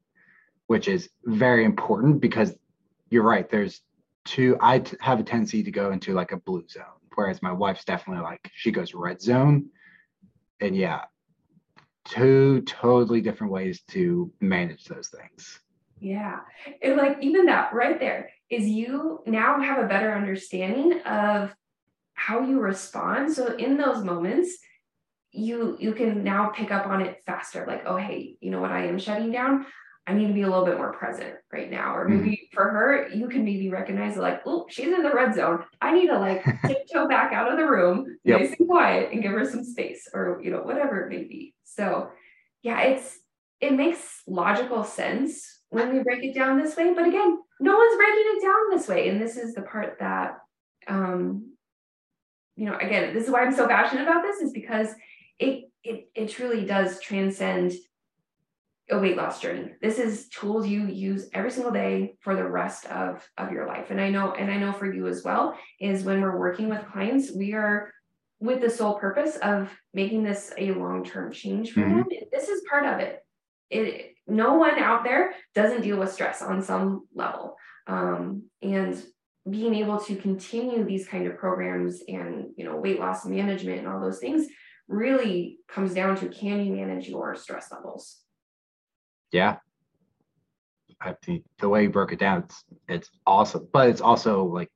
which 0.67 0.89
is 0.89 1.09
very 1.25 1.65
important 1.65 2.21
because 2.21 2.55
you're 3.11 3.23
right. 3.23 3.49
There's 3.49 3.81
two. 4.25 4.57
I 4.61 4.81
t- 4.81 4.97
have 5.01 5.21
a 5.21 5.23
tendency 5.23 5.63
to 5.63 5.71
go 5.71 5.93
into 5.93 6.13
like 6.13 6.33
a 6.33 6.39
blue 6.39 6.67
zone, 6.69 6.85
whereas 7.15 7.43
my 7.43 7.53
wife's 7.53 7.85
definitely 7.85 8.23
like 8.23 8.51
she 8.55 8.71
goes 8.71 8.95
red 8.95 9.21
zone, 9.21 9.67
and 10.61 10.77
yeah, 10.77 11.03
two 12.05 12.63
totally 12.63 13.21
different 13.21 13.53
ways 13.53 13.83
to 13.89 14.33
manage 14.41 14.85
those 14.85 15.09
things. 15.09 15.61
Yeah. 16.01 16.41
And 16.83 16.97
like 16.97 17.19
even 17.23 17.47
that 17.47 17.73
right 17.73 17.99
there 17.99 18.31
is 18.51 18.67
you 18.67 19.21
now 19.27 19.61
have 19.61 19.83
a 19.83 19.89
better 19.89 20.13
understanding 20.13 21.01
of 21.03 21.55
how 22.15 22.41
you 22.41 22.61
respond. 22.61 23.33
So 23.33 23.55
in 23.57 23.77
those 23.77 24.05
moments, 24.05 24.57
you 25.33 25.77
you 25.81 25.93
can 25.93 26.23
now 26.23 26.51
pick 26.51 26.71
up 26.71 26.87
on 26.87 27.01
it 27.01 27.23
faster. 27.27 27.65
Like, 27.67 27.83
oh 27.87 27.97
hey, 27.97 28.37
you 28.41 28.51
know 28.51 28.61
what? 28.61 28.71
I 28.71 28.87
am 28.87 28.99
shutting 28.99 29.33
down. 29.33 29.67
I 30.07 30.13
need 30.13 30.29
to 30.29 30.35
be 30.35 30.43
a 30.43 30.49
little 30.49 30.67
bit 30.67 30.77
more 30.77 30.93
present 30.93 31.35
right 31.51 31.71
now. 31.71 31.97
Or 31.97 32.07
maybe 32.07 32.33
mm-hmm. 32.33 32.55
for 32.55 32.69
her, 32.69 33.09
you 33.09 33.27
can 33.27 33.43
maybe 33.43 33.71
recognize 33.71 34.19
like, 34.19 34.43
oh, 34.45 34.67
she's 34.69 34.93
in 34.93 35.03
the 35.03 35.11
red 35.11 35.35
zone. 35.35 35.65
I 35.81 35.95
need 35.95 36.09
to 36.09 36.19
like 36.19 36.45
tiptoe 36.67 37.09
back 37.09 37.33
out 37.33 37.51
of 37.51 37.57
the 37.57 37.67
room, 37.67 38.19
yep. 38.23 38.41
nice 38.41 38.55
and 38.59 38.69
quiet, 38.69 39.13
and 39.13 39.23
give 39.23 39.33
her 39.33 39.49
some 39.49 39.65
space, 39.65 40.09
or 40.13 40.41
you 40.43 40.51
know, 40.51 40.61
whatever 40.61 41.01
it 41.01 41.09
may 41.09 41.25
be. 41.25 41.55
So 41.65 42.11
yeah, 42.63 42.81
it's 42.81 43.19
it 43.61 43.73
makes 43.73 44.23
logical 44.27 44.85
sense 44.85 45.54
when 45.75 45.93
we 45.93 46.03
break 46.03 46.23
it 46.23 46.35
down 46.35 46.59
this 46.59 46.77
way. 46.77 46.95
But 46.95 47.07
again, 47.07 47.39
no 47.61 47.77
one's 47.77 47.97
breaking 47.97 48.25
it 48.27 48.43
down 48.43 48.71
this 48.71 48.89
way. 48.89 49.09
And 49.09 49.21
this 49.21 49.37
is 49.37 49.55
the 49.55 49.63
part 49.63 49.99
that, 49.99 50.39
um, 50.87 51.53
you 52.57 52.67
know, 52.67 52.77
again, 52.77 53.13
this 53.13 53.25
is 53.25 53.31
why 53.31 53.43
I'm 53.43 53.55
so 53.55 53.67
passionate 53.67 54.03
about 54.03 54.23
this 54.23 54.41
is 54.41 54.53
because 54.53 54.89
it, 55.39 55.71
it, 55.83 56.09
it 56.15 56.31
truly 56.31 56.65
does 56.65 57.01
transcend 57.01 57.73
a 58.91 58.99
weight 58.99 59.17
loss 59.17 59.41
journey. 59.41 59.73
This 59.81 59.99
is 59.99 60.29
tools 60.29 60.67
you 60.67 60.87
use 60.87 61.29
every 61.33 61.51
single 61.51 61.73
day 61.73 62.17
for 62.21 62.37
the 62.37 62.47
rest 62.47 62.87
of, 62.87 63.27
of 63.37 63.51
your 63.51 63.67
life. 63.67 63.91
And 63.91 64.01
I 64.01 64.11
know, 64.11 64.33
and 64.33 64.51
I 64.51 64.59
know 64.59 64.73
for 64.73 64.93
you 64.93 65.09
as 65.09 65.25
well, 65.25 65.59
is 65.81 66.05
when 66.05 66.21
we're 66.21 66.39
working 66.39 66.69
with 66.69 66.87
clients, 66.93 67.33
we 67.35 67.55
are 67.55 67.93
with 68.41 68.61
the 68.61 68.71
sole 68.71 68.95
purpose 68.95 69.37
of 69.37 69.71
making 69.95 70.23
this 70.23 70.53
a 70.59 70.73
long-term 70.73 71.33
change 71.33 71.73
for 71.73 71.81
mm-hmm. 71.81 71.97
them. 71.97 72.07
This 72.31 72.49
is 72.49 72.63
part 72.69 72.85
of 72.85 73.01
it. 73.01 73.25
It 73.71 74.14
no 74.27 74.55
one 74.55 74.79
out 74.79 75.05
there 75.05 75.35
doesn't 75.55 75.83
deal 75.83 75.99
with 75.99 76.13
stress 76.13 76.43
on 76.43 76.63
some 76.63 77.07
level. 77.15 77.57
Um, 77.87 78.45
and 78.63 79.03
being 79.49 79.75
able 79.75 79.99
to 79.99 80.17
continue 80.17 80.85
these 80.85 81.07
kind 81.07 81.27
of 81.27 81.37
programs 81.37 82.03
and 82.09 82.47
you 82.57 82.65
know 82.65 82.77
weight 82.77 82.99
loss 82.99 83.27
management 83.27 83.81
and 83.81 83.89
all 83.89 84.01
those 84.01 84.19
things 84.19 84.47
really 84.89 85.59
comes 85.69 85.93
down 85.93 86.17
to 86.17 86.29
can 86.29 86.65
you 86.65 86.73
manage 86.73 87.09
your 87.09 87.35
stress 87.35 87.71
levels 87.71 88.21
yeah 89.33 89.57
i 91.01 91.15
think 91.23 91.45
the 91.59 91.69
way 91.69 91.83
you 91.83 91.91
broke 91.91 92.13
it 92.13 92.19
down 92.19 92.43
it's 92.43 92.65
it's 92.89 93.11
awesome 93.27 93.69
but 93.73 93.89
it's 93.89 94.01
also 94.01 94.45
like 94.45 94.71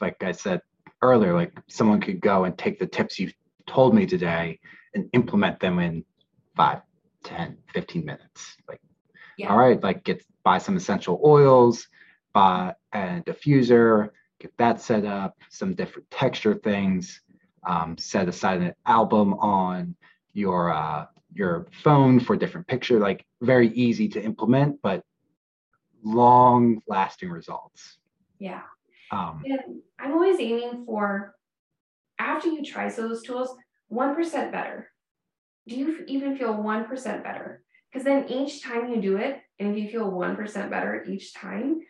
like 0.00 0.22
i 0.22 0.32
said 0.32 0.60
earlier 1.00 1.32
like 1.32 1.52
someone 1.68 2.00
could 2.00 2.20
go 2.20 2.44
and 2.44 2.58
take 2.58 2.78
the 2.78 2.86
tips 2.86 3.18
you've 3.18 3.34
told 3.66 3.94
me 3.94 4.04
today 4.04 4.58
and 4.94 5.08
implement 5.14 5.60
them 5.60 5.78
in 5.78 6.04
five 6.56 6.80
10, 7.28 7.58
15 7.74 8.04
minutes. 8.04 8.56
Like, 8.68 8.80
yeah. 9.36 9.50
all 9.50 9.58
right, 9.58 9.80
like 9.82 10.04
get 10.04 10.24
buy 10.42 10.58
some 10.58 10.76
essential 10.76 11.20
oils, 11.24 11.86
buy 12.32 12.74
a 12.92 13.22
diffuser, 13.26 14.10
get 14.40 14.56
that 14.56 14.80
set 14.80 15.04
up, 15.04 15.36
some 15.50 15.74
different 15.74 16.10
texture 16.10 16.54
things, 16.54 17.20
um, 17.66 17.98
set 17.98 18.28
aside 18.28 18.62
an 18.62 18.74
album 18.86 19.34
on 19.34 19.94
your 20.32 20.72
uh, 20.72 21.06
your 21.34 21.66
phone 21.82 22.18
for 22.18 22.36
different 22.36 22.66
picture. 22.66 22.98
Like 22.98 23.26
very 23.42 23.68
easy 23.68 24.08
to 24.08 24.22
implement, 24.22 24.80
but 24.82 25.04
long 26.02 26.80
lasting 26.88 27.30
results. 27.30 27.98
Yeah. 28.38 28.62
Um, 29.10 29.42
and 29.44 29.80
I'm 29.98 30.12
always 30.12 30.38
aiming 30.40 30.84
for 30.86 31.34
after 32.18 32.48
you 32.48 32.64
try 32.64 32.88
those 32.90 33.22
tools, 33.22 33.54
1% 33.92 34.52
better 34.52 34.90
do 35.68 35.76
you 35.76 36.04
even 36.06 36.36
feel 36.36 36.54
1% 36.54 37.22
better? 37.22 37.62
Because 37.92 38.04
then 38.04 38.28
each 38.28 38.62
time 38.62 38.90
you 38.90 39.00
do 39.00 39.16
it, 39.16 39.40
and 39.58 39.70
if 39.70 39.82
you 39.82 39.90
feel 39.90 40.10
1% 40.10 40.70
better 40.70 41.04
each 41.08 41.34
time, 41.34 41.80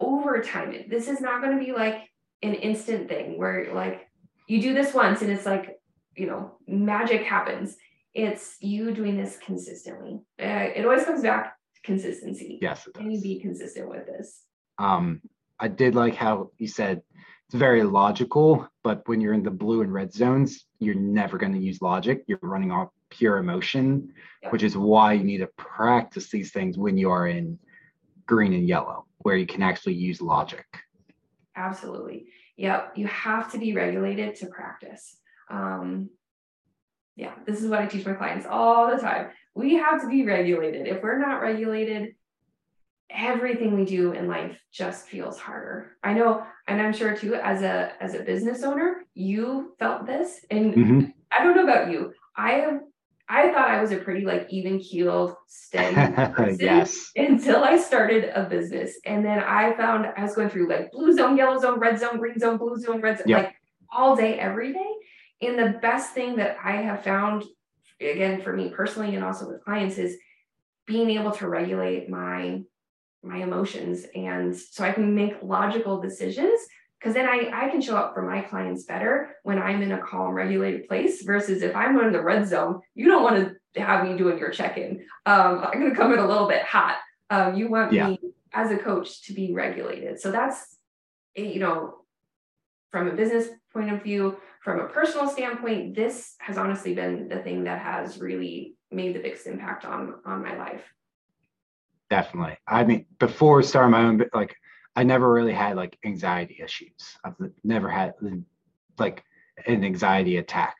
over 0.00 0.40
time, 0.40 0.74
this 0.88 1.08
is 1.08 1.20
not 1.20 1.40
going 1.40 1.58
to 1.58 1.64
be 1.64 1.72
like 1.72 2.02
an 2.42 2.54
instant 2.54 3.08
thing 3.08 3.38
where 3.38 3.72
like 3.72 4.08
you 4.48 4.60
do 4.60 4.74
this 4.74 4.92
once 4.92 5.22
and 5.22 5.30
it's 5.30 5.46
like, 5.46 5.78
you 6.16 6.26
know, 6.26 6.58
magic 6.66 7.22
happens. 7.22 7.76
It's 8.12 8.56
you 8.60 8.92
doing 8.92 9.16
this 9.16 9.38
consistently. 9.38 10.20
Uh, 10.40 10.68
it 10.74 10.84
always 10.84 11.04
comes 11.04 11.22
back 11.22 11.56
to 11.74 11.82
consistency. 11.82 12.58
Yes, 12.60 12.86
it 12.86 12.94
does. 12.94 13.00
Can 13.00 13.10
you 13.10 13.20
be 13.20 13.40
consistent 13.40 13.88
with 13.88 14.06
this? 14.06 14.42
Um, 14.78 15.20
I 15.58 15.68
did 15.68 15.94
like 15.94 16.14
how 16.14 16.50
you 16.58 16.68
said 16.68 17.02
it's 17.48 17.58
very 17.58 17.82
logical, 17.82 18.68
but 18.82 19.06
when 19.06 19.20
you're 19.20 19.34
in 19.34 19.42
the 19.42 19.50
blue 19.50 19.82
and 19.82 19.92
red 19.92 20.12
zones, 20.12 20.64
you're 20.78 20.94
never 20.94 21.38
going 21.38 21.52
to 21.52 21.58
use 21.58 21.82
logic. 21.82 22.24
You're 22.26 22.38
running 22.42 22.72
off 22.72 22.90
pure 23.16 23.36
emotion, 23.38 24.12
yeah. 24.42 24.50
which 24.50 24.62
is 24.62 24.76
why 24.76 25.08
you 25.12 25.24
need 25.24 25.38
to 25.38 25.50
practice 25.76 26.26
these 26.30 26.50
things 26.52 26.76
when 26.76 26.96
you 26.96 27.10
are 27.10 27.26
in 27.28 27.58
green 28.26 28.52
and 28.52 28.66
yellow, 28.68 29.06
where 29.18 29.36
you 29.36 29.46
can 29.46 29.62
actually 29.62 29.94
use 29.94 30.20
logic. 30.20 30.66
Absolutely. 31.56 32.26
Yep. 32.56 32.92
You 32.96 33.06
have 33.06 33.52
to 33.52 33.58
be 33.58 33.72
regulated 33.74 34.36
to 34.36 34.46
practice. 34.46 35.04
Um, 35.50 36.10
Yeah, 37.16 37.34
this 37.46 37.62
is 37.62 37.68
what 37.70 37.80
I 37.80 37.86
teach 37.86 38.06
my 38.06 38.14
clients 38.14 38.46
all 38.46 38.90
the 38.90 39.00
time. 39.00 39.24
We 39.54 39.68
have 39.84 40.00
to 40.02 40.08
be 40.08 40.24
regulated. 40.26 40.88
If 40.88 40.98
we're 41.02 41.24
not 41.26 41.40
regulated, 41.40 42.16
everything 43.08 43.70
we 43.76 43.84
do 43.84 44.12
in 44.18 44.26
life 44.26 44.58
just 44.72 45.06
feels 45.06 45.38
harder. 45.38 45.96
I 46.02 46.12
know, 46.18 46.42
and 46.66 46.82
I'm 46.82 46.92
sure 46.92 47.16
too, 47.16 47.34
as 47.36 47.62
a 47.62 47.92
as 48.00 48.14
a 48.14 48.24
business 48.24 48.64
owner, 48.64 49.04
you 49.14 49.76
felt 49.78 50.06
this. 50.06 50.44
And 50.50 50.74
mm-hmm. 50.74 51.00
I 51.30 51.44
don't 51.44 51.54
know 51.56 51.68
about 51.70 51.92
you. 51.92 52.12
I 52.36 52.50
have 52.62 52.80
I 53.28 53.50
thought 53.52 53.70
I 53.70 53.80
was 53.80 53.90
a 53.90 53.96
pretty 53.96 54.26
like 54.26 54.46
even 54.50 54.78
keeled, 54.78 55.34
steady 55.46 55.94
person 56.34 56.58
yes. 56.60 57.10
until 57.16 57.64
I 57.64 57.78
started 57.78 58.30
a 58.34 58.44
business. 58.44 58.98
And 59.06 59.24
then 59.24 59.38
I 59.38 59.74
found 59.76 60.06
I 60.16 60.22
was 60.22 60.34
going 60.34 60.50
through 60.50 60.68
like 60.68 60.92
blue 60.92 61.12
zone, 61.12 61.36
yellow 61.36 61.58
zone, 61.58 61.78
red 61.78 61.98
zone, 61.98 62.18
green 62.18 62.38
zone, 62.38 62.58
blue 62.58 62.76
zone, 62.76 63.00
red 63.00 63.18
zone, 63.18 63.28
yep. 63.28 63.44
like 63.44 63.54
all 63.90 64.14
day, 64.14 64.38
every 64.38 64.72
day. 64.72 64.90
And 65.40 65.58
the 65.58 65.78
best 65.80 66.12
thing 66.12 66.36
that 66.36 66.58
I 66.62 66.72
have 66.72 67.02
found, 67.02 67.44
again, 68.00 68.42
for 68.42 68.52
me 68.52 68.68
personally 68.70 69.14
and 69.14 69.24
also 69.24 69.48
with 69.48 69.64
clients, 69.64 69.96
is 69.96 70.16
being 70.86 71.10
able 71.10 71.30
to 71.32 71.48
regulate 71.48 72.08
my 72.08 72.62
my 73.22 73.38
emotions 73.38 74.04
and 74.14 74.54
so 74.54 74.84
I 74.84 74.92
can 74.92 75.14
make 75.14 75.42
logical 75.42 75.98
decisions 75.98 76.60
because 76.98 77.14
then 77.14 77.28
I, 77.28 77.50
I 77.52 77.68
can 77.68 77.80
show 77.80 77.96
up 77.96 78.14
for 78.14 78.22
my 78.22 78.40
clients 78.42 78.84
better 78.84 79.36
when 79.42 79.58
I'm 79.58 79.82
in 79.82 79.92
a 79.92 80.00
calm, 80.00 80.32
regulated 80.32 80.88
place 80.88 81.22
versus 81.22 81.62
if 81.62 81.76
I'm 81.76 81.98
in 81.98 82.12
the 82.12 82.22
red 82.22 82.48
zone, 82.48 82.80
you 82.94 83.08
don't 83.08 83.22
want 83.22 83.54
to 83.74 83.80
have 83.80 84.06
me 84.06 84.16
doing 84.16 84.38
your 84.38 84.50
check-in. 84.50 85.04
Um, 85.26 85.64
I'm 85.64 85.80
going 85.80 85.90
to 85.90 85.96
come 85.96 86.12
in 86.12 86.18
a 86.18 86.26
little 86.26 86.48
bit 86.48 86.62
hot. 86.62 86.96
Um, 87.28 87.56
you 87.56 87.68
want 87.68 87.92
yeah. 87.92 88.08
me 88.08 88.20
as 88.52 88.70
a 88.70 88.78
coach 88.78 89.22
to 89.24 89.34
be 89.34 89.52
regulated. 89.52 90.20
So 90.20 90.30
that's, 90.30 90.76
you 91.34 91.58
know, 91.58 91.96
from 92.90 93.08
a 93.08 93.12
business 93.12 93.48
point 93.72 93.92
of 93.92 94.02
view, 94.02 94.38
from 94.62 94.80
a 94.80 94.88
personal 94.88 95.28
standpoint, 95.28 95.94
this 95.94 96.36
has 96.38 96.56
honestly 96.56 96.94
been 96.94 97.28
the 97.28 97.40
thing 97.40 97.64
that 97.64 97.82
has 97.82 98.18
really 98.18 98.76
made 98.90 99.14
the 99.14 99.20
biggest 99.20 99.46
impact 99.46 99.84
on 99.84 100.14
on 100.24 100.42
my 100.42 100.56
life. 100.56 100.82
Definitely. 102.08 102.56
I 102.66 102.84
mean, 102.84 103.06
before 103.18 103.62
starting 103.62 103.90
my 103.90 104.04
own, 104.04 104.22
like 104.32 104.54
I 104.96 105.02
never 105.02 105.32
really 105.32 105.52
had 105.52 105.76
like 105.76 105.98
anxiety 106.04 106.58
issues. 106.62 107.18
I've 107.24 107.34
never 107.62 107.88
had 107.88 108.14
like 108.98 109.24
an 109.66 109.84
anxiety 109.84 110.36
attack. 110.36 110.76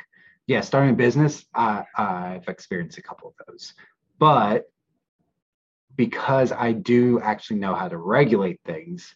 Yeah, 0.46 0.60
starting 0.60 0.90
a 0.90 0.96
business, 0.96 1.44
uh, 1.54 1.82
I've 1.96 2.46
experienced 2.48 2.98
a 2.98 3.02
couple 3.02 3.28
of 3.28 3.46
those, 3.46 3.72
but 4.18 4.70
because 5.96 6.52
I 6.52 6.72
do 6.72 7.20
actually 7.20 7.60
know 7.60 7.74
how 7.74 7.88
to 7.88 7.96
regulate 7.96 8.60
things, 8.64 9.14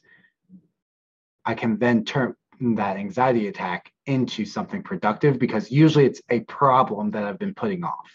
I 1.45 1.55
can 1.55 1.79
then 1.79 2.05
turn 2.05 2.35
that 2.61 2.97
anxiety 2.97 3.49
attack 3.49 3.93
into 4.07 4.45
something 4.45 4.83
productive 4.83 5.39
because 5.39 5.71
usually 5.71 6.07
it's 6.07 6.23
a 6.31 6.41
problem 6.41 7.11
that 7.13 7.25
I've 7.25 7.39
been 7.39 7.55
putting 7.55 7.85
off. 7.85 8.11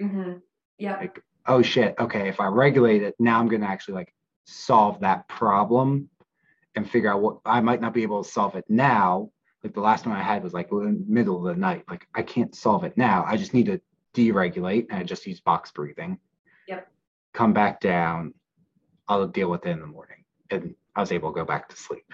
Mm-hmm. 0.00 0.34
Yeah. 0.78 0.96
Like, 0.96 1.20
oh 1.46 1.62
shit. 1.62 1.94
Okay. 1.98 2.28
If 2.28 2.40
I 2.40 2.46
regulate 2.46 3.02
it, 3.02 3.14
now 3.18 3.38
I'm 3.38 3.48
going 3.48 3.62
to 3.62 3.68
actually 3.68 3.94
like 3.94 4.14
solve 4.44 5.00
that 5.00 5.28
problem 5.28 6.08
and 6.76 6.88
figure 6.88 7.10
out 7.10 7.22
what 7.22 7.38
I 7.44 7.60
might 7.60 7.80
not 7.80 7.94
be 7.94 8.02
able 8.02 8.22
to 8.22 8.30
solve 8.30 8.54
it 8.54 8.64
now. 8.68 9.30
Like 9.64 9.74
the 9.74 9.80
last 9.80 10.06
one 10.06 10.14
I 10.14 10.22
had 10.22 10.44
was 10.44 10.52
like 10.52 10.70
in 10.70 11.04
the 11.06 11.12
middle 11.12 11.48
of 11.48 11.54
the 11.54 11.60
night. 11.60 11.84
Like 11.88 12.06
I 12.14 12.22
can't 12.22 12.54
solve 12.54 12.84
it 12.84 12.96
now. 12.96 13.24
I 13.26 13.36
just 13.36 13.54
need 13.54 13.66
to 13.66 13.80
deregulate 14.14 14.86
and 14.90 15.00
I 15.00 15.02
just 15.02 15.26
use 15.26 15.40
box 15.40 15.72
breathing. 15.72 16.18
Yep. 16.68 16.86
Come 17.32 17.52
back 17.52 17.80
down. 17.80 18.34
I'll 19.08 19.26
deal 19.26 19.50
with 19.50 19.66
it 19.66 19.70
in 19.70 19.80
the 19.80 19.86
morning. 19.86 20.24
And 20.50 20.74
I 20.94 21.00
was 21.00 21.10
able 21.10 21.32
to 21.32 21.34
go 21.34 21.44
back 21.44 21.68
to 21.70 21.76
sleep. 21.76 22.04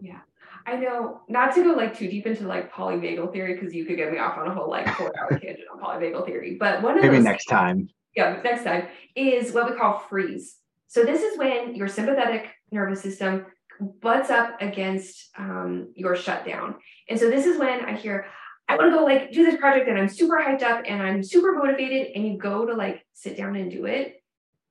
Yeah. 0.00 0.20
I 0.66 0.76
know 0.76 1.22
not 1.28 1.54
to 1.54 1.64
go 1.64 1.72
like 1.72 1.98
too 1.98 2.08
deep 2.08 2.26
into 2.26 2.46
like 2.46 2.72
polyvagal 2.72 3.32
theory 3.32 3.54
because 3.54 3.74
you 3.74 3.86
could 3.86 3.96
get 3.96 4.12
me 4.12 4.18
off 4.18 4.36
on 4.36 4.46
a 4.46 4.54
whole 4.54 4.68
like 4.68 4.86
four 4.94 5.12
hour 5.18 5.30
tangent 5.38 5.66
on 5.72 5.80
polyvagal 5.80 6.26
theory. 6.26 6.56
But 6.60 6.82
one 6.82 6.98
of 6.98 7.02
maybe 7.02 7.18
next 7.18 7.46
time. 7.46 7.88
Yeah, 8.14 8.40
next 8.44 8.64
time 8.64 8.88
is 9.16 9.52
what 9.52 9.70
we 9.70 9.76
call 9.76 9.98
freeze. 9.98 10.56
So 10.88 11.04
this 11.04 11.22
is 11.22 11.38
when 11.38 11.74
your 11.74 11.88
sympathetic 11.88 12.50
nervous 12.70 13.00
system 13.00 13.46
butts 13.80 14.30
up 14.30 14.60
against 14.60 15.30
um, 15.38 15.92
your 15.94 16.16
shutdown. 16.16 16.76
And 17.08 17.18
so 17.18 17.30
this 17.30 17.46
is 17.46 17.58
when 17.58 17.84
I 17.84 17.96
hear, 17.96 18.26
I 18.68 18.76
want 18.76 18.92
to 18.92 18.96
go 18.96 19.04
like 19.04 19.32
do 19.32 19.44
this 19.44 19.58
project 19.58 19.88
and 19.88 19.98
I'm 19.98 20.08
super 20.08 20.36
hyped 20.36 20.62
up 20.62 20.84
and 20.86 21.02
I'm 21.02 21.22
super 21.22 21.52
motivated. 21.52 22.12
And 22.14 22.26
you 22.26 22.38
go 22.38 22.66
to 22.66 22.74
like 22.74 23.04
sit 23.14 23.36
down 23.36 23.56
and 23.56 23.70
do 23.70 23.86
it. 23.86 24.22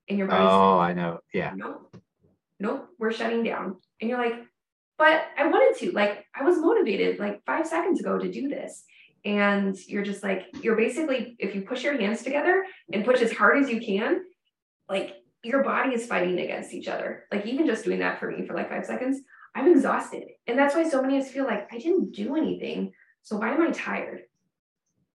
And 0.07 0.17
your 0.17 0.27
body's 0.27 0.49
Oh, 0.51 0.77
like, 0.77 0.91
I 0.91 0.93
know. 0.93 1.19
Yeah. 1.33 1.53
Nope. 1.55 1.95
Nope. 2.59 2.89
We're 2.97 3.11
shutting 3.11 3.43
down. 3.43 3.77
And 4.01 4.09
you're 4.09 4.19
like, 4.19 4.35
but 4.97 5.23
I 5.37 5.47
wanted 5.47 5.79
to. 5.79 5.91
Like 5.91 6.25
I 6.35 6.43
was 6.43 6.57
motivated 6.57 7.19
like 7.19 7.43
five 7.45 7.67
seconds 7.67 7.99
ago 7.99 8.17
to 8.17 8.31
do 8.31 8.47
this. 8.47 8.83
And 9.25 9.77
you're 9.87 10.03
just 10.03 10.23
like, 10.23 10.45
you're 10.63 10.77
basically, 10.77 11.35
if 11.39 11.53
you 11.53 11.61
push 11.61 11.83
your 11.83 11.99
hands 11.99 12.23
together 12.23 12.63
and 12.93 13.03
push 13.03 13.21
as 13.21 13.33
hard 13.33 13.61
as 13.61 13.69
you 13.69 13.81
can, 13.81 14.21
like 14.87 15.15
your 15.43 15.63
body 15.63 15.93
is 15.93 16.05
fighting 16.05 16.39
against 16.39 16.73
each 16.73 16.87
other. 16.87 17.25
Like 17.31 17.45
even 17.45 17.65
just 17.65 17.85
doing 17.85 17.99
that 17.99 18.19
for 18.19 18.29
me 18.29 18.45
for 18.45 18.53
like 18.53 18.69
five 18.69 18.85
seconds, 18.85 19.21
I'm 19.55 19.71
exhausted. 19.71 20.25
And 20.47 20.57
that's 20.57 20.75
why 20.75 20.87
so 20.87 21.01
many 21.01 21.17
of 21.17 21.25
us 21.25 21.31
feel 21.31 21.45
like 21.45 21.67
I 21.71 21.77
didn't 21.77 22.11
do 22.11 22.35
anything. 22.35 22.93
So 23.23 23.37
why 23.37 23.53
am 23.53 23.61
I 23.61 23.71
tired? 23.71 24.23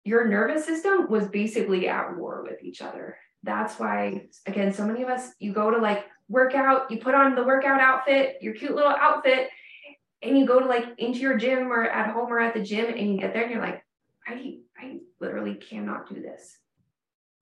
Your 0.04 0.26
nervous 0.26 0.64
system 0.64 1.08
was 1.08 1.28
basically 1.28 1.88
at 1.88 2.16
war 2.16 2.44
with 2.48 2.62
each 2.62 2.82
other. 2.82 3.16
That's 3.42 3.78
why, 3.78 4.28
again, 4.46 4.72
so 4.72 4.86
many 4.86 5.02
of 5.02 5.08
us, 5.08 5.30
you 5.38 5.52
go 5.52 5.70
to 5.70 5.78
like 5.78 6.06
workout, 6.28 6.90
you 6.90 6.98
put 6.98 7.14
on 7.14 7.34
the 7.34 7.44
workout 7.44 7.80
outfit, 7.80 8.38
your 8.40 8.54
cute 8.54 8.74
little 8.74 8.90
outfit, 8.90 9.48
and 10.22 10.38
you 10.38 10.46
go 10.46 10.60
to 10.60 10.66
like 10.66 10.86
into 10.98 11.18
your 11.18 11.36
gym 11.36 11.72
or 11.72 11.84
at 11.84 12.12
home 12.12 12.32
or 12.32 12.38
at 12.38 12.54
the 12.54 12.62
gym, 12.62 12.86
and 12.86 13.12
you 13.12 13.18
get 13.18 13.32
there 13.32 13.42
and 13.42 13.52
you're 13.52 13.60
like, 13.60 13.84
I, 14.26 14.58
I 14.78 14.98
literally 15.20 15.54
cannot 15.54 16.08
do 16.08 16.20
this. 16.20 16.56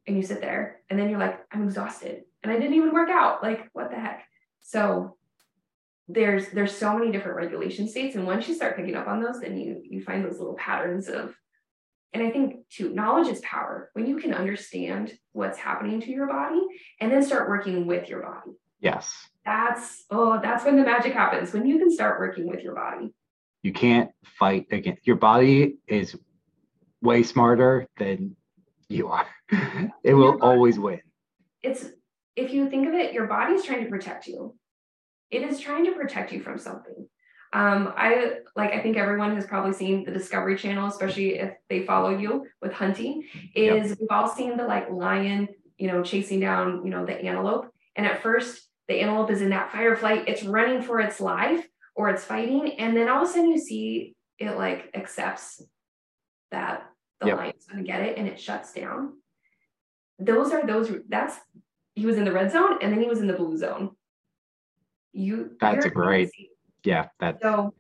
And 0.07 0.16
you 0.16 0.22
sit 0.22 0.41
there, 0.41 0.81
and 0.89 0.99
then 0.99 1.11
you're 1.11 1.18
like, 1.18 1.41
I'm 1.53 1.64
exhausted 1.64 2.24
and 2.43 2.53
I 2.53 2.59
didn't 2.59 2.74
even 2.74 2.93
work 2.93 3.11
out. 3.11 3.43
Like, 3.43 3.68
what 3.72 3.91
the 3.91 3.97
heck? 3.97 4.24
So 4.61 5.16
there's 6.09 6.49
there's 6.49 6.76
so 6.76 6.99
many 6.99 7.12
different 7.12 7.36
regulation 7.36 7.88
states. 7.88 8.16
And 8.16 8.26
once 8.26 8.49
you 8.49 8.55
start 8.55 8.76
picking 8.76 8.97
up 8.97 9.09
on 9.09 9.22
those, 9.22 9.41
then 9.41 9.59
you 9.59 9.82
you 9.84 10.03
find 10.03 10.24
those 10.24 10.38
little 10.38 10.57
patterns 10.57 11.09
of 11.09 11.34
and 12.12 12.22
I 12.24 12.30
think 12.30 12.68
too, 12.68 12.93
knowledge 12.93 13.28
is 13.28 13.41
power. 13.41 13.91
When 13.93 14.07
you 14.07 14.16
can 14.16 14.34
understand 14.34 15.12
what's 15.32 15.59
happening 15.59 16.01
to 16.01 16.11
your 16.11 16.26
body 16.26 16.61
and 17.01 17.12
then 17.12 17.22
start 17.22 17.49
working 17.49 17.86
with 17.86 18.09
your 18.09 18.22
body. 18.22 18.57
Yes. 18.80 19.12
That's 19.45 20.05
oh, 20.11 20.41
that's 20.43 20.64
when 20.64 20.76
the 20.76 20.82
magic 20.82 21.12
happens. 21.12 21.53
When 21.53 21.66
you 21.66 21.78
can 21.78 21.91
start 21.91 22.18
working 22.18 22.49
with 22.49 22.62
your 22.62 22.74
body. 22.74 23.14
You 23.62 23.72
can't 23.72 24.11
fight 24.24 24.66
against 24.70 25.07
your 25.07 25.16
body 25.16 25.76
is 25.86 26.16
way 27.03 27.22
smarter 27.22 27.86
than 27.99 28.36
you 28.88 29.09
are. 29.09 29.26
it 30.03 30.14
will 30.14 30.38
always 30.43 30.78
win. 30.78 31.01
It's 31.62 31.86
if 32.41 32.53
you 32.53 32.68
think 32.70 32.88
of 32.88 32.95
it, 32.95 33.12
your 33.12 33.26
body 33.26 33.55
is 33.55 33.64
trying 33.64 33.84
to 33.84 33.91
protect 33.91 34.26
you. 34.26 34.57
It 35.30 35.43
is 35.43 35.61
trying 35.61 35.84
to 35.84 35.93
protect 35.93 36.32
you 36.32 36.41
from 36.41 36.59
something. 36.59 37.09
Um, 37.53 37.93
I 37.97 38.38
like 38.55 38.72
I 38.72 38.80
think 38.80 38.97
everyone 38.97 39.34
has 39.34 39.47
probably 39.47 39.72
seen 39.72 40.05
the 40.05 40.12
Discovery 40.12 40.57
Channel, 40.57 40.86
especially 40.86 41.38
if 41.38 41.53
they 41.68 41.84
follow 41.84 42.16
you 42.16 42.47
with 42.62 42.72
hunting, 42.72 43.24
is 43.55 43.91
yep. 43.91 43.99
we've 44.01 44.11
all 44.11 44.28
seen 44.28 44.57
the 44.57 44.64
like 44.64 44.88
lion, 44.91 45.49
you 45.76 45.88
know, 45.88 46.03
chasing 46.03 46.38
down, 46.38 46.84
you 46.84 46.91
know, 46.91 47.05
the 47.05 47.20
antelope. 47.20 47.72
And 47.97 48.07
at 48.07 48.22
first 48.22 48.68
the 48.86 49.01
antelope 49.01 49.30
is 49.30 49.43
in 49.43 49.51
that 49.51 49.72
fight 49.72 49.86
or 49.86 49.97
flight, 49.97 50.28
it's 50.28 50.45
running 50.45 50.82
for 50.82 51.01
its 51.01 51.20
life 51.20 51.64
or 51.97 52.09
it's 52.09 52.24
fighting. 52.24 52.78
And 52.78 52.97
then 52.97 53.09
all 53.09 53.22
of 53.22 53.28
a 53.28 53.32
sudden 53.32 53.51
you 53.51 53.59
see 53.59 54.14
it 54.38 54.57
like 54.57 54.91
accepts 54.95 55.62
that 56.53 56.84
the 57.20 57.28
yep. 57.28 57.36
lion's 57.36 57.66
gonna 57.66 57.82
get 57.82 58.03
it 58.03 58.16
and 58.16 58.28
it 58.28 58.41
shuts 58.41 58.72
down. 58.72 59.14
Those 60.20 60.53
are 60.53 60.64
those 60.64 60.93
that's 61.09 61.36
he 62.01 62.07
was 62.07 62.16
in 62.16 62.24
the 62.24 62.32
red 62.32 62.51
zone 62.51 62.78
and 62.80 62.90
then 62.90 63.01
he 63.01 63.07
was 63.07 63.20
in 63.20 63.26
the 63.26 63.34
blue 63.34 63.57
zone. 63.59 63.90
You 65.12 65.51
that's 65.61 65.84
a 65.84 65.90
great 65.90 66.30
yeah, 66.82 67.09
that's 67.18 67.42
so 67.42 67.74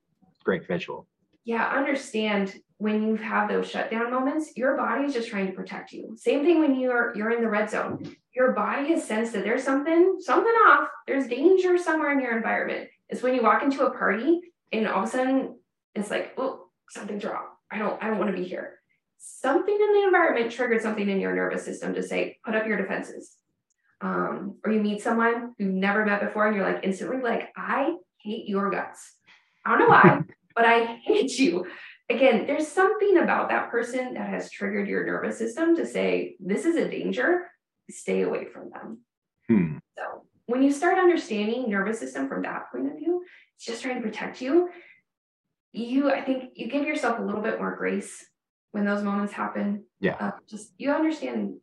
great 0.44 0.66
visual. 0.66 1.08
Yeah, 1.44 1.66
understand 1.66 2.54
when 2.76 3.02
you 3.02 3.16
have 3.16 3.48
those 3.48 3.70
shutdown 3.70 4.10
moments, 4.10 4.52
your 4.56 4.76
body 4.76 5.04
is 5.04 5.14
just 5.14 5.28
trying 5.28 5.46
to 5.46 5.52
protect 5.52 5.92
you. 5.92 6.16
Same 6.18 6.44
thing 6.44 6.58
when 6.58 6.78
you're 6.78 7.16
you're 7.16 7.30
in 7.30 7.40
the 7.40 7.48
red 7.48 7.70
zone. 7.70 8.14
Your 8.34 8.52
body 8.52 8.88
has 8.88 9.04
sensed 9.04 9.32
that 9.32 9.42
there's 9.42 9.64
something, 9.64 10.18
something 10.20 10.52
off. 10.52 10.88
There's 11.06 11.26
danger 11.26 11.78
somewhere 11.78 12.12
in 12.12 12.20
your 12.20 12.36
environment. 12.36 12.90
It's 13.08 13.22
when 13.22 13.34
you 13.34 13.42
walk 13.42 13.62
into 13.62 13.86
a 13.86 13.96
party 13.96 14.40
and 14.70 14.86
all 14.86 15.02
of 15.02 15.08
a 15.08 15.10
sudden 15.10 15.58
it's 15.94 16.10
like, 16.10 16.34
oh, 16.36 16.68
something's 16.90 17.24
wrong. 17.24 17.46
I 17.70 17.78
don't, 17.78 18.00
I 18.02 18.08
don't 18.08 18.18
want 18.18 18.30
to 18.30 18.36
be 18.36 18.46
here. 18.46 18.78
Something 19.18 19.74
in 19.74 19.92
the 19.94 20.04
environment 20.04 20.52
triggered 20.52 20.80
something 20.80 21.08
in 21.08 21.20
your 21.20 21.34
nervous 21.34 21.64
system 21.64 21.94
to 21.94 22.02
say, 22.02 22.38
put 22.44 22.54
up 22.54 22.66
your 22.66 22.76
defenses 22.76 23.36
um, 24.00 24.56
or 24.64 24.72
you 24.72 24.80
meet 24.80 25.02
someone 25.02 25.54
you've 25.58 25.74
never 25.74 26.04
met 26.04 26.20
before 26.20 26.46
and 26.46 26.56
you're 26.56 26.70
like 26.70 26.84
instantly 26.84 27.18
like, 27.22 27.48
I 27.56 27.94
hate 28.18 28.48
your 28.48 28.70
guts. 28.70 29.14
I 29.64 29.70
don't 29.70 29.80
know 29.80 29.88
why, 29.88 30.20
but 30.54 30.64
I 30.64 30.84
hate 31.04 31.38
you. 31.38 31.66
Again, 32.08 32.46
there's 32.46 32.66
something 32.66 33.18
about 33.18 33.50
that 33.50 33.70
person 33.70 34.14
that 34.14 34.28
has 34.28 34.50
triggered 34.50 34.88
your 34.88 35.04
nervous 35.04 35.38
system 35.38 35.76
to 35.76 35.86
say, 35.86 36.36
this 36.40 36.64
is 36.64 36.76
a 36.76 36.88
danger, 36.88 37.46
stay 37.88 38.22
away 38.22 38.46
from 38.46 38.70
them. 38.70 38.98
Hmm. 39.48 39.78
So 39.96 40.24
when 40.46 40.62
you 40.62 40.72
start 40.72 40.98
understanding 40.98 41.70
nervous 41.70 42.00
system 42.00 42.28
from 42.28 42.42
that 42.42 42.72
point 42.72 42.90
of 42.90 42.98
view, 42.98 43.22
it's 43.56 43.66
just 43.66 43.82
trying 43.82 43.96
to 43.96 44.02
protect 44.02 44.40
you. 44.40 44.70
You, 45.72 46.10
I 46.10 46.22
think 46.22 46.52
you 46.56 46.68
give 46.68 46.86
yourself 46.86 47.18
a 47.20 47.22
little 47.22 47.42
bit 47.42 47.58
more 47.58 47.76
grace 47.76 48.26
when 48.72 48.84
those 48.84 49.04
moments 49.04 49.32
happen. 49.32 49.84
Yeah. 50.00 50.16
Uh, 50.18 50.30
just 50.48 50.72
you 50.78 50.90
understand 50.90 51.58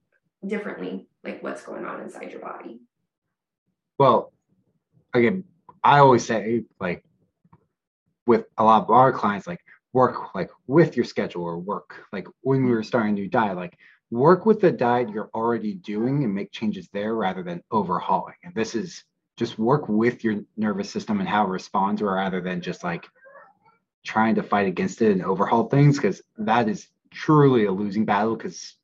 differently 0.46 1.08
like 1.28 1.44
what's 1.44 1.64
going 1.64 1.86
on 1.86 2.02
inside 2.02 2.32
your 2.32 2.42
body. 2.42 2.80
Well, 4.00 4.32
again, 5.14 5.44
I 5.84 6.00
always 6.00 6.26
say 6.26 6.64
like 6.80 7.04
with 8.26 8.46
a 8.58 8.64
lot 8.64 8.84
of 8.84 8.90
our 8.90 9.12
clients, 9.12 9.48
like 9.48 9.62
work 9.94 10.34
like 10.36 10.50
with 10.68 10.96
your 10.96 11.06
schedule 11.06 11.44
or 11.44 11.58
work 11.58 12.06
like 12.12 12.28
when 12.42 12.66
we 12.66 12.72
were 12.72 12.84
starting 12.84 13.12
a 13.12 13.16
new 13.16 13.28
diet, 13.28 13.58
like 13.58 13.78
work 14.10 14.46
with 14.46 14.62
the 14.62 14.72
diet 14.72 15.10
you're 15.10 15.30
already 15.34 15.74
doing 15.74 16.24
and 16.24 16.34
make 16.34 16.52
changes 16.52 16.88
there 16.94 17.16
rather 17.16 17.44
than 17.44 17.62
overhauling. 17.72 18.36
And 18.44 18.56
this 18.56 18.76
is 18.76 19.04
just 19.36 19.60
work 19.60 19.88
with 19.90 20.24
your 20.24 20.42
nervous 20.56 20.90
system 20.90 21.20
and 21.20 21.30
how 21.30 21.46
it 21.46 21.50
responds 21.50 22.02
rather 22.02 22.42
than 22.42 22.62
just 22.62 22.84
like 22.84 23.06
trying 24.06 24.36
to 24.36 24.44
fight 24.44 24.68
against 24.68 25.02
it 25.02 25.12
and 25.12 25.24
overhaul 25.24 25.68
things 25.68 25.98
because 25.98 26.22
that 26.38 26.70
is 26.70 26.88
truly 27.12 27.66
a 27.66 27.72
losing 27.72 28.06
battle 28.06 28.36
because 28.36 28.76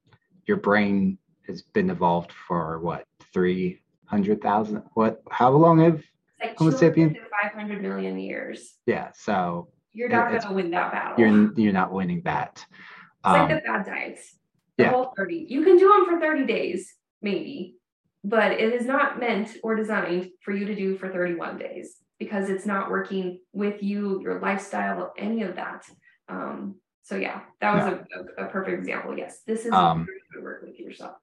your 0.45 0.57
brain 0.57 1.17
has 1.47 1.61
been 1.61 1.89
evolved 1.89 2.31
for 2.47 2.79
what 2.79 3.05
three 3.33 3.81
hundred 4.05 4.41
thousand 4.41 4.83
what 4.93 5.21
how 5.31 5.49
long 5.51 5.79
have 5.79 6.01
Like 6.41 6.57
Homo 6.57 6.71
sapien- 6.71 7.15
500 7.43 7.81
million 7.81 8.17
years. 8.19 8.75
yeah 8.85 9.09
so 9.13 9.69
You're 9.93 10.09
not 10.09 10.27
It's- 10.33 10.43
going 10.45 10.55
to 10.57 10.63
win 10.63 10.71
that 10.71 10.91
battle. 10.91 11.15
you're 11.19 11.53
you're 11.59 11.73
not 11.73 11.91
winning 11.91 12.21
that 12.25 12.53
It's 12.65 13.25
like 13.25 13.41
um, 13.41 13.49
the 13.49 13.61
bad 13.65 13.85
diets. 13.85 14.37
The 14.77 14.83
yeah. 14.85 14.89
whole 14.91 15.13
30. 15.15 15.45
You 15.49 15.63
can 15.63 15.77
do 15.77 15.87
them 15.87 16.05
for 16.09 16.19
30 16.19 16.47
days, 16.47 16.95
maybe, 17.21 17.75
but 18.23 18.53
it 18.53 18.73
is 18.73 18.85
not 18.87 19.19
meant 19.19 19.49
or 19.63 19.75
designed 19.75 20.29
for 20.43 20.51
you 20.51 20.65
to 20.65 20.75
do 20.75 20.97
for 20.97 21.09
31 21.09 21.59
days 21.59 21.97
because 22.17 22.49
it's 22.49 22.65
not 22.65 22.89
working 22.89 23.39
with 23.53 23.83
you, 23.83 24.19
your 24.23 24.39
lifestyle, 24.39 25.13
any 25.15 25.43
of 25.43 25.55
that. 25.57 25.85
Um, 26.27 26.75
so 27.03 27.15
yeah, 27.17 27.41
that 27.61 27.71
was 27.75 27.85
a, 27.93 28.41
a, 28.41 28.45
a 28.45 28.49
perfect 28.49 28.79
example. 28.79 29.15
Yes, 29.15 29.41
this 29.45 29.65
is 29.67 29.71
Um, 29.73 30.07
work 30.41 30.63
with 30.63 30.79
yourself. 30.79 31.17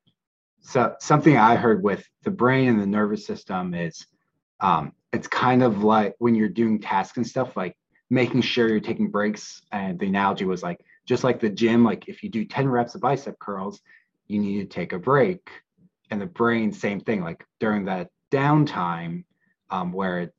So 0.61 0.95
something 1.01 1.37
I 1.37 1.57
heard 1.57 1.83
with 1.83 2.05
the 2.23 2.31
brain 2.31 2.69
and 2.69 2.81
the 2.81 2.87
nervous 2.87 3.27
system 3.27 3.75
is 3.75 4.07
um, 4.61 4.93
it's 5.13 5.27
kind 5.27 5.63
of 5.63 5.83
like 5.83 6.15
when 6.19 6.35
you're 6.35 6.49
doing 6.49 6.81
tasks 6.81 7.17
and 7.17 7.27
stuff, 7.27 7.57
like 7.57 7.77
making 8.11 8.43
sure 8.43 8.69
you're 8.69 8.81
taking 8.81 9.11
breaks. 9.11 9.63
And 9.73 9.99
the 9.99 10.07
analogy 10.07 10.45
was 10.45 10.63
like 10.63 10.81
just 11.07 11.25
like 11.25 11.41
the 11.41 11.49
gym, 11.49 11.85
like 11.85 12.09
if 12.09 12.23
you 12.23 12.29
do 12.29 12.45
10 12.45 12.69
reps 12.69 12.95
of 12.95 13.01
bicep 13.01 13.39
curls, 13.39 13.81
you 14.29 14.41
need 14.41 14.59
to 14.61 14.67
take 14.67 14.93
a 14.93 14.99
break. 14.99 15.49
And 16.11 16.21
the 16.21 16.27
brain, 16.27 16.73
same 16.73 17.01
thing, 17.01 17.23
like 17.23 17.45
during 17.59 17.85
that 17.87 18.09
downtime 18.33 19.25
um, 19.71 19.93
where 19.93 20.33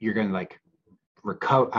you're 0.00 0.14
gonna 0.14 0.32
like 0.32 0.58
recover. 1.22 1.70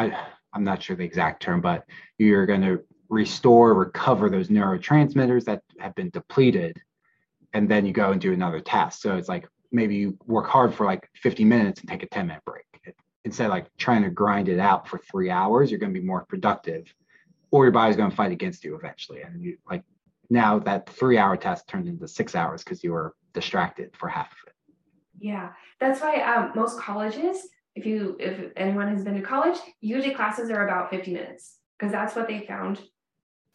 I'm 0.54 0.64
not 0.64 0.82
sure 0.82 0.96
the 0.96 1.04
exact 1.04 1.42
term, 1.42 1.62
but 1.62 1.86
you're 2.18 2.46
gonna 2.46 2.80
restore, 3.10 3.74
recover 3.74 4.30
those 4.30 4.48
neurotransmitters 4.48 5.44
that 5.46 5.62
have 5.80 5.94
been 5.96 6.10
depleted 6.10 6.82
and 7.56 7.70
then 7.70 7.86
you 7.86 7.94
go 7.94 8.12
and 8.12 8.20
do 8.20 8.34
another 8.34 8.60
task. 8.60 9.02
So 9.02 9.16
it's 9.16 9.30
like 9.30 9.48
maybe 9.72 9.96
you 9.96 10.18
work 10.26 10.46
hard 10.46 10.74
for 10.74 10.86
like 10.86 11.10
50 11.16 11.46
minutes 11.46 11.80
and 11.80 11.90
take 11.90 12.04
a 12.04 12.08
10 12.08 12.28
minute 12.28 12.44
break. 12.46 12.66
Instead 13.24 13.46
of 13.46 13.52
like 13.52 13.76
trying 13.78 14.04
to 14.04 14.12
grind 14.12 14.50
it 14.50 14.60
out 14.60 14.88
for 14.88 15.00
three 15.00 15.32
hours, 15.32 15.72
you're 15.72 15.80
going 15.80 15.92
to 15.92 16.00
be 16.00 16.06
more 16.06 16.26
productive 16.26 16.94
or 17.50 17.64
your 17.64 17.72
body's 17.72 17.96
going 17.96 18.10
to 18.10 18.16
fight 18.16 18.32
against 18.32 18.64
you 18.64 18.76
eventually. 18.76 19.22
And 19.22 19.42
you 19.42 19.58
like 19.68 19.84
now 20.30 20.60
that 20.60 20.90
three 20.90 21.18
hour 21.18 21.38
task 21.38 21.66
turned 21.66 21.88
into 21.88 22.08
six 22.08 22.36
hours 22.36 22.62
because 22.64 22.84
you 22.84 22.92
were 22.92 23.16
distracted 23.34 23.96
for 23.98 24.10
half 24.10 24.28
of 24.28 24.38
it. 24.48 24.54
Yeah, 25.18 25.54
that's 25.80 26.02
why 26.02 26.22
um, 26.22 26.52
most 26.56 26.78
colleges, 26.78 27.48
if 27.74 27.86
you 27.86 28.18
if 28.20 28.52
anyone 28.58 28.90
has 28.90 29.04
been 29.04 29.16
to 29.16 29.22
college, 29.22 29.58
usually 29.80 30.14
classes 30.14 30.52
are 30.52 30.68
about 30.68 30.90
50 30.90 31.14
minutes 31.14 31.58
because 31.80 31.92
that's 31.92 32.16
what 32.16 32.28
they 32.28 32.46
found 32.46 32.82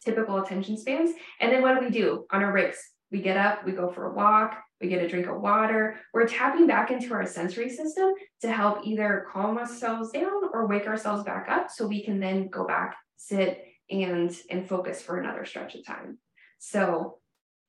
typical 0.03 0.41
attention 0.41 0.75
spans. 0.75 1.11
And 1.39 1.51
then 1.51 1.61
what 1.61 1.79
do 1.79 1.85
we 1.85 1.91
do 1.91 2.25
on 2.31 2.43
our 2.43 2.51
breaks? 2.51 2.90
We 3.11 3.21
get 3.21 3.37
up, 3.37 3.65
we 3.65 3.73
go 3.73 3.91
for 3.91 4.07
a 4.07 4.13
walk, 4.13 4.57
we 4.79 4.87
get 4.87 5.03
a 5.03 5.07
drink 5.07 5.27
of 5.27 5.41
water. 5.41 5.97
We're 6.13 6.27
tapping 6.27 6.65
back 6.65 6.91
into 6.91 7.13
our 7.13 7.25
sensory 7.25 7.69
system 7.69 8.13
to 8.41 8.51
help 8.51 8.85
either 8.85 9.27
calm 9.31 9.57
ourselves 9.57 10.11
down 10.11 10.49
or 10.53 10.67
wake 10.67 10.87
ourselves 10.87 11.23
back 11.23 11.47
up 11.49 11.69
so 11.69 11.87
we 11.87 12.03
can 12.03 12.19
then 12.19 12.47
go 12.47 12.65
back, 12.65 12.95
sit 13.17 13.65
and 13.89 14.35
and 14.49 14.67
focus 14.67 15.01
for 15.01 15.19
another 15.19 15.45
stretch 15.45 15.75
of 15.75 15.85
time. 15.85 16.17
So 16.59 17.19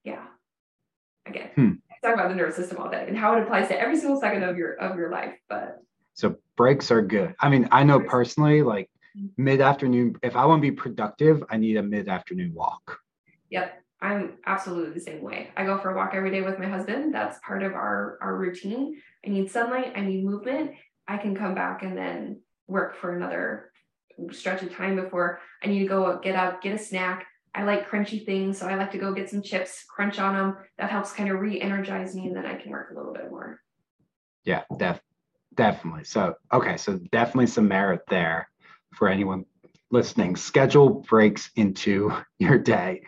yeah. 0.04 0.24
Again, 1.26 1.50
Hmm. 1.54 1.70
talk 2.02 2.14
about 2.14 2.28
the 2.30 2.34
nervous 2.34 2.56
system 2.56 2.78
all 2.78 2.90
day 2.90 3.04
and 3.06 3.16
how 3.16 3.36
it 3.36 3.42
applies 3.42 3.68
to 3.68 3.78
every 3.80 3.96
single 3.96 4.20
second 4.20 4.42
of 4.42 4.56
your 4.56 4.74
of 4.74 4.96
your 4.96 5.10
life. 5.10 5.34
But 5.48 5.78
So 6.14 6.36
breaks 6.56 6.90
are 6.90 7.02
good. 7.02 7.34
I 7.40 7.48
mean, 7.48 7.68
I 7.72 7.84
know 7.84 8.00
personally, 8.00 8.62
like 8.62 8.90
mid 9.36 9.60
afternoon, 9.60 10.16
if 10.22 10.36
I 10.36 10.46
want 10.46 10.62
to 10.62 10.70
be 10.70 10.74
productive, 10.74 11.44
I 11.50 11.56
need 11.58 11.76
a 11.76 11.82
mid 11.82 12.08
afternoon 12.08 12.54
walk. 12.54 12.98
Yep, 13.50 13.81
I'm 14.02 14.38
absolutely 14.46 14.94
the 14.94 15.00
same 15.00 15.22
way. 15.22 15.50
I 15.56 15.64
go 15.64 15.78
for 15.78 15.92
a 15.92 15.96
walk 15.96 16.10
every 16.14 16.32
day 16.32 16.42
with 16.42 16.58
my 16.58 16.68
husband. 16.68 17.14
That's 17.14 17.38
part 17.46 17.62
of 17.62 17.72
our 17.72 18.18
our 18.20 18.36
routine. 18.36 19.00
I 19.24 19.30
need 19.30 19.50
sunlight. 19.50 19.92
I 19.94 20.00
need 20.00 20.24
movement. 20.24 20.72
I 21.06 21.16
can 21.18 21.36
come 21.36 21.54
back 21.54 21.82
and 21.82 21.96
then 21.96 22.40
work 22.66 22.96
for 22.96 23.16
another 23.16 23.70
stretch 24.30 24.62
of 24.62 24.74
time 24.74 24.96
before 24.96 25.40
I 25.62 25.68
need 25.68 25.80
to 25.80 25.86
go 25.86 26.18
get 26.18 26.34
up, 26.34 26.62
get 26.62 26.74
a 26.74 26.78
snack. 26.78 27.26
I 27.54 27.64
like 27.64 27.88
crunchy 27.88 28.24
things, 28.24 28.58
so 28.58 28.66
I 28.66 28.74
like 28.76 28.90
to 28.92 28.98
go 28.98 29.12
get 29.12 29.28
some 29.28 29.42
chips, 29.42 29.84
crunch 29.84 30.18
on 30.18 30.34
them. 30.34 30.56
That 30.78 30.90
helps 30.90 31.12
kind 31.12 31.30
of 31.30 31.38
re-energize 31.38 32.14
me, 32.14 32.26
and 32.26 32.36
then 32.36 32.46
I 32.46 32.54
can 32.54 32.70
work 32.70 32.90
a 32.90 32.94
little 32.96 33.12
bit 33.12 33.30
more. 33.30 33.60
Yeah, 34.44 34.62
def- 34.78 35.02
definitely. 35.54 36.04
So, 36.04 36.34
okay, 36.52 36.78
so 36.78 36.98
definitely 37.10 37.48
some 37.48 37.68
merit 37.68 38.00
there 38.08 38.48
for 38.94 39.08
anyone 39.08 39.44
listening. 39.90 40.34
Schedule 40.36 40.88
breaks 40.88 41.50
into 41.56 42.10
your 42.38 42.58
day. 42.58 43.02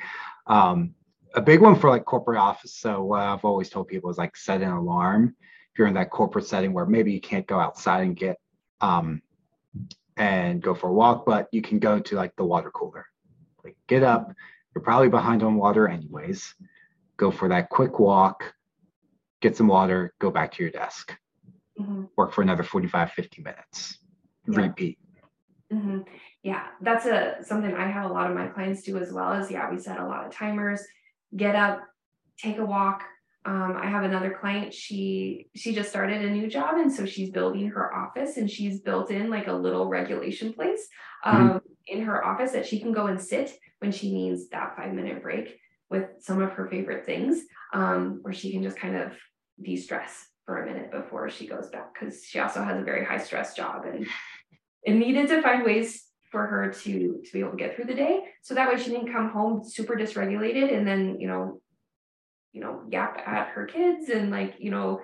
Um, 0.46 0.94
a 1.34 1.40
big 1.40 1.60
one 1.60 1.74
for 1.74 1.90
like 1.90 2.04
corporate 2.04 2.38
office. 2.38 2.74
So, 2.74 3.02
what 3.04 3.20
I've 3.20 3.44
always 3.44 3.68
told 3.70 3.88
people 3.88 4.10
is 4.10 4.18
like 4.18 4.36
set 4.36 4.62
an 4.62 4.70
alarm 4.70 5.36
if 5.72 5.78
you're 5.78 5.88
in 5.88 5.94
that 5.94 6.10
corporate 6.10 6.46
setting 6.46 6.72
where 6.72 6.86
maybe 6.86 7.12
you 7.12 7.20
can't 7.20 7.46
go 7.46 7.58
outside 7.58 8.02
and 8.02 8.16
get 8.16 8.38
um, 8.80 9.22
and 10.16 10.62
go 10.62 10.74
for 10.74 10.88
a 10.88 10.92
walk, 10.92 11.26
but 11.26 11.48
you 11.50 11.62
can 11.62 11.78
go 11.78 11.98
to 11.98 12.14
like 12.14 12.34
the 12.36 12.44
water 12.44 12.70
cooler. 12.70 13.06
Like, 13.64 13.76
get 13.88 14.02
up. 14.02 14.32
You're 14.74 14.82
probably 14.82 15.08
behind 15.08 15.42
on 15.42 15.54
water, 15.56 15.88
anyways. 15.88 16.54
Go 17.16 17.30
for 17.30 17.48
that 17.48 17.70
quick 17.70 17.98
walk, 17.98 18.54
get 19.40 19.56
some 19.56 19.68
water, 19.68 20.12
go 20.20 20.30
back 20.30 20.52
to 20.52 20.62
your 20.62 20.72
desk 20.72 21.16
Mhm. 21.78 22.08
work 22.16 22.32
for 22.32 22.42
another 22.42 22.62
45 22.62 23.12
50 23.12 23.42
minutes 23.42 23.98
Yeah. 24.46 24.60
repeat 24.60 24.98
hmm 25.70 26.00
Yeah, 26.44 26.66
that's 26.82 27.06
a 27.06 27.36
something 27.42 27.74
I 27.74 27.88
have 27.88 28.08
a 28.08 28.12
lot 28.12 28.30
of 28.30 28.36
my 28.36 28.48
clients 28.48 28.82
do 28.82 28.98
as 28.98 29.10
well. 29.10 29.32
As 29.32 29.50
yeah, 29.50 29.70
we 29.70 29.78
set 29.78 29.98
a 29.98 30.06
lot 30.06 30.26
of 30.26 30.32
timers. 30.32 30.82
Get 31.34 31.56
up, 31.56 31.80
take 32.38 32.58
a 32.58 32.64
walk. 32.64 33.02
Um, 33.46 33.78
I 33.80 33.88
have 33.88 34.04
another 34.04 34.36
client. 34.38 34.74
She 34.74 35.48
she 35.56 35.74
just 35.74 35.88
started 35.88 36.22
a 36.22 36.30
new 36.30 36.46
job, 36.46 36.76
and 36.76 36.92
so 36.92 37.06
she's 37.06 37.30
building 37.30 37.70
her 37.70 37.94
office, 37.94 38.36
and 38.36 38.50
she's 38.50 38.80
built 38.80 39.10
in 39.10 39.30
like 39.30 39.46
a 39.46 39.54
little 39.54 39.88
regulation 39.88 40.52
place 40.52 40.86
um, 41.24 41.62
in 41.86 42.02
her 42.02 42.22
office 42.22 42.52
that 42.52 42.66
she 42.66 42.78
can 42.78 42.92
go 42.92 43.06
and 43.06 43.18
sit 43.18 43.58
when 43.78 43.90
she 43.90 44.12
needs 44.12 44.50
that 44.50 44.76
five 44.76 44.92
minute 44.92 45.22
break 45.22 45.58
with 45.88 46.10
some 46.20 46.42
of 46.42 46.52
her 46.52 46.68
favorite 46.68 47.06
things, 47.06 47.40
um, 47.72 48.18
where 48.20 48.34
she 48.34 48.52
can 48.52 48.62
just 48.62 48.76
kind 48.76 48.96
of 48.96 49.12
de 49.62 49.76
stress 49.76 50.26
for 50.44 50.62
a 50.62 50.66
minute 50.66 50.90
before 50.90 51.30
she 51.30 51.46
goes 51.46 51.70
back 51.70 51.94
because 51.94 52.22
she 52.22 52.38
also 52.38 52.62
has 52.62 52.78
a 52.78 52.84
very 52.84 53.02
high 53.02 53.16
stress 53.16 53.54
job 53.54 53.86
and 53.86 54.06
and 54.86 55.00
needed 55.00 55.26
to 55.28 55.40
find 55.40 55.64
ways 55.64 56.04
for 56.34 56.46
her 56.46 56.72
to 56.72 57.22
to 57.24 57.32
be 57.32 57.38
able 57.38 57.52
to 57.52 57.56
get 57.56 57.76
through 57.76 57.84
the 57.84 57.94
day. 57.94 58.24
So 58.42 58.54
that 58.54 58.68
way 58.68 58.76
she 58.76 58.90
didn't 58.90 59.12
come 59.12 59.30
home 59.30 59.62
super 59.64 59.94
dysregulated 59.94 60.76
and 60.76 60.84
then 60.84 61.20
you 61.20 61.28
know 61.28 61.60
you 62.52 62.60
know 62.60 62.82
yap 62.90 63.22
at 63.24 63.48
her 63.50 63.66
kids 63.66 64.08
and 64.08 64.32
like 64.32 64.54
you 64.58 64.72
know 64.72 65.00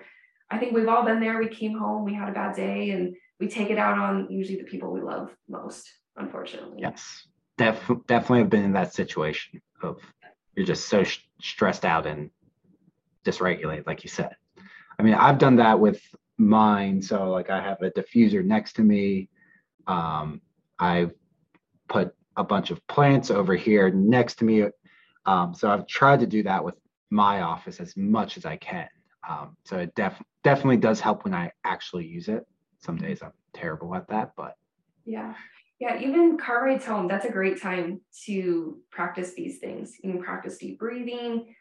i 0.50 0.58
think 0.58 0.74
we've 0.74 0.88
all 0.88 1.04
been 1.04 1.20
there. 1.20 1.38
We 1.38 1.48
came 1.48 1.78
home 1.78 2.04
we 2.04 2.14
had 2.14 2.28
a 2.28 2.32
bad 2.32 2.56
day 2.56 2.90
and 2.90 3.14
we 3.38 3.46
take 3.46 3.70
it 3.70 3.78
out 3.78 3.96
on 3.96 4.26
usually 4.28 4.58
the 4.58 4.64
people 4.64 4.92
we 4.92 5.00
love 5.00 5.30
most 5.48 5.88
unfortunately. 6.16 6.78
Yes. 6.80 7.28
Def- 7.56 8.06
definitely 8.08 8.40
have 8.40 8.50
been 8.50 8.64
in 8.64 8.72
that 8.72 8.92
situation 8.92 9.62
of 9.82 10.00
you're 10.56 10.66
just 10.66 10.88
so 10.88 11.04
sh- 11.04 11.20
stressed 11.40 11.84
out 11.84 12.06
and 12.06 12.30
dysregulated 13.24 13.86
like 13.86 14.02
you 14.02 14.10
said. 14.10 14.34
I 14.98 15.04
mean 15.04 15.14
i've 15.14 15.38
done 15.38 15.56
that 15.56 15.78
with 15.78 16.02
mine. 16.38 17.00
So 17.00 17.30
like 17.30 17.50
i 17.50 17.62
have 17.62 17.80
a 17.82 17.90
diffuser 17.92 18.44
next 18.44 18.72
to 18.74 18.82
me. 18.82 19.28
Um, 19.86 20.40
i've 20.80 21.12
put 21.90 22.14
a 22.36 22.44
bunch 22.44 22.70
of 22.70 22.84
plants 22.86 23.30
over 23.30 23.54
here 23.54 23.90
next 23.90 24.36
to 24.36 24.44
me 24.46 24.64
um, 25.26 25.52
so 25.54 25.70
i've 25.70 25.86
tried 25.86 26.20
to 26.20 26.26
do 26.26 26.42
that 26.42 26.64
with 26.64 26.76
my 27.10 27.42
office 27.42 27.80
as 27.80 27.94
much 27.96 28.38
as 28.38 28.46
i 28.46 28.56
can 28.56 28.88
um, 29.28 29.56
so 29.66 29.76
it 29.78 29.94
def- 29.94 30.22
definitely 30.44 30.78
does 30.78 31.00
help 31.00 31.24
when 31.24 31.34
i 31.34 31.50
actually 31.64 32.06
use 32.06 32.28
it 32.28 32.46
some 32.78 32.96
days 32.96 33.20
i'm 33.22 33.32
terrible 33.52 33.94
at 33.94 34.08
that 34.08 34.30
but 34.36 34.54
Yeah. 35.04 35.34
Yeah. 35.80 35.98
Even 35.98 36.36
car 36.38 36.64
rides 36.66 36.84
home, 36.84 37.08
that's 37.08 37.24
a 37.24 37.32
great 37.32 37.60
time 37.60 38.00
to 38.26 38.78
practice 38.90 39.32
these 39.34 39.58
things. 39.58 39.96
You 40.02 40.12
can 40.12 40.22
practice 40.22 40.58
deep 40.58 40.78
breathing, 40.78 41.54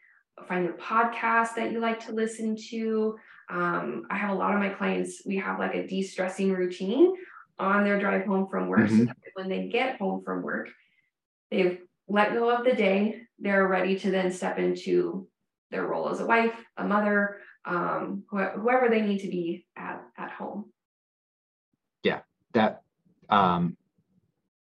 find 0.46 0.68
a 0.68 0.72
podcast 0.74 1.54
that 1.56 1.72
you 1.72 1.80
like 1.80 2.00
to 2.06 2.12
listen 2.12 2.54
to. 2.70 3.16
Um, 3.48 4.04
I 4.10 4.16
have 4.18 4.30
a 4.30 4.34
lot 4.42 4.54
of 4.54 4.60
my 4.60 4.68
clients, 4.68 5.22
we 5.24 5.36
have 5.38 5.58
like 5.58 5.74
a 5.74 5.86
de 5.86 6.02
stressing 6.02 6.52
routine 6.52 7.14
on 7.58 7.82
their 7.82 7.98
drive 7.98 8.26
home 8.26 8.46
from 8.50 8.68
work. 8.68 8.88
So 8.88 8.94
Mhm. 8.94 9.06
that 9.06 9.16
when 9.34 9.48
they 9.48 9.68
get 9.68 9.98
home 9.98 10.22
from 10.24 10.42
work, 10.42 10.68
they've 11.50 11.80
let 12.08 12.32
go 12.32 12.50
of 12.50 12.64
the 12.64 12.74
day, 12.74 13.22
they're 13.38 13.66
ready 13.66 13.98
to 14.00 14.10
then 14.10 14.32
step 14.32 14.58
into 14.58 15.28
their 15.70 15.86
role 15.86 16.08
as 16.08 16.20
a 16.20 16.26
wife, 16.26 16.54
a 16.76 16.84
mother, 16.84 17.38
um, 17.64 18.24
wh- 18.32 18.54
whoever 18.56 18.88
they 18.88 19.02
need 19.02 19.20
to 19.20 19.28
be 19.28 19.66
at, 19.76 20.02
at 20.18 20.30
home. 20.32 20.72
Yeah, 22.02 22.20
that. 22.54 22.82
Um, 23.28 23.76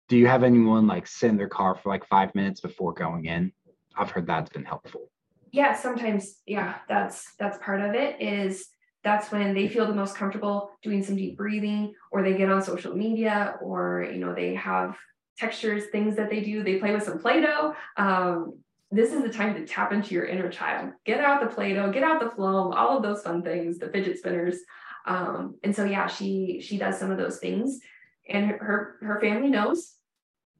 do 0.08 0.18
you 0.18 0.26
have 0.26 0.42
anyone 0.42 0.86
like 0.86 1.06
sit 1.06 1.30
in 1.30 1.36
their 1.36 1.48
car 1.48 1.76
for 1.76 1.88
like 1.88 2.06
five 2.08 2.34
minutes 2.34 2.60
before 2.60 2.92
going 2.92 3.26
in? 3.26 3.52
I've 3.96 4.10
heard 4.10 4.26
that's 4.26 4.50
been 4.50 4.64
helpful. 4.64 5.10
Yeah, 5.52 5.74
sometimes, 5.74 6.40
yeah, 6.46 6.76
that's 6.88 7.34
that's 7.38 7.58
part 7.58 7.80
of 7.80 7.94
it. 7.94 8.20
Is 8.20 8.66
that's 9.02 9.32
when 9.32 9.54
they 9.54 9.68
feel 9.68 9.86
the 9.86 9.94
most 9.94 10.16
comfortable 10.16 10.70
doing 10.82 11.02
some 11.02 11.16
deep 11.16 11.36
breathing, 11.36 11.94
or 12.10 12.22
they 12.22 12.36
get 12.36 12.50
on 12.50 12.62
social 12.62 12.94
media, 12.94 13.56
or 13.62 14.06
you 14.12 14.18
know 14.18 14.34
they 14.34 14.54
have 14.54 14.96
textures, 15.38 15.84
things 15.86 16.16
that 16.16 16.30
they 16.30 16.40
do. 16.40 16.62
They 16.62 16.78
play 16.78 16.92
with 16.92 17.04
some 17.04 17.18
Play-Doh. 17.18 17.74
Um, 17.96 18.58
this 18.90 19.12
is 19.12 19.22
the 19.22 19.32
time 19.32 19.54
to 19.54 19.66
tap 19.66 19.92
into 19.92 20.14
your 20.14 20.26
inner 20.26 20.50
child. 20.50 20.92
Get 21.04 21.20
out 21.20 21.40
the 21.40 21.46
Play-Doh, 21.46 21.92
get 21.92 22.02
out 22.02 22.20
the 22.20 22.30
floam, 22.30 22.72
all 22.72 22.96
of 22.96 23.02
those 23.02 23.22
fun 23.22 23.42
things, 23.42 23.78
the 23.78 23.88
fidget 23.88 24.18
spinners. 24.18 24.58
Um, 25.06 25.56
and 25.62 25.74
so 25.74 25.84
yeah, 25.84 26.06
she 26.06 26.60
she 26.62 26.76
does 26.76 26.98
some 26.98 27.10
of 27.10 27.18
those 27.18 27.38
things, 27.38 27.80
and 28.28 28.46
her 28.46 28.96
her 29.00 29.20
family 29.20 29.48
knows. 29.48 29.94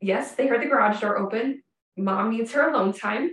Yes, 0.01 0.35
they 0.35 0.47
heard 0.47 0.63
the 0.63 0.67
garage 0.67 1.01
door 1.01 1.19
open. 1.19 1.63
Mom 1.97 2.31
needs 2.31 2.53
her 2.53 2.71
alone 2.71 2.95
time. 2.95 3.33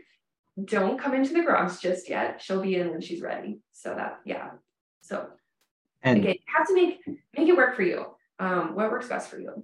Don't 0.66 1.00
come 1.00 1.14
into 1.14 1.34
the 1.34 1.44
garage 1.44 1.80
just 1.80 2.10
yet. 2.10 2.42
She'll 2.42 2.62
be 2.62 2.76
in 2.76 2.92
when 2.92 3.00
she's 3.00 3.22
ready. 3.22 3.62
So 3.72 3.96
that 3.96 4.20
yeah. 4.26 4.50
So 5.08 5.28
And 6.04 6.20
again, 6.20 6.36
you 6.36 6.54
have 6.58 6.68
to 6.68 6.74
make 6.74 7.00
make 7.38 7.48
it 7.48 7.56
work 7.56 7.76
for 7.76 7.84
you. 7.84 8.06
Um, 8.40 8.76
what 8.76 8.92
works 8.92 9.08
best 9.08 9.30
for 9.30 9.40
you. 9.40 9.64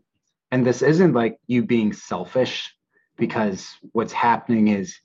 and 0.51 0.65
this 0.65 0.81
isn't 0.81 1.13
like 1.13 1.37
you 1.47 1.63
being 1.63 1.93
selfish 1.93 2.73
because 3.17 3.67
what's 3.91 4.13
happening 4.13 4.69
is 4.69 4.95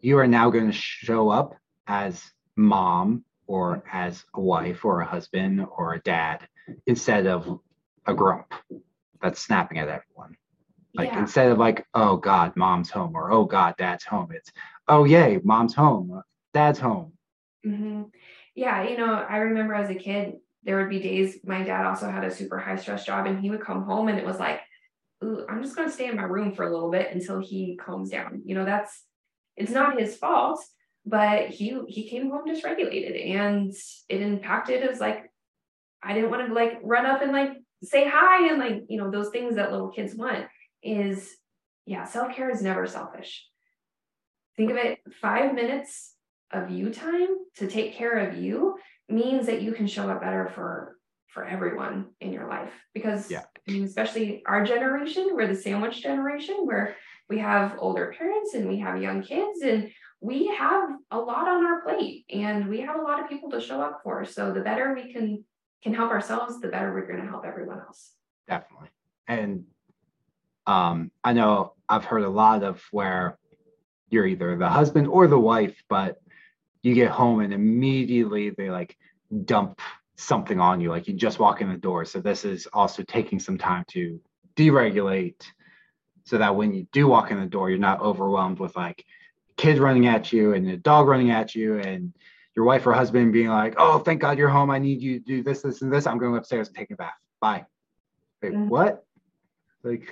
you 0.00 0.18
are 0.18 0.26
now 0.26 0.50
going 0.50 0.66
to 0.66 0.72
show 0.72 1.28
up 1.30 1.54
as 1.86 2.22
mom 2.56 3.24
or 3.46 3.82
as 3.92 4.24
a 4.34 4.40
wife 4.40 4.84
or 4.84 5.00
a 5.00 5.06
husband 5.06 5.66
or 5.76 5.94
a 5.94 6.00
dad 6.00 6.46
instead 6.86 7.26
of 7.26 7.58
a 8.06 8.14
grump 8.14 8.52
that's 9.20 9.40
snapping 9.40 9.78
at 9.78 9.88
everyone 9.88 10.36
like 10.94 11.08
yeah. 11.08 11.18
instead 11.20 11.50
of 11.50 11.58
like 11.58 11.86
oh 11.94 12.16
god 12.16 12.54
mom's 12.56 12.90
home 12.90 13.16
or 13.16 13.32
oh 13.32 13.44
god 13.44 13.74
dad's 13.78 14.04
home 14.04 14.30
it's 14.32 14.52
oh 14.86 15.04
yay 15.04 15.40
mom's 15.42 15.74
home 15.74 16.22
dad's 16.54 16.78
home 16.78 17.12
hmm 17.64 18.02
Yeah, 18.58 18.88
you 18.88 18.96
know, 18.96 19.14
I 19.14 19.36
remember 19.36 19.72
as 19.72 19.88
a 19.88 19.94
kid, 19.94 20.32
there 20.64 20.78
would 20.78 20.90
be 20.90 20.98
days 20.98 21.38
my 21.44 21.62
dad 21.62 21.86
also 21.86 22.10
had 22.10 22.24
a 22.24 22.30
super 22.34 22.58
high 22.58 22.74
stress 22.74 23.06
job 23.06 23.26
and 23.26 23.38
he 23.38 23.50
would 23.50 23.64
come 23.64 23.84
home 23.84 24.08
and 24.08 24.18
it 24.18 24.26
was 24.26 24.40
like, 24.40 24.60
Ooh, 25.22 25.46
I'm 25.48 25.62
just 25.62 25.76
gonna 25.76 25.92
stay 25.92 26.08
in 26.08 26.16
my 26.16 26.24
room 26.24 26.52
for 26.52 26.64
a 26.64 26.72
little 26.72 26.90
bit 26.90 27.14
until 27.14 27.38
he 27.38 27.76
calms 27.76 28.10
down. 28.10 28.42
You 28.44 28.56
know, 28.56 28.64
that's 28.64 29.04
it's 29.56 29.70
not 29.70 29.96
his 29.96 30.16
fault, 30.16 30.60
but 31.06 31.50
he 31.50 31.80
he 31.86 32.08
came 32.08 32.30
home 32.30 32.48
dysregulated 32.48 33.36
and 33.36 33.72
it 34.08 34.22
impacted 34.22 34.82
as 34.82 34.98
like 34.98 35.30
I 36.02 36.14
didn't 36.14 36.30
want 36.30 36.48
to 36.48 36.52
like 36.52 36.80
run 36.82 37.06
up 37.06 37.22
and 37.22 37.30
like 37.30 37.52
say 37.84 38.08
hi 38.08 38.48
and 38.48 38.58
like, 38.58 38.86
you 38.88 38.98
know, 38.98 39.08
those 39.08 39.30
things 39.30 39.54
that 39.54 39.70
little 39.70 39.90
kids 39.90 40.16
want 40.16 40.46
is 40.82 41.32
yeah, 41.86 42.02
self-care 42.02 42.50
is 42.50 42.60
never 42.60 42.88
selfish. 42.88 43.46
Think 44.56 44.72
of 44.72 44.76
it 44.76 44.98
five 45.22 45.54
minutes 45.54 46.16
of 46.52 46.70
you 46.70 46.90
time 46.90 47.28
to 47.56 47.68
take 47.68 47.94
care 47.94 48.28
of 48.28 48.36
you 48.38 48.76
means 49.08 49.46
that 49.46 49.62
you 49.62 49.72
can 49.72 49.86
show 49.86 50.08
up 50.08 50.20
better 50.20 50.50
for 50.54 50.96
for 51.28 51.44
everyone 51.44 52.06
in 52.20 52.32
your 52.32 52.48
life. 52.48 52.72
Because 52.94 53.30
Yeah. 53.30 53.44
I 53.68 53.72
mean, 53.72 53.84
especially 53.84 54.42
our 54.46 54.64
generation 54.64 55.30
we're 55.32 55.46
the 55.46 55.54
sandwich 55.54 56.02
generation 56.02 56.56
where 56.64 56.96
we 57.28 57.38
have 57.38 57.76
older 57.78 58.14
parents 58.16 58.54
and 58.54 58.66
we 58.66 58.78
have 58.78 59.02
young 59.02 59.22
kids 59.22 59.60
and 59.60 59.90
we 60.20 60.46
have 60.48 60.90
a 61.10 61.18
lot 61.18 61.46
on 61.46 61.64
our 61.66 61.82
plate 61.82 62.24
and 62.32 62.68
we 62.68 62.80
have 62.80 62.96
a 62.98 63.02
lot 63.02 63.22
of 63.22 63.28
people 63.28 63.50
to 63.50 63.60
show 63.60 63.80
up 63.80 64.00
for. 64.02 64.24
So 64.24 64.52
the 64.52 64.60
better 64.60 64.94
we 64.94 65.12
can 65.12 65.44
can 65.82 65.94
help 65.94 66.10
ourselves 66.10 66.60
the 66.60 66.68
better 66.68 66.92
we're 66.92 67.06
going 67.06 67.20
to 67.20 67.28
help 67.28 67.44
everyone 67.44 67.78
else. 67.80 68.12
Definitely. 68.48 68.88
And 69.28 69.64
um 70.68 71.10
i 71.24 71.32
know 71.32 71.72
i've 71.88 72.04
heard 72.04 72.22
a 72.22 72.28
lot 72.28 72.62
of 72.62 72.80
where 72.92 73.38
you're 74.10 74.26
either 74.26 74.56
the 74.56 74.68
husband 74.68 75.08
or 75.08 75.26
the 75.26 75.38
wife 75.38 75.82
but 75.88 76.18
you 76.88 76.94
get 76.94 77.10
home 77.10 77.40
and 77.40 77.52
immediately 77.52 78.50
they 78.50 78.70
like 78.70 78.96
dump 79.44 79.80
something 80.16 80.58
on 80.58 80.80
you 80.80 80.90
like 80.90 81.06
you 81.06 81.14
just 81.14 81.38
walk 81.38 81.60
in 81.60 81.68
the 81.68 81.76
door 81.76 82.04
so 82.04 82.20
this 82.20 82.44
is 82.44 82.66
also 82.72 83.02
taking 83.04 83.38
some 83.38 83.56
time 83.58 83.84
to 83.88 84.20
deregulate 84.56 85.44
so 86.24 86.38
that 86.38 86.56
when 86.56 86.74
you 86.74 86.86
do 86.92 87.06
walk 87.06 87.30
in 87.30 87.38
the 87.38 87.46
door 87.46 87.70
you're 87.70 87.78
not 87.78 88.00
overwhelmed 88.00 88.58
with 88.58 88.74
like 88.74 89.04
kids 89.56 89.78
running 89.78 90.06
at 90.06 90.32
you 90.32 90.54
and 90.54 90.68
a 90.68 90.76
dog 90.76 91.06
running 91.06 91.30
at 91.30 91.54
you 91.54 91.78
and 91.78 92.12
your 92.56 92.64
wife 92.64 92.84
or 92.86 92.92
husband 92.92 93.32
being 93.32 93.48
like 93.48 93.74
oh 93.78 93.98
thank 93.98 94.20
god 94.20 94.36
you're 94.38 94.48
home 94.48 94.70
i 94.70 94.78
need 94.78 95.00
you 95.00 95.18
to 95.20 95.24
do 95.24 95.42
this 95.42 95.62
this 95.62 95.82
and 95.82 95.92
this 95.92 96.06
i'm 96.06 96.18
going 96.18 96.36
upstairs 96.36 96.68
and 96.68 96.76
taking 96.76 96.94
a 96.94 96.96
bath 96.96 97.12
bye 97.40 97.64
Wait, 98.42 98.54
Mhm. 98.54 98.68
what 98.68 99.04
like 99.84 100.08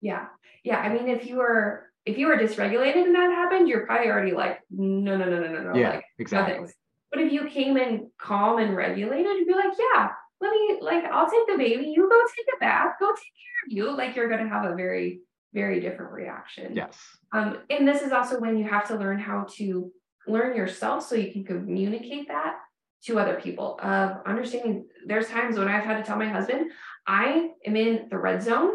Yeah. 0.00 0.26
Yeah. 0.64 0.78
I 0.80 0.92
mean, 0.92 1.08
if 1.08 1.26
you 1.26 1.36
were 1.36 1.91
if 2.04 2.18
you 2.18 2.26
were 2.26 2.36
dysregulated 2.36 3.04
and 3.04 3.14
that 3.14 3.30
happened, 3.30 3.68
you're 3.68 3.86
probably 3.86 4.10
already 4.10 4.32
like, 4.32 4.60
no, 4.70 5.16
no, 5.16 5.24
no, 5.28 5.40
no, 5.40 5.52
no, 5.52 5.72
no. 5.72 5.78
yeah 5.78 5.90
Like, 5.90 6.04
exactly 6.18 6.54
thanks. 6.54 6.74
But 7.10 7.20
if 7.20 7.32
you 7.32 7.48
came 7.48 7.76
in 7.76 8.10
calm 8.18 8.58
and 8.58 8.74
regulated, 8.74 9.36
you'd 9.36 9.46
be 9.46 9.54
like, 9.54 9.72
yeah, 9.78 10.08
let 10.40 10.50
me 10.50 10.78
like 10.80 11.04
I'll 11.04 11.30
take 11.30 11.46
the 11.46 11.56
baby, 11.56 11.92
you 11.94 12.08
go 12.08 12.20
take 12.36 12.46
a 12.56 12.58
bath, 12.58 12.94
go 12.98 13.06
take 13.08 13.16
care 13.16 13.66
of 13.66 13.72
you. 13.72 13.96
Like 13.96 14.16
you're 14.16 14.28
gonna 14.28 14.48
have 14.48 14.64
a 14.64 14.74
very, 14.74 15.20
very 15.52 15.80
different 15.80 16.12
reaction. 16.12 16.74
yes 16.74 16.98
Um, 17.32 17.58
and 17.70 17.86
this 17.86 18.02
is 18.02 18.12
also 18.12 18.40
when 18.40 18.56
you 18.56 18.64
have 18.64 18.88
to 18.88 18.96
learn 18.96 19.18
how 19.18 19.46
to 19.56 19.92
learn 20.26 20.56
yourself 20.56 21.06
so 21.06 21.14
you 21.14 21.32
can 21.32 21.44
communicate 21.44 22.28
that 22.28 22.56
to 23.04 23.18
other 23.18 23.34
people 23.40 23.78
of 23.82 24.18
understanding 24.26 24.86
there's 25.06 25.28
times 25.28 25.58
when 25.58 25.68
I've 25.68 25.84
had 25.84 25.98
to 25.98 26.04
tell 26.04 26.16
my 26.16 26.28
husband, 26.28 26.70
I 27.06 27.50
am 27.66 27.76
in 27.76 28.06
the 28.10 28.18
red 28.18 28.42
zone. 28.42 28.72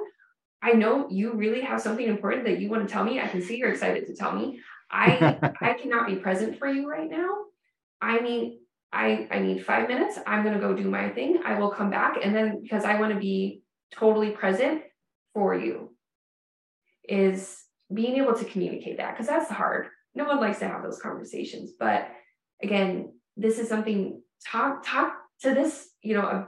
I 0.67 0.73
know 0.73 1.07
you 1.09 1.33
really 1.33 1.61
have 1.61 1.81
something 1.81 2.05
important 2.05 2.43
that 2.43 2.59
you 2.59 2.69
want 2.69 2.85
to 2.85 2.93
tell 2.93 3.05
me. 3.05 3.21
I 3.21 3.27
can 3.27 3.41
see 3.41 3.57
you're 3.57 3.71
excited 3.71 4.05
to 4.07 4.15
tell 4.15 4.33
me. 4.33 4.59
I 4.91 5.37
I 5.61 5.73
cannot 5.73 6.07
be 6.07 6.15
present 6.15 6.59
for 6.59 6.67
you 6.67 6.89
right 6.89 7.09
now. 7.09 7.29
I 8.01 8.19
mean, 8.19 8.59
I 8.91 9.27
I 9.31 9.39
need 9.39 9.65
5 9.65 9.87
minutes. 9.87 10.19
I'm 10.27 10.43
going 10.43 10.55
to 10.55 10.61
go 10.61 10.73
do 10.73 10.89
my 10.89 11.09
thing. 11.09 11.41
I 11.45 11.57
will 11.59 11.71
come 11.71 11.89
back 11.89 12.17
and 12.21 12.35
then 12.35 12.61
because 12.61 12.83
I 12.83 12.99
want 12.99 13.13
to 13.13 13.19
be 13.19 13.61
totally 13.93 14.31
present 14.31 14.81
for 15.33 15.55
you 15.55 15.95
is 17.07 17.63
being 17.93 18.17
able 18.17 18.33
to 18.33 18.45
communicate 18.45 18.97
that 18.97 19.11
because 19.13 19.27
that's 19.27 19.49
hard. 19.49 19.87
No 20.15 20.25
one 20.25 20.39
likes 20.39 20.59
to 20.59 20.67
have 20.67 20.83
those 20.83 20.99
conversations, 20.99 21.71
but 21.79 22.09
again, 22.61 23.13
this 23.37 23.59
is 23.59 23.69
something 23.69 24.21
talk 24.45 24.83
talk 24.85 25.13
to 25.43 25.53
this, 25.53 25.89
you 26.01 26.15
know, 26.15 26.47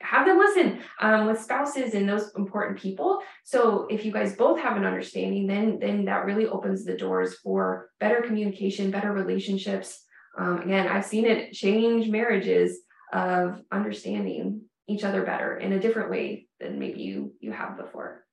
have 0.00 0.26
them 0.26 0.38
listen 0.38 0.80
um, 1.00 1.26
with 1.26 1.40
spouses 1.40 1.94
and 1.94 2.08
those 2.08 2.30
important 2.36 2.78
people. 2.78 3.20
So 3.44 3.86
if 3.90 4.04
you 4.04 4.12
guys 4.12 4.36
both 4.36 4.58
have 4.60 4.76
an 4.76 4.84
understanding, 4.84 5.46
then 5.46 5.78
then 5.80 6.04
that 6.06 6.24
really 6.24 6.46
opens 6.46 6.84
the 6.84 6.96
doors 6.96 7.34
for 7.42 7.90
better 8.00 8.22
communication, 8.22 8.90
better 8.90 9.12
relationships. 9.12 10.04
Um, 10.38 10.62
again, 10.62 10.86
I've 10.86 11.04
seen 11.04 11.24
it 11.26 11.52
change 11.52 12.08
marriages 12.08 12.78
of 13.12 13.60
understanding 13.72 14.62
each 14.86 15.04
other 15.04 15.24
better 15.24 15.56
in 15.56 15.72
a 15.72 15.80
different 15.80 16.10
way 16.10 16.46
than 16.60 16.78
maybe 16.78 17.00
you 17.00 17.32
you 17.40 17.52
have 17.52 17.76
before. 17.76 18.24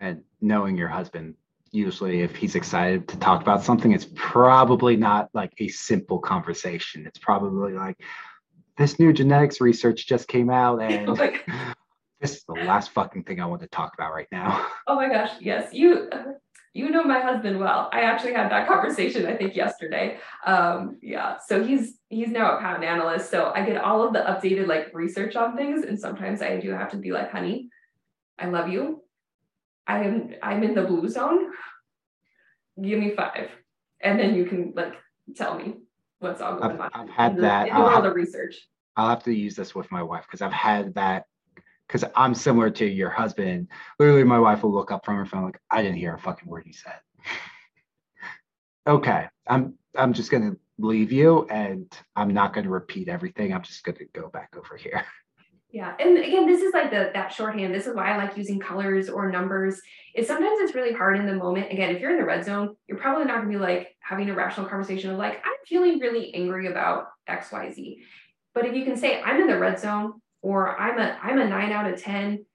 and 0.00 0.22
knowing 0.40 0.76
your 0.76 0.88
husband 0.88 1.34
usually 1.70 2.20
if 2.22 2.36
he's 2.36 2.54
excited 2.54 3.08
to 3.08 3.18
talk 3.18 3.42
about 3.42 3.62
something 3.62 3.92
it's 3.92 4.06
probably 4.14 4.96
not 4.96 5.28
like 5.34 5.52
a 5.58 5.68
simple 5.68 6.18
conversation 6.18 7.06
it's 7.06 7.18
probably 7.18 7.72
like 7.72 7.96
this 8.76 8.98
new 8.98 9.12
genetics 9.12 9.60
research 9.60 10.06
just 10.06 10.28
came 10.28 10.50
out 10.50 10.82
and 10.82 11.08
Like, 11.08 11.46
this 12.20 12.36
is 12.36 12.44
the 12.44 12.54
last 12.54 12.90
fucking 12.90 13.24
thing 13.24 13.40
i 13.40 13.46
want 13.46 13.62
to 13.62 13.68
talk 13.68 13.92
about 13.94 14.12
right 14.12 14.28
now 14.32 14.66
Oh 14.86 14.96
my 14.96 15.08
gosh, 15.08 15.30
yes, 15.40 15.72
you 15.72 16.10
you 16.74 16.90
know 16.90 17.04
my 17.04 17.20
husband 17.20 17.58
well. 17.58 17.88
I 17.92 18.00
actually 18.02 18.34
had 18.34 18.50
that 18.50 18.66
conversation 18.68 19.26
I 19.26 19.36
think 19.36 19.56
yesterday. 19.56 20.18
Um, 20.44 20.98
yeah, 21.00 21.38
so 21.38 21.64
he's 21.64 21.98
he's 22.10 22.28
now 22.28 22.56
a 22.56 22.60
patent 22.60 22.84
analyst, 22.84 23.30
so 23.30 23.52
I 23.54 23.64
get 23.64 23.78
all 23.78 24.06
of 24.06 24.12
the 24.12 24.18
updated 24.20 24.66
like 24.66 24.90
research 24.92 25.36
on 25.36 25.56
things, 25.56 25.84
and 25.84 25.98
sometimes 25.98 26.42
I 26.42 26.60
do 26.60 26.70
have 26.72 26.90
to 26.90 26.96
be 26.96 27.12
like, 27.12 27.30
honey, 27.30 27.70
I 28.38 28.48
love 28.48 28.68
you. 28.68 29.02
I 29.86 30.04
am 30.04 30.34
I'm 30.42 30.62
in 30.62 30.74
the 30.74 30.82
blue 30.82 31.08
zone. 31.08 31.50
Give 32.80 32.98
me 32.98 33.14
five, 33.14 33.48
and 34.00 34.18
then 34.18 34.34
you 34.34 34.44
can 34.44 34.74
like 34.76 34.94
tell 35.34 35.56
me 35.56 35.76
what's 36.24 36.40
all 36.40 36.56
going 36.58 36.72
I've- 36.72 36.82
on. 36.82 36.90
I've 36.94 37.08
had 37.10 37.30
in 37.32 37.36
the, 37.36 37.42
that. 37.42 37.68
in 37.68 37.74
the 37.74 37.78
I'll 37.80 37.84
world 37.84 37.94
have- 37.96 38.04
of 38.06 38.14
research. 38.16 38.56
i'll 38.96 39.08
have 39.08 39.22
to 39.24 39.32
use 39.32 39.54
this 39.54 39.74
with 39.74 39.90
my 39.92 40.02
wife 40.02 40.24
because 40.26 40.42
i've 40.42 40.52
had 40.52 40.94
that 40.94 41.26
because 41.86 42.04
i'm 42.16 42.34
similar 42.34 42.70
to 42.70 42.84
your 42.86 43.10
husband 43.10 43.68
literally 43.98 44.24
my 44.24 44.38
wife 44.38 44.62
will 44.62 44.72
look 44.72 44.90
up 44.90 45.04
from 45.04 45.16
her 45.16 45.26
phone 45.26 45.44
like 45.44 45.60
i 45.70 45.82
didn't 45.82 45.98
hear 45.98 46.14
a 46.14 46.18
fucking 46.18 46.48
word 46.48 46.64
you 46.66 46.72
said 46.72 46.98
okay 48.86 49.26
i'm 49.48 49.74
i'm 49.96 50.12
just 50.12 50.30
going 50.30 50.50
to 50.50 50.58
leave 50.78 51.12
you 51.12 51.46
and 51.50 51.92
i'm 52.16 52.32
not 52.34 52.52
going 52.52 52.64
to 52.64 52.70
repeat 52.70 53.08
everything 53.08 53.52
i'm 53.54 53.62
just 53.62 53.84
going 53.84 53.96
to 53.96 54.04
go 54.12 54.28
back 54.28 54.54
over 54.56 54.76
here 54.76 55.04
Yeah. 55.74 55.92
And 55.98 56.16
again, 56.18 56.46
this 56.46 56.62
is 56.62 56.72
like 56.72 56.92
the 56.92 57.10
that 57.14 57.32
shorthand. 57.32 57.74
This 57.74 57.88
is 57.88 57.96
why 57.96 58.12
I 58.12 58.16
like 58.16 58.36
using 58.36 58.60
colors 58.60 59.08
or 59.08 59.28
numbers. 59.28 59.82
Is 60.14 60.28
sometimes 60.28 60.60
it's 60.60 60.76
really 60.76 60.92
hard 60.92 61.18
in 61.18 61.26
the 61.26 61.34
moment. 61.34 61.72
Again, 61.72 61.92
if 61.92 62.00
you're 62.00 62.12
in 62.12 62.16
the 62.16 62.24
red 62.24 62.44
zone, 62.44 62.76
you're 62.86 62.96
probably 62.96 63.24
not 63.24 63.38
gonna 63.38 63.48
be 63.48 63.56
like 63.56 63.96
having 63.98 64.30
a 64.30 64.36
rational 64.36 64.68
conversation 64.68 65.10
of 65.10 65.18
like, 65.18 65.42
I'm 65.44 65.56
feeling 65.66 65.98
really 65.98 66.32
angry 66.32 66.68
about 66.68 67.08
XYZ. 67.28 67.96
But 68.54 68.66
if 68.66 68.74
you 68.76 68.84
can 68.84 68.96
say, 68.96 69.20
I'm 69.20 69.40
in 69.40 69.48
the 69.48 69.58
red 69.58 69.80
zone, 69.80 70.12
or 70.42 70.78
I'm 70.78 71.00
a 71.00 71.18
I'm 71.20 71.40
a 71.40 71.48
nine 71.48 71.72
out 71.72 71.92
of 71.92 72.00
10, 72.00 72.46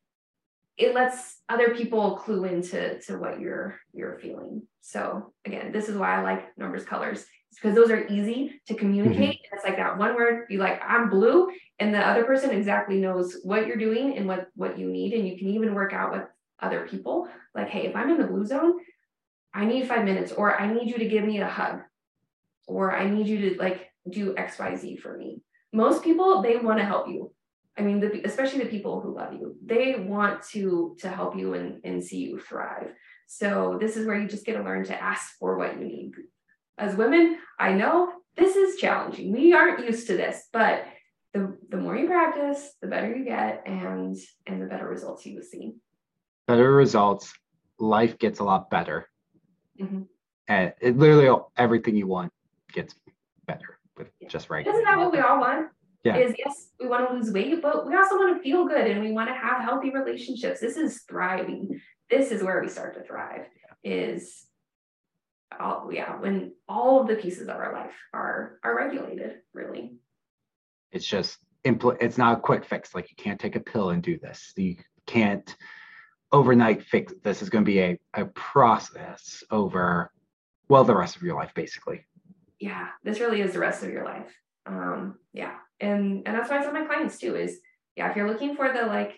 it 0.78 0.96
lets 0.96 1.42
other 1.50 1.76
people 1.76 2.16
clue 2.16 2.46
into 2.46 3.02
to 3.02 3.18
what 3.18 3.42
you're 3.42 3.82
you're 3.92 4.18
feeling. 4.20 4.62
So 4.80 5.34
again, 5.44 5.74
this 5.74 5.90
is 5.90 5.98
why 5.98 6.16
I 6.16 6.24
like 6.24 6.58
numbers, 6.58 6.86
colors 6.86 7.26
because 7.56 7.76
those 7.76 7.92
are 7.92 8.08
easy 8.08 8.62
to 8.68 8.76
communicate. 8.76 9.36
Mm-hmm. 9.36 9.56
It's 9.56 9.64
like 9.64 9.78
that 9.78 9.98
one 9.98 10.16
word, 10.16 10.46
you 10.50 10.60
like, 10.60 10.82
I'm 10.86 11.10
blue, 11.10 11.50
and 11.80 11.94
the 11.94 12.00
other 12.00 12.24
person 12.24 12.52
exactly 12.52 12.98
knows 12.98 13.38
what 13.44 13.68
you're 13.68 13.78
doing 13.78 14.18
and 14.18 14.28
what 14.28 14.48
what 14.56 14.78
you 14.78 14.90
need. 14.90 15.14
And 15.14 15.28
you 15.28 15.38
can 15.38 15.50
even 15.50 15.74
work 15.74 15.94
out 15.94 16.12
with 16.12 16.24
other 16.62 16.88
people. 16.88 17.28
Like, 17.56 17.70
hey, 17.70 17.88
if 17.88 17.96
I'm 17.96 18.10
in 18.10 18.18
the 18.18 18.28
blue 18.28 18.46
zone, 18.46 18.80
I 19.54 19.66
need 19.66 19.88
five 19.88 20.06
minutes, 20.06 20.32
or 20.32 20.60
I 20.60 20.72
need 20.72 20.90
you 20.90 20.98
to 21.00 21.08
give 21.08 21.24
me 21.24 21.40
a 21.40 21.48
hug, 21.48 21.80
or 22.68 22.96
I 22.96 23.10
need 23.10 23.28
you 23.28 23.50
to 23.50 23.60
like 23.60 23.90
do 24.10 24.34
XYZ 24.34 25.00
for 25.00 25.18
me. 25.18 25.42
Most 25.74 26.04
people, 26.04 26.42
they 26.42 26.58
want 26.58 26.80
to 26.80 26.86
help 26.86 27.08
you. 27.08 27.32
I 27.78 27.82
mean, 27.82 28.00
the, 28.00 28.22
especially 28.26 28.60
the 28.60 28.70
people 28.70 29.00
who 29.00 29.16
love 29.16 29.34
you, 29.34 29.56
they 29.66 29.96
want 29.96 30.44
to 30.50 30.96
to 31.00 31.10
help 31.10 31.38
you 31.38 31.54
and, 31.54 31.80
and 31.84 32.04
see 32.04 32.18
you 32.18 32.40
thrive. 32.40 32.92
So 33.28 33.78
this 33.80 33.96
is 33.96 34.06
where 34.06 34.20
you 34.20 34.28
just 34.28 34.46
get 34.46 34.58
to 34.58 34.64
learn 34.64 34.84
to 34.86 35.02
ask 35.02 35.38
for 35.40 35.58
what 35.58 35.80
you 35.80 35.86
need 35.86 36.14
as 36.80 36.96
women, 36.96 37.38
I 37.60 37.74
know 37.74 38.14
this 38.36 38.56
is 38.56 38.80
challenging. 38.80 39.32
We 39.32 39.54
aren't 39.54 39.86
used 39.86 40.08
to 40.08 40.18
this, 40.18 40.48
but 40.52 40.86
the, 41.34 41.58
the 41.70 41.78
more 41.78 41.96
you 41.96 42.08
practice, 42.08 42.74
the 42.82 42.88
better 42.88 43.16
you 43.16 43.26
get 43.26 43.64
and 43.66 44.18
and 44.48 44.62
the 44.62 44.66
better 44.66 44.88
results 44.88 45.26
you 45.26 45.36
will 45.36 45.44
see. 45.44 45.76
Better 46.48 46.72
results, 46.72 47.34
life 47.78 48.18
gets 48.18 48.40
a 48.40 48.44
lot 48.44 48.70
better. 48.70 49.08
Mm-hmm. 49.80 50.04
And 50.48 50.74
it 50.82 50.98
literally 50.98 51.38
everything 51.58 51.96
you 51.96 52.08
want 52.08 52.32
gets 52.74 52.96
better 53.46 53.78
with 53.98 54.10
yeah. 54.20 54.30
just 54.30 54.50
right. 54.50 54.66
Isn't 54.66 54.84
that 54.84 54.98
what 54.98 55.12
we 55.12 55.20
all 55.20 55.40
want? 55.40 55.68
Yeah. 56.04 56.16
Is 56.16 56.34
yes, 56.40 56.70
we 56.80 56.88
want 56.88 57.10
to 57.10 57.14
lose 57.14 57.32
weight, 57.32 57.62
but 57.62 57.86
we 57.86 57.96
also 57.96 58.16
want 58.16 58.38
to 58.38 58.42
feel 58.42 58.66
good 58.66 58.88
and 58.88 59.02
we 59.02 59.12
want 59.12 59.28
to 59.28 59.36
have 59.36 59.62
healthy 59.62 59.92
relationships. 59.92 60.62
This 60.62 60.78
is 60.78 61.02
thriving. 61.02 61.82
This 62.10 62.32
is 62.32 62.42
where 62.42 62.62
we 62.62 62.70
start 62.70 62.96
to 62.96 63.04
thrive. 63.04 63.46
Is 63.84 64.46
all 65.60 65.90
yeah 65.92 66.20
when 66.20 66.54
all 66.68 67.02
of 67.02 67.08
the 67.08 67.16
pieces 67.16 67.48
of 67.48 67.56
our 67.56 67.74
life 67.74 67.96
are 68.14 68.60
are 68.64 68.76
regulated 68.76 69.38
really. 69.54 69.94
It's 70.92 71.06
just 71.06 71.38
impl- 71.66 71.98
it's 72.00 72.18
not 72.18 72.38
a 72.38 72.42
quick 72.42 72.66
fix 72.66 72.94
like 72.94 73.10
you 73.10 73.16
can't 73.16 73.40
take 73.40 73.56
a 73.56 73.60
pill 73.60 73.92
and 73.92 74.02
do 74.02 74.18
this. 74.20 74.54
You 74.56 74.78
can't 75.06 75.56
overnight 76.32 76.84
fix 76.84 77.14
this 77.24 77.42
is 77.42 77.50
going 77.50 77.64
to 77.64 77.70
be 77.70 77.80
a, 77.80 78.00
a 78.14 78.26
process 78.26 79.44
over 79.50 80.12
well 80.68 80.84
the 80.84 80.96
rest 80.96 81.16
of 81.16 81.24
your 81.24 81.36
life 81.36 81.52
basically. 81.56 82.06
Yeah 82.60 82.88
this 83.04 83.20
really 83.20 83.42
is 83.42 83.54
the 83.54 83.60
rest 83.60 83.84
of 83.84 83.90
your 83.90 84.06
life. 84.06 84.32
Um 84.66 85.18
yeah 85.34 85.56
and 85.80 86.24
and 86.26 86.36
that's 86.36 86.50
why 86.50 86.60
i 86.60 86.62
tell 86.62 86.74
my 86.74 86.86
clients 86.86 87.18
too 87.18 87.36
is 87.36 87.60
yeah 87.96 88.10
if 88.10 88.16
you're 88.16 88.28
looking 88.28 88.56
for 88.56 88.72
the 88.72 88.84
like 88.84 89.14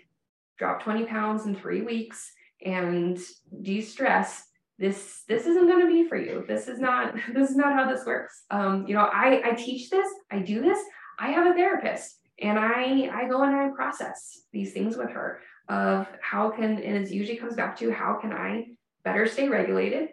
drop 0.58 0.84
20 0.84 1.06
pounds 1.06 1.46
in 1.46 1.56
three 1.56 1.82
weeks 1.82 2.32
and 2.64 3.20
de-stress 3.64 4.44
this 4.82 5.24
this 5.28 5.46
isn't 5.46 5.68
going 5.68 5.80
to 5.80 5.88
be 5.88 6.10
for 6.10 6.18
you. 6.18 6.44
This 6.48 6.68
is 6.68 6.80
not 6.80 7.14
this 7.34 7.50
is 7.52 7.56
not 7.56 7.74
how 7.74 7.90
this 7.90 8.06
works. 8.06 8.44
Um, 8.50 8.86
you 8.88 8.96
know 8.96 9.08
i 9.14 9.42
i 9.46 9.52
teach 9.54 9.90
this 9.90 10.08
i 10.32 10.40
do 10.40 10.62
this 10.62 10.80
i 11.20 11.28
have 11.32 11.48
a 11.48 11.54
therapist 11.54 12.20
and 12.40 12.58
i 12.60 13.10
i 13.14 13.28
go 13.30 13.44
in 13.44 13.50
and 13.50 13.58
i 13.58 13.70
process 13.76 14.42
these 14.52 14.74
things 14.74 14.98
with 14.98 15.12
her 15.12 15.40
of 15.70 16.08
how 16.22 16.50
can 16.50 16.80
and 16.80 16.98
it 16.98 17.12
usually 17.12 17.38
comes 17.38 17.56
back 17.56 17.78
to 17.78 17.92
how 17.92 18.18
can 18.20 18.34
i 18.34 18.66
better 19.04 19.28
stay 19.28 19.48
regulated 19.48 20.10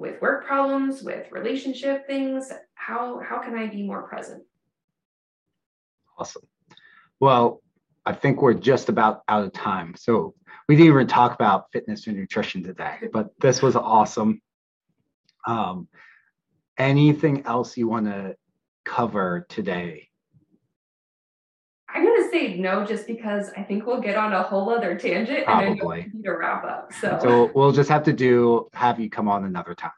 with 0.00 0.20
work 0.22 0.46
problems 0.46 1.02
with 1.02 1.30
relationship 1.30 2.06
things? 2.06 2.52
How 2.74 3.20
how 3.20 3.38
can 3.38 3.54
i 3.56 3.66
be 3.66 3.82
more 3.82 4.08
present? 4.08 4.42
Awesome. 6.18 6.42
Well 7.18 7.62
i 8.10 8.12
think 8.12 8.42
we're 8.42 8.54
just 8.54 8.88
about 8.88 9.22
out 9.28 9.44
of 9.44 9.52
time 9.52 9.94
so 9.96 10.34
we 10.70 10.76
didn't 10.76 10.92
even 10.92 11.06
talk 11.08 11.34
about 11.34 11.66
fitness 11.72 12.06
and 12.06 12.16
nutrition 12.16 12.62
today, 12.62 12.98
but 13.12 13.30
this 13.40 13.60
was 13.60 13.74
awesome. 13.74 14.40
Um, 15.44 15.88
anything 16.78 17.44
else 17.44 17.76
you 17.76 17.88
want 17.88 18.06
to 18.06 18.36
cover 18.84 19.46
today? 19.48 20.06
I'm 21.92 22.04
going 22.04 22.22
to 22.22 22.30
say 22.30 22.56
no, 22.56 22.86
just 22.86 23.08
because 23.08 23.50
I 23.56 23.64
think 23.64 23.84
we'll 23.84 24.00
get 24.00 24.14
on 24.16 24.32
a 24.32 24.44
whole 24.44 24.70
other 24.70 24.96
tangent 24.96 25.44
Probably. 25.44 26.02
and 26.02 26.14
need 26.14 26.22
to 26.22 26.36
wrap 26.36 26.62
up. 26.62 26.92
So. 27.00 27.18
so 27.20 27.50
we'll 27.52 27.72
just 27.72 27.90
have 27.90 28.04
to 28.04 28.12
do 28.12 28.68
have 28.72 29.00
you 29.00 29.10
come 29.10 29.26
on 29.26 29.44
another 29.44 29.74
time. 29.74 29.90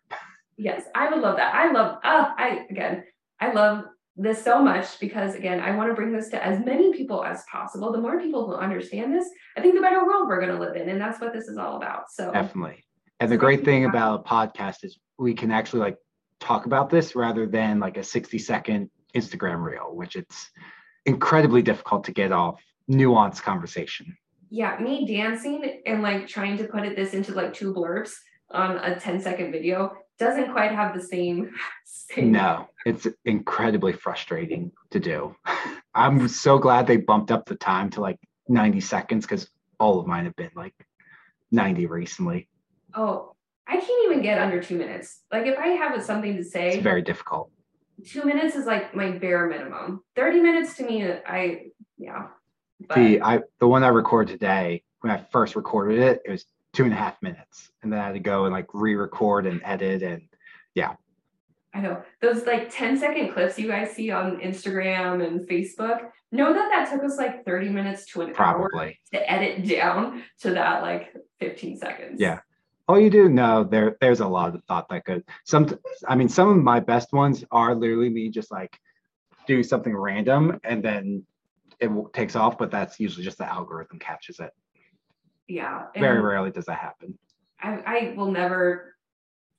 Yes, 0.57 0.85
I 0.95 1.11
would 1.11 1.21
love 1.21 1.37
that. 1.37 1.55
I 1.55 1.71
love. 1.71 1.99
Uh, 2.03 2.31
I 2.39 2.65
again, 2.71 3.05
I 3.41 3.53
love 3.53 3.85
this 4.17 4.43
so 4.43 4.63
much 4.63 5.01
because 5.01 5.35
again 5.35 5.59
i 5.61 5.75
want 5.75 5.91
to 5.91 5.95
bring 5.95 6.13
this 6.13 6.29
to 6.29 6.45
as 6.45 6.63
many 6.65 6.93
people 6.93 7.25
as 7.25 7.45
possible. 7.51 7.93
The 7.93 8.01
more 8.01 8.21
people 8.21 8.47
who 8.47 8.55
understand 8.55 9.15
this 9.15 9.29
i 9.57 9.61
think 9.61 9.75
the 9.75 9.81
better 9.81 10.05
world 10.05 10.29
we're 10.29 10.41
going 10.41 10.55
to 10.55 10.63
live 10.63 10.77
in 10.77 10.89
and 10.89 11.01
that's 11.01 11.21
what 11.21 11.33
this 11.33 11.49
is 11.49 11.57
all 11.57 11.77
about 11.77 12.11
so. 12.11 12.31
Definitely. 12.33 12.85
And 13.21 13.31
the 13.31 13.37
great 13.37 13.65
thing 13.65 13.85
about 13.85 14.21
a 14.21 14.23
podcast 14.29 14.85
is 14.85 14.99
we 15.19 15.33
can 15.33 15.51
actually 15.51 15.81
like 15.81 15.97
talk 16.41 16.67
about 16.67 16.91
this 16.91 17.15
rather 17.15 17.47
than 17.47 17.79
like 17.81 17.97
a 17.97 18.03
60 18.03 18.39
second 18.39 18.91
instagram 19.15 19.63
reel 19.63 19.95
which 19.95 20.17
it's 20.17 20.51
incredibly 21.07 21.63
difficult 21.63 22.05
to 22.05 22.13
get 22.13 22.33
off 22.33 22.63
nuanced 22.91 23.43
conversation. 23.43 24.15
Yeah 24.51 24.77
me 24.79 25.07
dancing 25.07 25.81
and 25.87 26.03
like 26.03 26.27
trying 26.27 26.59
to 26.59 26.65
put 26.65 26.85
it 26.85 26.97
this 26.97 27.15
into 27.15 27.33
like 27.33 27.55
two 27.55 27.73
blurbs 27.73 28.13
on 28.51 28.77
a 28.77 29.01
10 29.01 29.21
second 29.21 29.53
video 29.53 29.95
doesn't 30.19 30.53
quite 30.53 30.73
have 30.73 30.95
the 30.95 31.03
same, 31.03 31.51
same 31.85 32.33
no 32.33 32.69
it's 32.85 33.07
incredibly 33.25 33.93
frustrating 33.93 34.73
to 34.91 35.01
do. 35.01 35.35
I'm 35.95 36.29
so 36.29 36.59
glad 36.59 36.87
they 36.87 36.97
bumped 36.97 37.31
up 37.31 37.47
the 37.47 37.55
time 37.55 37.91
to 37.91 38.01
like 38.01 38.19
90 38.49 38.81
seconds 38.81 39.27
because 39.27 39.49
all 39.79 40.01
of 40.01 40.07
mine 40.07 40.25
have 40.25 40.37
been 40.37 40.51
like 40.55 40.75
90 41.51 41.87
recently. 41.87 42.49
Oh 42.95 43.31
i 43.67 43.77
can't 43.77 44.05
even 44.07 44.23
get 44.23 44.39
under 44.39 44.61
two 44.63 44.77
minutes. 44.77 45.21
Like 45.33 45.47
if 45.47 45.59
i 45.59 45.69
have 45.69 46.03
something 46.03 46.37
to 46.37 46.45
say 46.45 46.75
it's 46.75 46.83
very 46.83 47.03
difficult. 47.03 47.51
two 48.07 48.25
minutes 48.25 48.57
is 48.57 48.67
like 48.67 48.95
my 48.95 49.13
bare 49.13 49.49
minimum. 49.49 50.03
30 50.17 50.41
minutes 50.41 50.77
to 50.77 50.85
me 50.85 51.05
i 51.27 51.67
yeah 51.99 52.27
but... 52.89 52.97
the 52.97 53.23
i 53.23 53.41
the 53.61 53.69
one 53.69 53.85
i 53.85 53.89
recorded 53.89 54.33
today 54.33 54.83
when 55.01 55.13
i 55.13 55.19
first 55.31 55.55
recorded 55.55 56.01
it 56.01 56.21
it 56.25 56.31
was 56.31 56.45
two 56.73 56.85
and 56.85 56.93
a 56.93 56.97
half 56.97 57.21
minutes 57.23 57.71
and 57.83 57.93
then 57.93 58.01
I 58.01 58.07
had 58.07 58.15
to 58.15 58.21
go 58.21 58.45
and 58.45 58.53
like 58.53 58.69
re-record 58.73 59.47
and 59.47 59.61
edit 59.65 60.03
and 60.03 60.23
yeah. 60.75 60.95
I 61.75 61.81
know 61.81 62.03
those 62.21 62.45
like 62.47 62.75
10 62.75 62.99
second 62.99 63.33
clips 63.33 63.59
you 63.59 63.69
guys 63.69 63.93
see 63.93 64.11
on 64.11 64.41
Instagram 64.41 65.27
and 65.27 65.41
Facebook. 65.49 66.11
Know 66.31 66.53
that 66.53 66.69
that 66.71 66.91
took 66.91 67.05
us 67.05 67.17
like 67.17 67.45
30 67.45 67.71
minutes 67.71 68.07
to 68.13 68.23
an 68.23 68.35
Probably. 68.35 68.67
hour 68.79 68.93
to 69.13 69.31
edit 69.31 69.67
down 69.67 70.23
to 70.41 70.51
that 70.51 70.83
like 70.83 71.15
15 71.41 71.79
seconds. 71.79 72.21
Yeah. 72.21 72.41
All 72.89 73.01
you 73.01 73.11
do 73.11 73.29
know 73.29 73.65
there 73.65 73.97
there's 74.01 74.21
a 74.21 74.27
lot 74.27 74.55
of 74.55 74.63
thought 74.65 74.89
that 74.91 75.05
could 75.05 75.25
some 75.45 75.79
I 76.07 76.15
mean 76.15 76.29
some 76.29 76.49
of 76.49 76.57
my 76.57 76.81
best 76.81 77.13
ones 77.13 77.45
are 77.51 77.75
literally 77.75 78.11
me 78.11 78.29
just 78.29 78.51
like 78.51 78.79
do 79.47 79.63
something 79.63 79.97
random 79.97 80.61
and 80.65 80.83
then 80.83 81.25
it 81.81 81.91
takes 82.13 82.37
off, 82.37 82.59
but 82.59 82.71
that's 82.71 83.01
usually 83.01 83.25
just 83.25 83.39
the 83.39 83.51
algorithm 83.51 83.99
catches 83.99 84.41
it 84.41 84.53
yeah. 85.49 85.87
Very 85.95 86.21
rarely 86.21 86.51
does 86.51 86.67
that 86.67 86.79
happen. 86.79 87.19
I, 87.61 87.83
I 87.87 88.15
will 88.17 88.31
never 88.31 88.97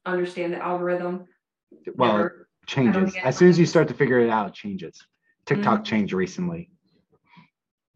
understand 0.05 0.53
the 0.53 0.57
algorithm. 0.57 1.25
Well, 1.95 2.17
never. 2.17 2.27
it 2.63 2.67
changes. 2.67 3.15
As 3.23 3.37
soon 3.37 3.49
as 3.49 3.59
you 3.59 3.65
start 3.65 3.87
to 3.87 3.93
figure 3.93 4.19
it 4.19 4.29
out, 4.29 4.47
it 4.47 4.53
changes. 4.53 5.01
TikTok 5.45 5.75
mm-hmm. 5.75 5.83
changed 5.83 6.13
recently. 6.13 6.69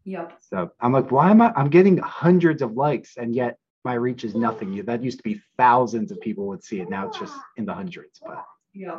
Yep. 0.04 0.38
So 0.40 0.70
I'm 0.80 0.92
like, 0.92 1.10
why 1.10 1.30
am 1.30 1.42
I? 1.42 1.52
I'm 1.54 1.68
getting 1.68 1.98
hundreds 1.98 2.62
of 2.62 2.72
likes, 2.72 3.16
and 3.16 3.34
yet 3.34 3.58
my 3.84 3.94
reach 3.94 4.24
is 4.24 4.34
nothing. 4.34 4.82
That 4.84 5.02
used 5.02 5.18
to 5.18 5.22
be 5.22 5.40
thousands 5.56 6.10
of 6.10 6.20
people 6.20 6.46
would 6.48 6.64
see 6.64 6.80
it. 6.80 6.88
Now 6.88 7.08
it's 7.08 7.18
just 7.18 7.34
in 7.56 7.66
the 7.66 7.74
hundreds. 7.74 8.20
But 8.24 8.42
yeah. 8.72 8.98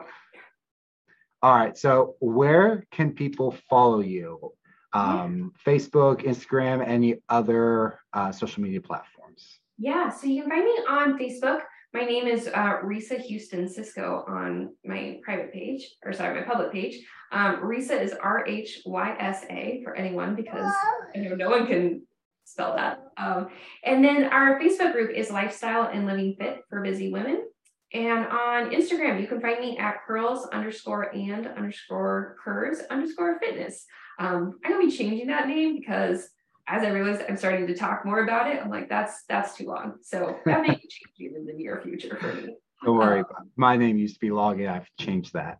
All 1.42 1.56
right. 1.56 1.78
So 1.78 2.16
where 2.20 2.86
can 2.92 3.14
people 3.14 3.56
follow 3.70 4.02
you? 4.02 4.52
Um, 4.94 5.54
yeah. 5.66 5.74
Facebook, 5.74 6.24
Instagram, 6.24 6.86
any 6.88 7.22
other 7.30 8.00
uh, 8.14 8.32
social 8.32 8.64
media 8.64 8.82
platforms? 8.82 9.60
Yeah, 9.78 10.10
so 10.10 10.28
you 10.28 10.42
can 10.42 10.52
find 10.52 10.66
me 10.66 10.72
on 10.90 11.20
Facebook. 11.20 11.62
My 11.94 12.02
name 12.02 12.28
is 12.28 12.48
uh, 12.48 12.82
Rhysa 12.84 13.20
Houston 13.20 13.66
Sisco 13.66 14.28
on 14.30 14.76
my 14.86 15.20
private 15.24 15.52
page, 15.52 15.90
or 16.04 16.14
sorry, 16.14 16.40
my 16.40 16.46
public 16.46 16.72
page. 16.72 17.04
Um, 17.32 17.62
Rhysa 17.64 18.00
is 18.02 18.14
R 18.14 18.46
H 18.46 18.82
Y 18.86 19.16
S 19.20 19.46
A 19.50 19.82
for 19.84 19.96
anyone 19.96 20.36
because 20.36 20.72
I 21.16 21.20
know 21.20 21.36
no 21.36 21.50
one 21.50 21.66
can 21.66 22.04
spell 22.46 22.76
that. 22.76 23.00
Um, 23.18 23.48
and 23.84 24.04
then 24.04 24.26
our 24.26 24.60
Facebook 24.60 24.92
group 24.92 25.12
is 25.12 25.32
Lifestyle 25.32 25.90
and 25.92 26.06
Living 26.06 26.36
Fit 26.40 26.62
for 26.70 26.82
Busy 26.82 27.12
Women. 27.12 27.46
And 27.94 28.28
on 28.28 28.70
Instagram, 28.70 29.20
you 29.20 29.28
can 29.28 29.42
find 29.42 29.60
me 29.60 29.78
at 29.78 30.06
curls 30.06 30.48
underscore 30.54 31.14
and 31.16 31.48
underscore 31.48 32.36
curves 32.44 32.82
underscore 32.92 33.40
fitness. 33.40 33.86
Um, 34.20 34.60
I'm 34.64 34.74
gonna 34.74 34.86
be 34.86 34.92
changing 34.92 35.28
that 35.28 35.48
name 35.48 35.80
because 35.80 36.30
as 36.68 36.84
I 36.84 36.90
realized 36.90 37.24
I'm 37.28 37.38
starting 37.38 37.66
to 37.68 37.76
talk 37.76 38.06
more 38.06 38.24
about 38.24 38.54
it, 38.54 38.62
I'm 38.62 38.70
like, 38.70 38.90
that's 38.90 39.24
that's 39.28 39.56
too 39.56 39.66
long. 39.66 39.96
So 40.02 40.38
that 40.46 40.62
may 40.62 40.76
be 40.76 40.90
changing 41.18 41.36
in 41.36 41.46
the 41.46 41.54
near 41.54 41.82
future 41.82 42.18
for 42.20 42.34
me. 42.34 42.56
Don't 42.86 42.98
worry. 42.98 43.20
Um, 43.20 43.50
My 43.58 43.76
name 43.76 43.98
used 43.98 44.16
to 44.16 44.20
be 44.20 44.32
Logging. 44.32 44.68
I've 44.68 44.88
changed 45.00 45.34
that. 45.34 45.58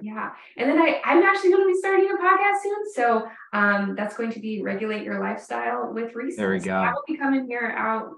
Yeah. 0.00 0.30
And 0.56 0.70
then 0.70 0.78
I, 0.80 1.00
I'm 1.04 1.22
actually 1.22 1.50
going 1.50 1.62
to 1.62 1.68
be 1.68 1.78
starting 1.78 2.10
a 2.10 2.16
podcast 2.16 2.62
soon. 2.62 2.92
So 2.94 3.28
um, 3.52 3.94
that's 3.96 4.16
going 4.16 4.32
to 4.32 4.40
be 4.40 4.62
Regulate 4.62 5.04
Your 5.04 5.20
Lifestyle 5.20 5.92
with 5.92 6.14
Rhysa. 6.14 6.36
There 6.36 6.50
we 6.50 6.58
go. 6.58 6.74
I 6.74 6.92
will 6.92 7.04
be 7.06 7.16
coming 7.16 7.46
here 7.46 7.74
out 7.76 8.10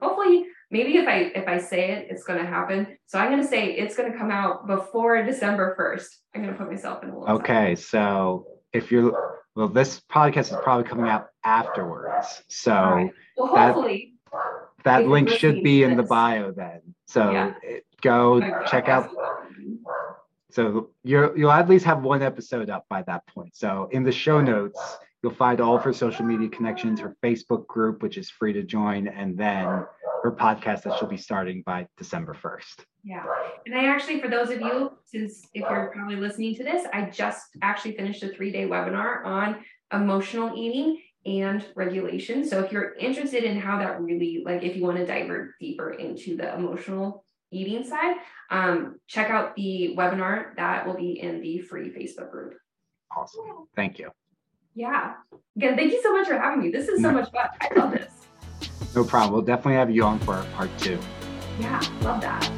hopefully 0.00 0.44
maybe 0.70 0.98
if 0.98 1.08
I 1.08 1.32
if 1.34 1.48
I 1.48 1.58
say 1.58 1.92
it, 1.92 2.08
it's 2.10 2.24
going 2.24 2.38
to 2.38 2.46
happen. 2.46 2.98
So 3.06 3.18
I'm 3.18 3.30
going 3.30 3.42
to 3.42 3.48
say 3.48 3.72
it's 3.72 3.96
going 3.96 4.10
to 4.10 4.18
come 4.18 4.30
out 4.30 4.66
before 4.66 5.22
December 5.22 5.76
1st. 5.78 6.06
I'm 6.34 6.42
going 6.42 6.52
to 6.52 6.58
put 6.58 6.70
myself 6.70 7.02
in 7.02 7.10
a 7.10 7.18
little. 7.18 7.36
Okay, 7.36 7.74
time. 7.74 7.76
so 7.76 8.46
if 8.72 8.90
you're 8.90 9.40
well, 9.54 9.68
this 9.68 10.00
podcast 10.00 10.52
is 10.52 10.56
probably 10.62 10.84
coming 10.84 11.08
out 11.08 11.28
afterwards. 11.44 12.42
So 12.48 12.72
right. 12.72 13.12
well, 13.36 13.48
hopefully 13.48 14.14
that, 14.84 15.02
that 15.02 15.08
link 15.08 15.28
should 15.28 15.62
be 15.62 15.82
in 15.82 15.96
the 15.96 16.02
bio 16.02 16.52
then. 16.52 16.80
So 17.06 17.30
yeah. 17.30 17.54
it, 17.62 17.84
go 18.00 18.40
check 18.66 18.88
out. 18.88 19.10
So 20.50 20.90
you're 21.02 21.36
you'll 21.36 21.52
at 21.52 21.68
least 21.68 21.84
have 21.84 22.02
one 22.02 22.22
episode 22.22 22.70
up 22.70 22.86
by 22.88 23.02
that 23.02 23.26
point. 23.26 23.54
So 23.54 23.88
in 23.90 24.02
the 24.02 24.12
show 24.12 24.40
notes, 24.40 24.80
you'll 25.22 25.34
find 25.34 25.60
all 25.60 25.76
of 25.76 25.82
her 25.84 25.92
social 25.92 26.24
media 26.24 26.48
connections, 26.48 27.00
her 27.00 27.16
Facebook 27.22 27.66
group, 27.66 28.02
which 28.02 28.18
is 28.18 28.28
free 28.28 28.52
to 28.52 28.62
join, 28.62 29.08
and 29.08 29.36
then 29.38 29.66
her 30.22 30.32
podcast 30.32 30.82
that 30.82 30.98
she'll 30.98 31.08
be 31.08 31.16
starting 31.16 31.62
by 31.66 31.86
December 31.96 32.34
1st. 32.34 32.84
Yeah. 33.04 33.24
And 33.66 33.74
I 33.74 33.86
actually, 33.86 34.20
for 34.20 34.28
those 34.28 34.50
of 34.50 34.60
you, 34.60 34.92
since 35.04 35.46
if 35.54 35.68
you're 35.68 35.92
probably 35.94 36.16
listening 36.16 36.54
to 36.56 36.64
this, 36.64 36.86
I 36.92 37.10
just 37.10 37.46
actually 37.60 37.96
finished 37.96 38.22
a 38.22 38.28
three 38.28 38.52
day 38.52 38.66
webinar 38.66 39.24
on 39.24 39.64
emotional 39.92 40.56
eating 40.56 41.00
and 41.26 41.64
regulation. 41.74 42.44
So 42.44 42.60
if 42.64 42.72
you're 42.72 42.94
interested 42.94 43.44
in 43.44 43.60
how 43.60 43.78
that 43.78 44.00
really, 44.00 44.42
like, 44.44 44.62
if 44.62 44.76
you 44.76 44.82
want 44.82 44.98
to 44.98 45.06
dive 45.06 45.30
deeper 45.60 45.92
into 45.92 46.36
the 46.36 46.54
emotional 46.54 47.24
eating 47.50 47.84
side, 47.84 48.16
um, 48.50 48.98
check 49.06 49.30
out 49.30 49.54
the 49.56 49.94
webinar 49.96 50.56
that 50.56 50.86
will 50.86 50.96
be 50.96 51.20
in 51.20 51.40
the 51.40 51.60
free 51.60 51.90
Facebook 51.90 52.30
group. 52.30 52.54
Awesome. 53.14 53.66
Thank 53.76 53.98
you. 53.98 54.10
Yeah. 54.74 55.14
Again, 55.56 55.76
thank 55.76 55.92
you 55.92 56.02
so 56.02 56.12
much 56.12 56.28
for 56.28 56.34
having 56.34 56.62
me. 56.62 56.70
This 56.70 56.88
is 56.88 57.02
so 57.02 57.10
much 57.10 57.30
fun. 57.30 57.48
I 57.60 57.74
love 57.78 57.92
this. 57.92 58.10
No 58.94 59.04
problem. 59.04 59.32
We'll 59.32 59.42
definitely 59.42 59.74
have 59.74 59.90
you 59.90 60.04
on 60.04 60.18
for 60.20 60.44
part 60.54 60.70
two. 60.78 60.98
Yeah, 61.60 61.80
love 62.00 62.20
that. 62.22 62.50